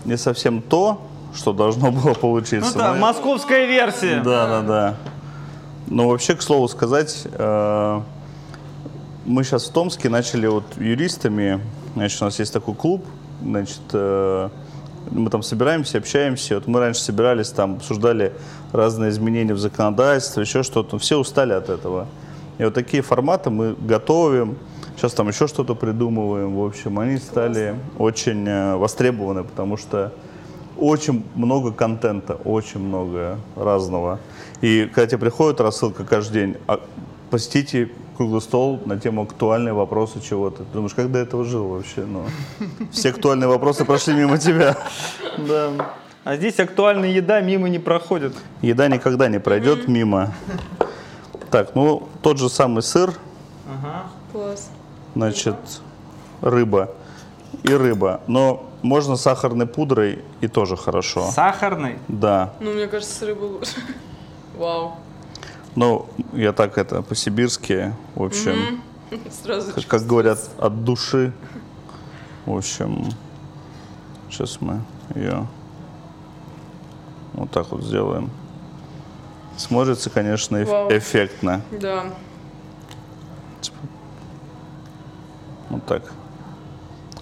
не 0.03 0.17
совсем 0.17 0.61
то, 0.61 1.01
что 1.37 1.53
должно 1.53 1.91
было 1.91 2.13
получиться. 2.13 2.71
Ну 2.73 2.77
да, 2.77 2.93
но... 2.93 2.99
московская 2.99 3.65
версия. 3.65 4.21
Да, 4.23 4.47
да, 4.47 4.61
да. 4.61 4.95
Но 5.87 6.09
вообще, 6.09 6.35
к 6.35 6.41
слову 6.41 6.67
сказать, 6.67 7.23
э, 7.31 8.01
мы 9.25 9.43
сейчас 9.45 9.67
в 9.67 9.71
Томске 9.71 10.09
начали 10.09 10.47
вот 10.47 10.65
юристами, 10.77 11.61
значит, 11.95 12.21
у 12.21 12.25
нас 12.25 12.39
есть 12.39 12.51
такой 12.51 12.75
клуб, 12.75 13.05
Значит, 13.41 13.81
э, 13.93 14.49
мы 15.11 15.29
там 15.29 15.43
собираемся, 15.43 15.97
общаемся. 15.99 16.55
Вот 16.55 16.67
мы 16.67 16.79
раньше 16.79 17.01
собирались, 17.01 17.49
там 17.49 17.75
обсуждали 17.75 18.33
разные 18.71 19.11
изменения 19.11 19.53
в 19.53 19.59
законодательстве, 19.59 20.43
еще 20.43 20.63
что-то. 20.63 20.97
Все 20.97 21.17
устали 21.17 21.53
от 21.53 21.69
этого. 21.69 22.07
И 22.57 22.63
вот 22.63 22.73
такие 22.73 23.03
форматы 23.03 23.49
мы 23.49 23.75
готовим. 23.79 24.57
Сейчас 24.95 25.13
там 25.13 25.27
еще 25.27 25.47
что-то 25.47 25.75
придумываем. 25.75 26.55
В 26.55 26.65
общем, 26.65 26.97
они 26.99 27.17
стали 27.17 27.75
очень 27.99 28.47
э, 28.47 28.75
востребованы, 28.75 29.43
потому 29.43 29.77
что 29.77 30.11
очень 30.79 31.25
много 31.35 31.71
контента, 31.71 32.35
очень 32.35 32.79
много 32.79 33.37
разного. 33.55 34.19
И 34.61 34.89
когда 34.93 35.07
тебе 35.07 35.19
приходит 35.19 35.61
рассылка 35.61 36.03
каждый 36.03 36.33
день, 36.33 36.57
а 36.67 36.79
посетите 37.29 37.89
круглый 38.17 38.41
стол 38.41 38.79
на 38.85 38.99
тему 38.99 39.21
актуальные 39.21 39.73
вопросы 39.73 40.19
чего-то. 40.19 40.63
Ты 40.63 40.73
думаешь, 40.73 40.93
как 40.93 41.11
до 41.11 41.19
этого 41.19 41.45
жил 41.45 41.67
вообще? 41.67 42.01
Ну, 42.01 42.25
все 42.91 43.09
актуальные 43.09 43.47
вопросы 43.47 43.85
прошли 43.85 44.13
мимо 44.13 44.37
тебя. 44.37 44.77
Да. 45.37 45.69
А 46.23 46.35
здесь 46.35 46.59
актуальная 46.59 47.09
еда 47.11 47.41
мимо 47.41 47.69
не 47.69 47.77
проходит. 47.77 48.33
Еда 48.61 48.87
никогда 48.87 49.29
не 49.29 49.39
пройдет 49.39 49.87
мимо. 49.87 50.33
Так, 51.51 51.75
ну 51.75 52.09
тот 52.23 52.39
же 52.39 52.49
самый 52.49 52.81
сыр. 52.81 53.13
Ага. 53.71 54.07
Класс. 54.31 54.71
Значит, 55.15 55.55
рыба 56.41 56.89
и 57.69 57.73
рыба. 57.73 58.21
Но 58.27 58.69
можно 58.81 59.15
сахарной 59.15 59.65
пудрой 59.67 60.23
и 60.41 60.47
тоже 60.47 60.77
хорошо. 60.77 61.29
Сахарной? 61.31 61.97
Да. 62.07 62.53
Ну, 62.59 62.73
мне 62.73 62.87
кажется, 62.87 63.13
с 63.13 63.21
рыбой 63.21 63.49
лучше. 63.49 63.75
Вау. 64.57 64.95
Ну, 65.75 66.07
я 66.33 66.53
так 66.53 66.77
это 66.77 67.01
по-сибирски, 67.01 67.93
в 68.15 68.23
общем. 68.23 68.81
Сразу 69.43 69.71
как, 69.73 69.85
как 69.85 70.01
говорят, 70.05 70.39
от 70.57 70.83
души. 70.83 71.31
В 72.45 72.55
общем, 72.55 73.09
сейчас 74.29 74.59
мы 74.61 74.81
ее 75.15 75.47
вот 77.33 77.51
так 77.51 77.71
вот 77.71 77.83
сделаем. 77.83 78.29
Смотрится, 79.57 80.09
конечно, 80.09 80.57
эф- 80.63 80.91
эффектно. 80.97 81.61
Да. 81.71 82.05
Вот 85.69 85.85
так. 85.85 86.03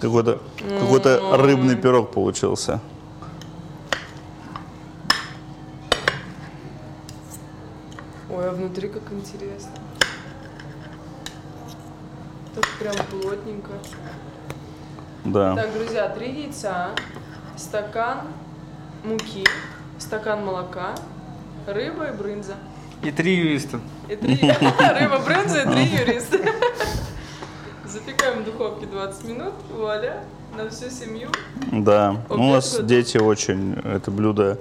Какой-то, 0.00 0.40
какой-то 0.80 1.36
рыбный 1.36 1.76
пирог 1.76 2.10
получился. 2.10 2.80
Ой, 8.30 8.48
а 8.48 8.52
внутри 8.52 8.88
как 8.88 9.02
интересно. 9.10 9.70
Так 12.54 12.66
прям 12.78 12.94
плотненько. 13.10 13.72
Да. 15.24 15.56
Так, 15.56 15.72
друзья, 15.72 16.08
три 16.10 16.42
яйца, 16.42 16.90
стакан 17.56 18.28
муки, 19.02 19.44
стакан 19.98 20.44
молока, 20.44 20.94
рыба 21.66 22.08
и 22.08 22.12
брынза. 22.12 22.54
И 23.02 23.10
три 23.10 23.36
юриста. 23.36 23.80
И 24.08 24.16
три 24.16 24.34
рыба, 25.00 25.18
брынза 25.18 25.62
и 25.62 25.72
три 25.72 25.84
юриста. 25.84 26.38
Запекаем 27.96 28.42
в 28.42 28.44
духовке 28.44 28.84
20 28.84 29.24
минут, 29.24 29.54
вуаля, 29.74 30.22
на 30.54 30.68
всю 30.68 30.90
семью. 30.90 31.30
Да, 31.72 32.16
ну, 32.28 32.48
у 32.48 32.52
нас 32.52 32.78
дети 32.82 33.16
очень 33.16 33.72
это 33.72 34.10
блюдо 34.10 34.58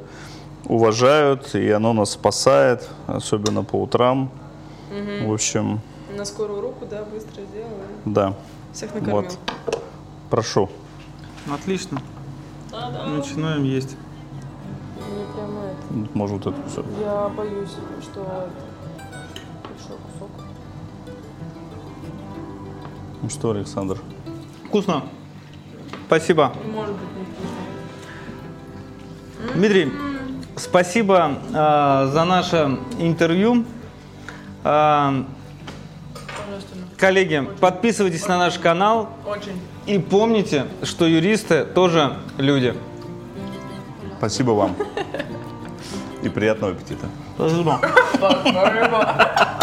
уважают, 0.64 1.54
и 1.54 1.70
оно 1.70 1.92
нас 1.92 2.12
спасает, 2.12 2.88
особенно 3.08 3.66
по 3.66 3.76
утрам. 3.76 4.32
Угу. 4.90 5.30
В 5.30 5.34
общем... 5.34 5.82
На 6.16 6.24
скорую 6.24 6.62
руку, 6.62 6.86
да, 6.90 7.04
быстро 7.04 7.42
сделаем. 7.42 7.74
Да. 8.06 8.36
Всех 8.72 8.94
накормил. 8.94 9.24
Вот. 9.24 9.38
Прошу. 10.30 10.70
Отлично. 11.54 12.02
Та-дам. 12.72 13.18
Начинаем 13.18 13.66
есть. 13.66 13.98
Мне 14.96 15.26
прямо 15.36 15.62
это... 15.66 16.10
Может, 16.18 16.46
вот 16.46 16.56
это 16.56 16.70
все. 16.70 16.86
Я 17.02 17.30
боюсь, 17.36 17.76
что 18.02 18.50
Ну 23.26 23.32
что, 23.32 23.50
Александр? 23.50 23.98
Вкусно. 24.68 25.02
Спасибо. 26.06 26.54
Может 26.72 26.94
быть, 26.94 27.10
не 29.48 29.54
Дмитрий, 29.54 29.92
спасибо 30.58 31.32
э, 31.50 32.10
за 32.14 32.24
наше 32.24 32.78
интервью. 33.00 33.66
Э, 34.64 35.24
коллеги, 36.98 37.50
подписывайтесь 37.60 38.28
на 38.28 38.38
наш 38.38 38.60
канал. 38.60 39.10
Очень. 39.26 39.60
И 39.88 39.98
помните, 39.98 40.68
что 40.84 41.08
юристы 41.08 41.66
тоже 41.66 42.18
люди. 42.38 42.76
Спасибо 44.20 44.52
вам. 44.52 44.76
И 46.22 46.30
приятного 46.30 46.74
аппетита. 46.74 47.08
Спасибо. 47.38 47.82
Спасибо. 48.14 49.56